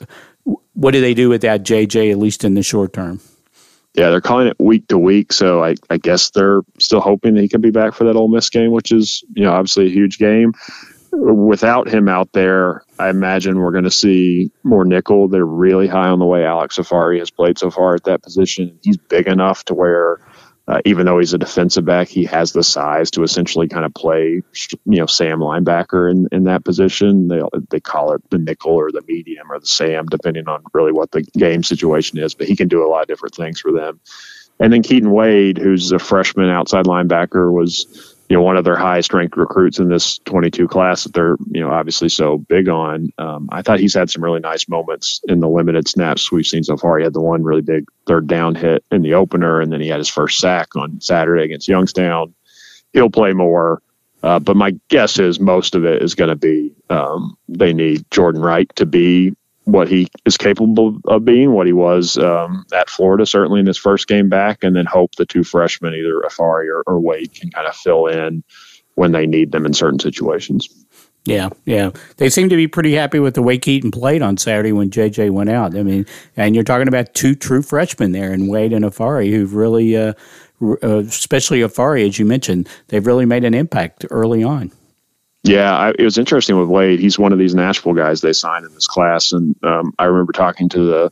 what 0.73 0.91
do 0.91 1.01
they 1.01 1.13
do 1.13 1.29
with 1.29 1.41
that 1.41 1.63
JJ 1.63 2.11
at 2.11 2.17
least 2.17 2.43
in 2.43 2.55
the 2.55 2.63
short 2.63 2.93
term? 2.93 3.19
Yeah, 3.93 4.11
they're 4.11 4.21
calling 4.21 4.47
it 4.47 4.55
week 4.59 4.87
to 4.87 4.97
week, 4.97 5.33
so 5.33 5.63
I, 5.63 5.75
I 5.89 5.97
guess 5.97 6.29
they're 6.29 6.61
still 6.79 7.01
hoping 7.01 7.33
that 7.33 7.41
he 7.41 7.49
can 7.49 7.59
be 7.59 7.71
back 7.71 7.95
for 7.95 8.05
that 8.05 8.15
Ole 8.15 8.29
Miss 8.29 8.49
game, 8.49 8.71
which 8.71 8.91
is 8.91 9.23
you 9.33 9.43
know 9.43 9.51
obviously 9.51 9.87
a 9.87 9.89
huge 9.89 10.17
game 10.17 10.53
without 11.11 11.87
him 11.87 12.07
out 12.07 12.31
there, 12.33 12.83
I 12.97 13.09
imagine 13.09 13.59
we're 13.59 13.71
going 13.71 13.83
to 13.85 13.91
see 13.91 14.51
more 14.63 14.85
nickel. 14.85 15.27
They're 15.27 15.45
really 15.45 15.87
high 15.87 16.09
on 16.09 16.19
the 16.19 16.25
way 16.25 16.45
Alex 16.45 16.77
Afari 16.77 17.19
has 17.19 17.31
played 17.31 17.57
so 17.57 17.71
far 17.71 17.95
at 17.95 18.03
that 18.05 18.21
position. 18.21 18.79
He's 18.81 18.97
big 18.97 19.27
enough 19.27 19.65
to 19.65 19.73
where 19.73 20.19
uh, 20.69 20.81
even 20.85 21.07
though 21.07 21.17
he's 21.17 21.33
a 21.33 21.37
defensive 21.39 21.83
back, 21.83 22.07
he 22.07 22.25
has 22.25 22.53
the 22.53 22.63
size 22.63 23.09
to 23.09 23.23
essentially 23.23 23.67
kind 23.67 23.85
of 23.85 23.93
play, 23.95 24.43
you 24.85 24.99
know, 24.99 25.07
Sam 25.07 25.39
linebacker 25.39 26.11
in, 26.11 26.27
in 26.31 26.43
that 26.43 26.63
position. 26.63 27.27
They 27.27 27.41
they 27.71 27.79
call 27.79 28.13
it 28.13 28.21
the 28.29 28.37
nickel 28.37 28.73
or 28.73 28.91
the 28.91 29.01
medium 29.07 29.51
or 29.51 29.59
the 29.59 29.65
Sam, 29.65 30.05
depending 30.05 30.47
on 30.47 30.61
really 30.71 30.91
what 30.91 31.09
the 31.09 31.23
game 31.23 31.63
situation 31.63 32.19
is. 32.19 32.35
But 32.35 32.47
he 32.47 32.55
can 32.55 32.67
do 32.67 32.85
a 32.85 32.87
lot 32.87 33.01
of 33.01 33.07
different 33.07 33.33
things 33.33 33.59
for 33.59 33.71
them. 33.71 33.99
And 34.59 34.71
then 34.71 34.83
Keaton 34.83 35.09
Wade, 35.09 35.57
who's 35.57 35.91
a 35.91 35.97
freshman 35.97 36.49
outside 36.49 36.85
linebacker, 36.85 37.51
was 37.51 38.15
you 38.29 38.37
know 38.37 38.43
one 38.43 38.57
of 38.57 38.63
their 38.63 38.77
highest 38.77 39.11
ranked 39.11 39.35
recruits 39.35 39.79
in 39.79 39.89
this 39.89 40.19
22 40.19 40.67
class 40.67 41.03
that 41.03 41.13
they're 41.13 41.35
you 41.49 41.61
know 41.61 41.71
obviously 41.71 42.09
so 42.09 42.37
big 42.37 42.69
on. 42.69 43.11
Um, 43.17 43.49
I 43.51 43.63
thought 43.63 43.79
he's 43.79 43.95
had 43.95 44.11
some 44.11 44.23
really 44.23 44.39
nice 44.39 44.69
moments 44.69 45.19
in 45.27 45.39
the 45.39 45.49
limited 45.49 45.87
snaps 45.87 46.31
we've 46.31 46.45
seen 46.45 46.63
so 46.63 46.77
far. 46.77 46.99
He 46.99 47.03
had 47.03 47.13
the 47.13 47.21
one 47.21 47.43
really 47.43 47.63
big 47.63 47.85
third 48.05 48.27
down 48.27 48.53
hit 48.53 48.85
in 48.91 49.01
the 49.01 49.15
opener, 49.15 49.59
and 49.59 49.73
then 49.73 49.81
he 49.81 49.87
had 49.87 49.97
his 49.97 50.09
first 50.09 50.39
sack 50.39 50.75
on 50.75 51.01
Saturday 51.01 51.43
against 51.43 51.67
Youngstown. 51.67 52.35
He'll 52.93 53.09
play 53.09 53.33
more. 53.33 53.81
Uh, 54.21 54.37
but 54.37 54.57
my 54.57 54.77
guess 54.89 55.17
is 55.17 55.39
most 55.39 55.75
of 55.75 55.85
it 55.85 56.03
is 56.03 56.13
going 56.13 56.29
to 56.29 56.35
be 56.35 56.73
um, 56.89 57.37
they 57.47 57.71
need 57.71 58.03
Jordan 58.11 58.41
Wright 58.41 58.69
to 58.75 58.85
be 58.85 59.33
what 59.71 59.87
he 59.87 60.07
is 60.25 60.37
capable 60.37 60.97
of 61.05 61.25
being, 61.25 61.51
what 61.51 61.67
he 61.67 61.73
was 61.73 62.17
um, 62.17 62.65
at 62.73 62.89
Florida, 62.89 63.25
certainly 63.25 63.59
in 63.59 63.65
his 63.65 63.77
first 63.77 64.07
game 64.07 64.29
back, 64.29 64.63
and 64.63 64.75
then 64.75 64.85
hope 64.85 65.15
the 65.15 65.25
two 65.25 65.43
freshmen, 65.43 65.93
either 65.93 66.21
Afari 66.21 66.67
or, 66.67 66.83
or 66.87 66.99
Wade, 66.99 67.33
can 67.33 67.49
kind 67.51 67.67
of 67.67 67.75
fill 67.75 68.07
in 68.07 68.43
when 68.95 69.11
they 69.11 69.25
need 69.25 69.51
them 69.51 69.65
in 69.65 69.73
certain 69.73 69.99
situations. 69.99 70.67
Yeah, 71.25 71.49
yeah. 71.65 71.91
They 72.17 72.29
seem 72.29 72.49
to 72.49 72.55
be 72.55 72.67
pretty 72.67 72.93
happy 72.93 73.19
with 73.19 73.35
the 73.35 73.41
way 73.41 73.57
Keaton 73.57 73.91
played 73.91 74.21
on 74.21 74.37
Saturday 74.37 74.71
when 74.71 74.89
JJ 74.89 75.31
went 75.31 75.49
out. 75.49 75.77
I 75.77 75.83
mean, 75.83 76.05
and 76.35 76.55
you're 76.55 76.63
talking 76.63 76.87
about 76.87 77.13
two 77.13 77.35
true 77.35 77.61
freshmen 77.61 78.13
there, 78.13 78.31
and 78.31 78.49
Wade 78.49 78.73
and 78.73 78.85
Afari, 78.85 79.29
who've 79.29 79.53
really, 79.53 79.95
uh, 79.95 80.13
uh, 80.61 80.97
especially 80.97 81.59
Afari, 81.59 82.07
as 82.07 82.17
you 82.17 82.25
mentioned, 82.25 82.67
they've 82.87 83.05
really 83.05 83.25
made 83.25 83.43
an 83.43 83.53
impact 83.53 84.05
early 84.09 84.43
on. 84.43 84.71
Yeah, 85.43 85.75
I, 85.75 85.89
it 85.97 86.03
was 86.03 86.17
interesting 86.17 86.59
with 86.59 86.69
Wade. 86.69 86.99
He's 86.99 87.17
one 87.17 87.31
of 87.31 87.39
these 87.39 87.55
Nashville 87.55 87.93
guys 87.93 88.21
they 88.21 88.33
signed 88.33 88.65
in 88.65 88.73
this 88.73 88.87
class, 88.87 89.31
and 89.31 89.55
um, 89.63 89.93
I 89.97 90.05
remember 90.05 90.33
talking 90.33 90.69
to 90.69 90.83
the 90.83 91.11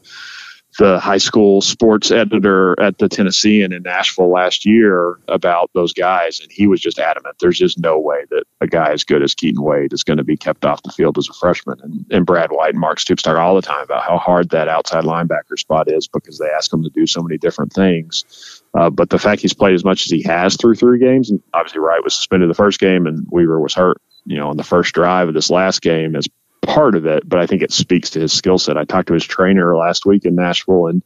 the 0.78 1.00
high 1.00 1.18
school 1.18 1.60
sports 1.62 2.12
editor 2.12 2.80
at 2.80 2.98
the 3.00 3.10
Tennessean 3.10 3.74
in 3.74 3.82
Nashville 3.82 4.30
last 4.30 4.66
year 4.66 5.18
about 5.28 5.72
those 5.74 5.92
guys, 5.92 6.40
and 6.40 6.52
he 6.52 6.68
was 6.68 6.80
just 6.80 7.00
adamant. 7.00 7.38
There's 7.40 7.58
just 7.58 7.80
no 7.80 8.00
way 8.00 8.26
that 8.30 8.44
a 8.62 8.68
guy 8.68 8.92
as 8.92 9.04
good 9.04 9.24
as 9.24 9.34
Keaton 9.34 9.64
Wade 9.64 9.92
is 9.92 10.04
going 10.04 10.18
to 10.18 10.24
be 10.24 10.38
kept 10.38 10.66
off 10.66 10.84
the 10.84 10.92
field 10.92 11.18
as 11.18 11.30
a 11.30 11.34
freshman. 11.34 11.80
And, 11.82 12.06
and 12.12 12.26
Brad 12.26 12.52
White 12.52 12.72
and 12.72 12.80
Mark 12.80 13.00
Stoops 13.00 13.24
talk 13.24 13.38
all 13.38 13.56
the 13.56 13.62
time 13.62 13.84
about 13.84 14.04
how 14.04 14.18
hard 14.18 14.52
that 14.52 14.68
outside 14.68 15.04
linebacker 15.04 15.58
spot 15.58 15.92
is 15.92 16.08
because 16.08 16.38
they 16.38 16.50
ask 16.56 16.72
him 16.72 16.84
to 16.84 16.90
do 16.90 17.08
so 17.08 17.24
many 17.24 17.40
different 17.40 17.74
things. 17.74 18.62
Uh, 18.78 18.92
but 18.92 19.10
the 19.10 19.18
fact 19.18 19.42
he's 19.42 19.56
played 19.56 19.74
as 19.74 19.84
much 19.84 20.06
as 20.06 20.12
he 20.12 20.22
has 20.24 20.58
through 20.58 20.76
three 20.76 21.00
games, 21.00 21.32
and 21.32 21.42
obviously 21.56 21.80
Wright 21.80 22.04
was 22.04 22.16
suspended 22.16 22.50
the 22.50 22.56
first 22.56 22.80
game, 22.80 23.08
and 23.08 23.26
Weaver 23.32 23.60
was 23.60 23.74
hurt 23.74 24.00
you 24.28 24.38
know, 24.38 24.50
on 24.50 24.58
the 24.58 24.64
first 24.64 24.94
drive 24.94 25.30
of 25.30 25.34
this 25.34 25.50
last 25.50 25.82
game 25.82 26.16
as 26.16 26.28
part 26.62 26.96
of 26.96 27.06
it, 27.06 27.28
but 27.28 27.40
I 27.40 27.48
think 27.48 27.62
it 27.62 27.72
speaks 27.72 28.12
to 28.12 28.20
his 28.20 28.34
skill 28.34 28.58
set. 28.58 28.78
I 28.78 28.84
talked 28.84 29.08
to 29.08 29.14
his 29.14 29.26
trainer 29.26 29.76
last 29.76 30.06
week 30.06 30.26
in 30.26 30.36
Nashville, 30.36 30.88
and 30.88 31.02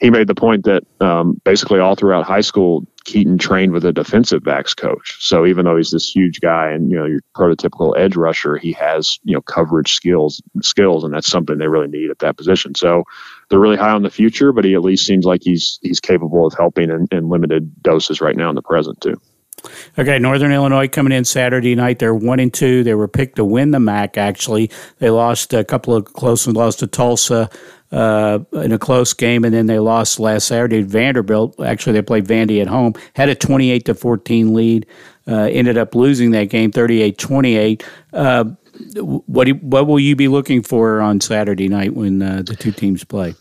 he 0.00 0.10
made 0.10 0.26
the 0.26 0.34
point 0.34 0.64
that 0.64 0.84
um, 1.00 1.40
basically 1.44 1.78
all 1.78 1.94
throughout 1.94 2.24
high 2.24 2.40
school, 2.40 2.86
Keaton 3.04 3.38
trained 3.38 3.72
with 3.72 3.84
a 3.84 3.92
defensive 3.92 4.42
backs 4.42 4.74
coach. 4.74 5.16
So 5.20 5.46
even 5.46 5.64
though 5.64 5.76
he's 5.76 5.90
this 5.90 6.10
huge 6.10 6.40
guy 6.40 6.70
and 6.70 6.90
you 6.90 6.98
know 6.98 7.06
your 7.06 7.20
prototypical 7.34 7.96
edge 7.96 8.16
rusher, 8.16 8.56
he 8.56 8.72
has 8.72 9.18
you 9.22 9.34
know 9.34 9.40
coverage 9.40 9.92
skills 9.92 10.42
skills, 10.60 11.04
and 11.04 11.14
that's 11.14 11.28
something 11.28 11.58
they 11.58 11.68
really 11.68 11.88
need 11.88 12.10
at 12.10 12.18
that 12.20 12.36
position. 12.36 12.74
So 12.74 13.04
they're 13.48 13.58
really 13.58 13.76
high 13.76 13.92
on 13.92 14.02
the 14.02 14.10
future, 14.10 14.52
but 14.52 14.64
he 14.64 14.74
at 14.74 14.82
least 14.82 15.06
seems 15.06 15.24
like 15.24 15.42
he's 15.42 15.78
he's 15.82 16.00
capable 16.00 16.46
of 16.46 16.54
helping 16.54 16.90
in, 16.90 17.06
in 17.12 17.28
limited 17.28 17.82
doses 17.82 18.20
right 18.20 18.36
now 18.36 18.48
in 18.48 18.56
the 18.56 18.62
present 18.62 19.00
too. 19.00 19.20
Okay, 19.98 20.18
Northern 20.18 20.52
Illinois 20.52 20.88
coming 20.88 21.12
in 21.12 21.24
Saturday 21.24 21.74
night. 21.74 21.98
They're 21.98 22.14
one 22.14 22.40
and 22.40 22.52
two. 22.52 22.84
They 22.84 22.94
were 22.94 23.08
picked 23.08 23.36
to 23.36 23.44
win 23.44 23.72
the 23.72 23.80
MAC. 23.80 24.16
Actually, 24.16 24.70
they 24.98 25.10
lost 25.10 25.52
a 25.52 25.64
couple 25.64 25.94
of 25.94 26.04
close 26.04 26.46
and 26.46 26.56
lost 26.56 26.78
to 26.80 26.86
Tulsa 26.86 27.50
uh, 27.90 28.38
in 28.52 28.72
a 28.72 28.78
close 28.78 29.12
game, 29.12 29.44
and 29.44 29.52
then 29.52 29.66
they 29.66 29.78
lost 29.78 30.20
last 30.20 30.46
Saturday. 30.46 30.82
Vanderbilt. 30.82 31.58
Actually, 31.60 31.94
they 31.94 32.02
played 32.02 32.26
Vandy 32.26 32.60
at 32.60 32.68
home. 32.68 32.94
Had 33.14 33.28
a 33.28 33.34
twenty-eight 33.34 33.84
to 33.86 33.94
fourteen 33.94 34.54
lead. 34.54 34.86
Uh, 35.26 35.48
ended 35.52 35.76
up 35.76 35.94
losing 35.94 36.30
that 36.30 36.44
game, 36.44 36.72
38-28. 36.72 37.84
Uh, 38.14 38.44
what 39.26 39.44
do, 39.44 39.52
what 39.56 39.86
will 39.86 40.00
you 40.00 40.16
be 40.16 40.26
looking 40.26 40.62
for 40.62 41.02
on 41.02 41.20
Saturday 41.20 41.68
night 41.68 41.92
when 41.92 42.22
uh, 42.22 42.42
the 42.46 42.56
two 42.56 42.72
teams 42.72 43.04
play? 43.04 43.34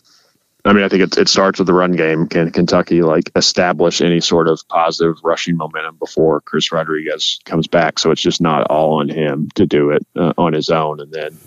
I 0.67 0.73
mean, 0.73 0.83
I 0.83 0.89
think 0.89 1.03
it, 1.03 1.17
it 1.17 1.29
starts 1.29 1.59
with 1.59 1.67
the 1.67 1.73
run 1.73 1.93
game. 1.93 2.27
Can 2.27 2.51
Kentucky 2.51 3.01
like 3.01 3.31
establish 3.37 4.01
any 4.01 4.19
sort 4.19 4.49
of 4.49 4.67
positive 4.67 5.15
rushing 5.23 5.55
momentum 5.55 5.95
before 5.95 6.41
Chris 6.41 6.73
Rodriguez 6.73 7.39
comes 7.45 7.67
back? 7.67 7.97
So 7.99 8.11
it's 8.11 8.21
just 8.21 8.41
not 8.41 8.67
all 8.67 8.95
on 8.99 9.07
him 9.07 9.47
to 9.55 9.65
do 9.65 9.91
it 9.91 10.05
uh, 10.17 10.33
on 10.37 10.51
his 10.51 10.69
own. 10.69 10.99
And 10.99 11.09
then, 11.09 11.37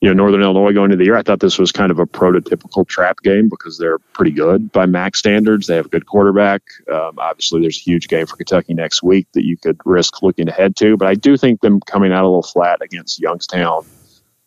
you 0.00 0.08
know, 0.08 0.14
Northern 0.14 0.42
Illinois 0.42 0.72
going 0.72 0.92
into 0.92 0.98
the 0.98 1.04
year, 1.04 1.16
I 1.16 1.22
thought 1.22 1.40
this 1.40 1.58
was 1.58 1.72
kind 1.72 1.90
of 1.90 1.98
a 1.98 2.06
prototypical 2.06 2.86
trap 2.86 3.22
game 3.22 3.48
because 3.48 3.76
they're 3.76 3.98
pretty 3.98 4.30
good 4.30 4.70
by 4.70 4.86
MAC 4.86 5.16
standards. 5.16 5.66
They 5.66 5.74
have 5.74 5.86
a 5.86 5.90
good 5.90 6.06
quarterback. 6.06 6.62
Um, 6.88 7.18
obviously, 7.18 7.62
there's 7.62 7.78
a 7.78 7.90
huge 7.90 8.06
game 8.06 8.26
for 8.26 8.36
Kentucky 8.36 8.74
next 8.74 9.02
week 9.02 9.26
that 9.32 9.44
you 9.44 9.56
could 9.56 9.80
risk 9.84 10.22
looking 10.22 10.48
ahead 10.48 10.76
to. 10.76 10.96
But 10.96 11.08
I 11.08 11.14
do 11.14 11.36
think 11.36 11.60
them 11.60 11.80
coming 11.80 12.12
out 12.12 12.22
a 12.22 12.28
little 12.28 12.44
flat 12.44 12.82
against 12.82 13.20
Youngstown 13.20 13.84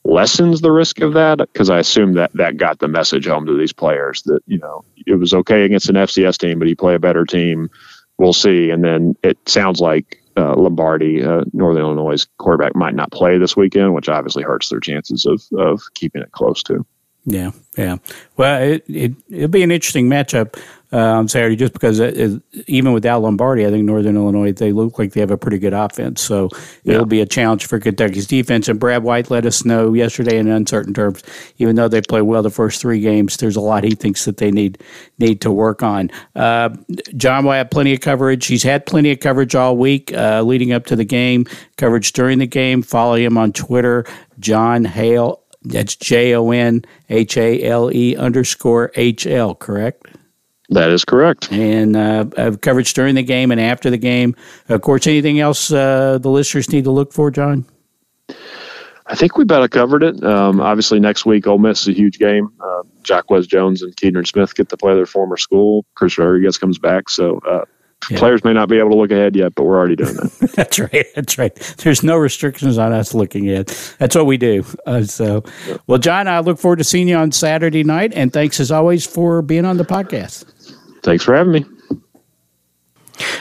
lessens 0.05 0.61
the 0.61 0.71
risk 0.71 1.01
of 1.01 1.13
that 1.13 1.37
because 1.37 1.69
I 1.69 1.79
assume 1.79 2.13
that 2.13 2.31
that 2.33 2.57
got 2.57 2.79
the 2.79 2.87
message 2.87 3.25
home 3.25 3.45
to 3.45 3.57
these 3.57 3.73
players 3.73 4.21
that 4.23 4.41
you 4.45 4.59
know 4.59 4.83
it 5.05 5.15
was 5.15 5.33
okay 5.33 5.63
against 5.63 5.89
an 5.89 5.95
FCS 5.95 6.37
team, 6.37 6.59
but 6.59 6.67
you 6.67 6.75
play 6.75 6.95
a 6.95 6.99
better 6.99 7.25
team. 7.25 7.69
We'll 8.17 8.33
see. 8.33 8.69
And 8.69 8.83
then 8.83 9.15
it 9.23 9.37
sounds 9.47 9.79
like 9.79 10.21
uh, 10.37 10.55
Lombardi, 10.55 11.23
uh, 11.23 11.43
Northern 11.51 11.83
Illinois 11.83 12.25
quarterback, 12.37 12.75
might 12.75 12.95
not 12.95 13.11
play 13.11 13.37
this 13.37 13.55
weekend, 13.55 13.93
which 13.93 14.09
obviously 14.09 14.43
hurts 14.43 14.69
their 14.69 14.79
chances 14.79 15.25
of 15.25 15.41
of 15.57 15.81
keeping 15.93 16.21
it 16.21 16.31
close 16.31 16.63
to. 16.63 16.85
Yeah, 17.25 17.51
yeah. 17.77 17.97
Well, 18.35 18.61
it, 18.61 18.83
it 18.87 19.13
it'll 19.29 19.47
be 19.47 19.63
an 19.63 19.71
interesting 19.71 20.09
matchup 20.09 20.59
uh, 20.93 20.97
on 20.97 21.27
Saturday, 21.27 21.55
just 21.55 21.73
because 21.73 21.99
it, 21.99 22.15
it, 22.17 22.41
even 22.67 22.93
without 22.93 23.21
Lombardi, 23.23 23.65
I 23.65 23.71
think 23.71 23.83
Northern 23.83 24.15
Illinois 24.15 24.51
they 24.51 24.71
look 24.71 24.99
like 24.99 25.13
they 25.13 25.19
have 25.19 25.31
a 25.31 25.37
pretty 25.37 25.57
good 25.57 25.73
offense. 25.73 26.21
So 26.21 26.49
yeah. 26.83 26.93
it'll 26.93 27.07
be 27.07 27.19
a 27.19 27.25
challenge 27.25 27.65
for 27.65 27.79
Kentucky's 27.79 28.27
defense. 28.27 28.67
And 28.67 28.79
Brad 28.79 29.03
White 29.03 29.31
let 29.31 29.45
us 29.45 29.65
know 29.65 29.93
yesterday 29.93 30.37
in 30.37 30.47
uncertain 30.47 30.93
terms, 30.93 31.23
even 31.57 31.75
though 31.75 31.87
they 31.87 32.01
played 32.01 32.21
well 32.21 32.43
the 32.43 32.51
first 32.51 32.79
three 32.79 32.99
games, 32.99 33.37
there's 33.37 33.55
a 33.55 33.61
lot 33.61 33.83
he 33.83 33.95
thinks 33.95 34.25
that 34.25 34.37
they 34.37 34.51
need 34.51 34.81
need 35.17 35.41
to 35.41 35.51
work 35.51 35.81
on. 35.81 36.11
Uh, 36.35 36.69
Jon 37.17 37.45
will 37.45 37.53
have 37.53 37.71
plenty 37.71 37.93
of 37.93 38.01
coverage. 38.01 38.45
He's 38.45 38.63
had 38.63 38.85
plenty 38.85 39.11
of 39.11 39.19
coverage 39.19 39.55
all 39.55 39.75
week 39.75 40.13
uh, 40.13 40.43
leading 40.43 40.71
up 40.71 40.85
to 40.85 40.95
the 40.95 41.05
game. 41.05 41.45
Coverage 41.77 42.13
during 42.13 42.37
the 42.37 42.47
game. 42.47 42.83
Follow 42.83 43.15
him 43.15 43.37
on 43.37 43.51
Twitter, 43.51 44.05
Jon 44.39 44.85
Hale 44.85 45.39
that's 45.65 45.95
J 45.95 46.35
O 46.35 46.51
N 46.51 46.83
H 47.09 47.37
A 47.37 47.63
L 47.63 47.89
E 47.91 48.15
underscore 48.15 48.91
H 48.95 49.25
L, 49.25 49.55
correct? 49.55 50.07
That 50.69 50.89
is 50.89 51.03
correct. 51.03 51.51
And 51.51 51.95
uh, 51.95 52.55
coverage 52.61 52.93
during 52.93 53.15
the 53.15 53.23
game 53.23 53.51
and 53.51 53.59
after 53.59 53.89
the 53.89 53.97
game. 53.97 54.35
Of 54.69 54.81
course, 54.81 55.07
anything 55.07 55.39
else 55.39 55.71
uh, 55.71 56.17
the 56.19 56.29
listeners 56.29 56.69
need 56.71 56.85
to 56.85 56.91
look 56.91 57.11
for, 57.11 57.29
Jon? 57.31 57.65
I 59.05 59.15
think 59.15 59.37
we 59.37 59.43
better 59.43 59.67
covered 59.67 60.03
it. 60.03 60.23
Um, 60.23 60.61
obviously, 60.61 60.99
next 60.99 61.25
week, 61.25 61.45
Ole 61.45 61.57
Miss 61.57 61.81
is 61.81 61.89
a 61.89 61.93
huge 61.93 62.17
game. 62.17 62.49
Uh, 62.59 62.83
Wes 63.29 63.45
Jones 63.45 63.81
and 63.81 63.95
Keaton 63.97 64.23
Smith 64.25 64.55
get 64.55 64.69
to 64.69 64.77
play 64.77 64.95
their 64.95 65.05
former 65.05 65.35
school. 65.35 65.85
Chris 65.95 66.17
Rodriguez 66.17 66.57
comes 66.57 66.79
back. 66.79 67.09
So 67.09 67.39
uh, 67.39 67.65
yeah. 68.09 68.17
Players 68.17 68.43
may 68.43 68.53
not 68.53 68.69
be 68.69 68.77
able 68.79 68.91
to 68.91 68.95
look 68.95 69.11
ahead 69.11 69.35
yet, 69.35 69.55
but 69.55 69.63
we're 69.63 69.77
already 69.77 69.95
doing 69.95 70.13
that. 70.15 70.51
that's 70.55 70.79
right. 70.79 71.05
That's 71.15 71.37
right. 71.37 71.55
There's 71.79 72.03
no 72.03 72.17
restrictions 72.17 72.77
on 72.77 72.93
us 72.93 73.13
looking 73.13 73.49
ahead. 73.49 73.67
That's 73.99 74.15
what 74.15 74.25
we 74.25 74.37
do. 74.37 74.63
Uh, 74.85 75.03
so, 75.03 75.43
well, 75.87 75.99
Jon, 75.99 76.27
I 76.27 76.39
look 76.39 76.59
forward 76.59 76.77
to 76.77 76.83
seeing 76.83 77.07
you 77.07 77.15
on 77.15 77.31
Saturday 77.31 77.83
night, 77.83 78.13
and 78.15 78.31
thanks 78.31 78.59
as 78.59 78.71
always 78.71 79.05
for 79.05 79.41
being 79.41 79.65
on 79.65 79.77
the 79.77 79.85
podcast. 79.85 80.45
Thanks 81.03 81.23
for 81.23 81.35
having 81.35 81.53
me. 81.53 81.65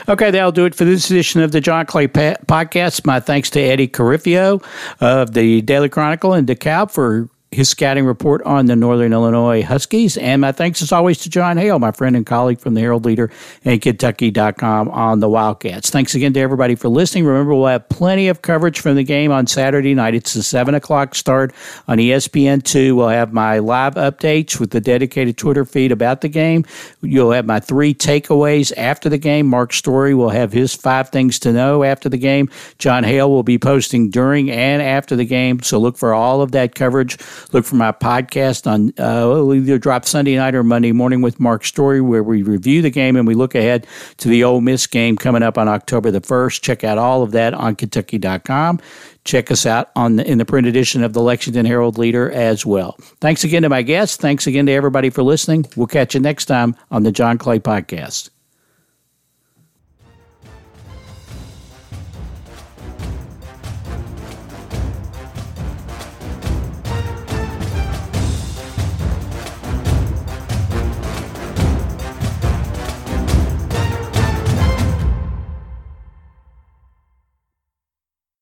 Okay, 0.07 0.31
that'll 0.31 0.51
do 0.51 0.65
it 0.65 0.75
for 0.75 0.85
this 0.85 1.09
edition 1.09 1.41
of 1.41 1.51
the 1.51 1.61
John 1.61 1.85
Clay 1.85 2.07
pa- 2.07 2.35
Podcast. 2.45 3.05
My 3.05 3.19
thanks 3.19 3.49
to 3.51 3.59
Eddie 3.59 3.87
Carifio 3.87 4.63
of 5.01 5.33
the 5.33 5.61
Daily 5.61 5.89
Chronicle 5.89 6.33
and 6.33 6.47
DeKalb 6.47 6.91
for 6.91 7.29
his 7.53 7.69
scouting 7.69 8.05
report 8.05 8.41
on 8.43 8.65
the 8.65 8.75
Northern 8.75 9.13
Illinois 9.13 9.63
Huskies. 9.63 10.17
And 10.17 10.41
my 10.41 10.51
thanks, 10.51 10.81
as 10.81 10.91
always, 10.91 11.19
to 11.19 11.29
Jon 11.29 11.57
Hale, 11.57 11.79
my 11.79 11.91
friend 11.91 12.15
and 12.15 12.25
colleague 12.25 12.59
from 12.59 12.73
the 12.73 12.81
Herald 12.81 13.05
Leader 13.05 13.31
and 13.63 13.81
Kentucky.com 13.81 14.89
on 14.89 15.19
the 15.19 15.29
Wildcats. 15.29 15.89
Thanks 15.89 16.15
again 16.15 16.33
to 16.33 16.39
everybody 16.39 16.75
for 16.75 16.89
listening. 16.89 17.25
Remember, 17.25 17.53
we'll 17.53 17.67
have 17.67 17.87
plenty 17.89 18.27
of 18.27 18.41
coverage 18.41 18.79
from 18.79 18.95
the 18.95 19.03
game 19.03 19.31
on 19.31 19.47
Saturday 19.47 19.93
night. 19.93 20.15
It's 20.15 20.33
the 20.33 20.43
7 20.43 20.75
o'clock 20.75 21.15
start 21.15 21.53
on 21.87 21.97
ESPN2. 21.97 22.95
We'll 22.95 23.09
have 23.09 23.33
my 23.33 23.59
live 23.59 23.95
updates 23.95 24.59
with 24.59 24.71
the 24.71 24.81
dedicated 24.81 25.37
Twitter 25.37 25.65
feed 25.65 25.91
about 25.91 26.21
the 26.21 26.29
game. 26.29 26.65
You'll 27.01 27.31
have 27.31 27.45
my 27.45 27.59
three 27.59 27.93
takeaways 27.93 28.75
after 28.77 29.09
the 29.09 29.17
game. 29.17 29.47
Mark 29.47 29.73
Story 29.73 30.13
will 30.13 30.29
have 30.29 30.51
his 30.51 30.73
five 30.73 31.09
things 31.09 31.39
to 31.39 31.53
know 31.53 31.83
after 31.83 32.09
the 32.09 32.17
game. 32.17 32.49
Jon 32.77 33.03
Hale 33.03 33.29
will 33.29 33.43
be 33.43 33.57
posting 33.57 34.09
during 34.09 34.49
and 34.51 34.81
after 34.81 35.15
the 35.15 35.25
game. 35.25 35.61
So 35.61 35.77
look 35.77 35.97
for 35.97 36.13
all 36.13 36.41
of 36.41 36.51
that 36.51 36.75
coverage 36.75 37.17
Look 37.51 37.65
for 37.65 37.75
my 37.75 37.91
podcast 37.91 38.65
on 38.65 38.89
uh, 38.97 39.27
we'll 39.27 39.53
either 39.55 39.77
drop 39.77 40.05
Sunday 40.05 40.35
night 40.35 40.55
or 40.55 40.63
Monday 40.63 40.91
morning 40.91 41.21
with 41.21 41.39
Mark 41.39 41.65
Story, 41.65 42.01
where 42.01 42.23
we 42.23 42.43
review 42.43 42.81
the 42.81 42.89
game 42.89 43.15
and 43.15 43.27
we 43.27 43.35
look 43.35 43.55
ahead 43.55 43.85
to 44.17 44.27
the 44.27 44.43
Ole 44.43 44.61
Miss 44.61 44.87
game 44.87 45.17
coming 45.17 45.43
up 45.43 45.57
on 45.57 45.67
October 45.67 46.11
the 46.11 46.21
1st. 46.21 46.61
Check 46.61 46.83
out 46.83 46.97
all 46.97 47.23
of 47.23 47.31
that 47.31 47.53
on 47.53 47.75
Kentucky.com. 47.75 48.79
Check 49.25 49.51
us 49.51 49.65
out 49.65 49.89
on 49.95 50.17
the, 50.17 50.29
in 50.29 50.37
the 50.37 50.45
print 50.45 50.67
edition 50.67 51.03
of 51.03 51.13
the 51.13 51.21
Lexington 51.21 51.65
Herald 51.65 51.97
Leader 51.97 52.29
as 52.31 52.65
well. 52.65 52.97
Thanks 53.21 53.43
again 53.43 53.61
to 53.63 53.69
my 53.69 53.81
guests. 53.81 54.17
Thanks 54.17 54.47
again 54.47 54.65
to 54.65 54.71
everybody 54.71 55.09
for 55.09 55.23
listening. 55.23 55.65
We'll 55.75 55.87
catch 55.87 56.13
you 56.13 56.19
next 56.19 56.45
time 56.45 56.75
on 56.91 57.03
the 57.03 57.11
John 57.11 57.37
Clay 57.37 57.59
Podcast. 57.59 58.32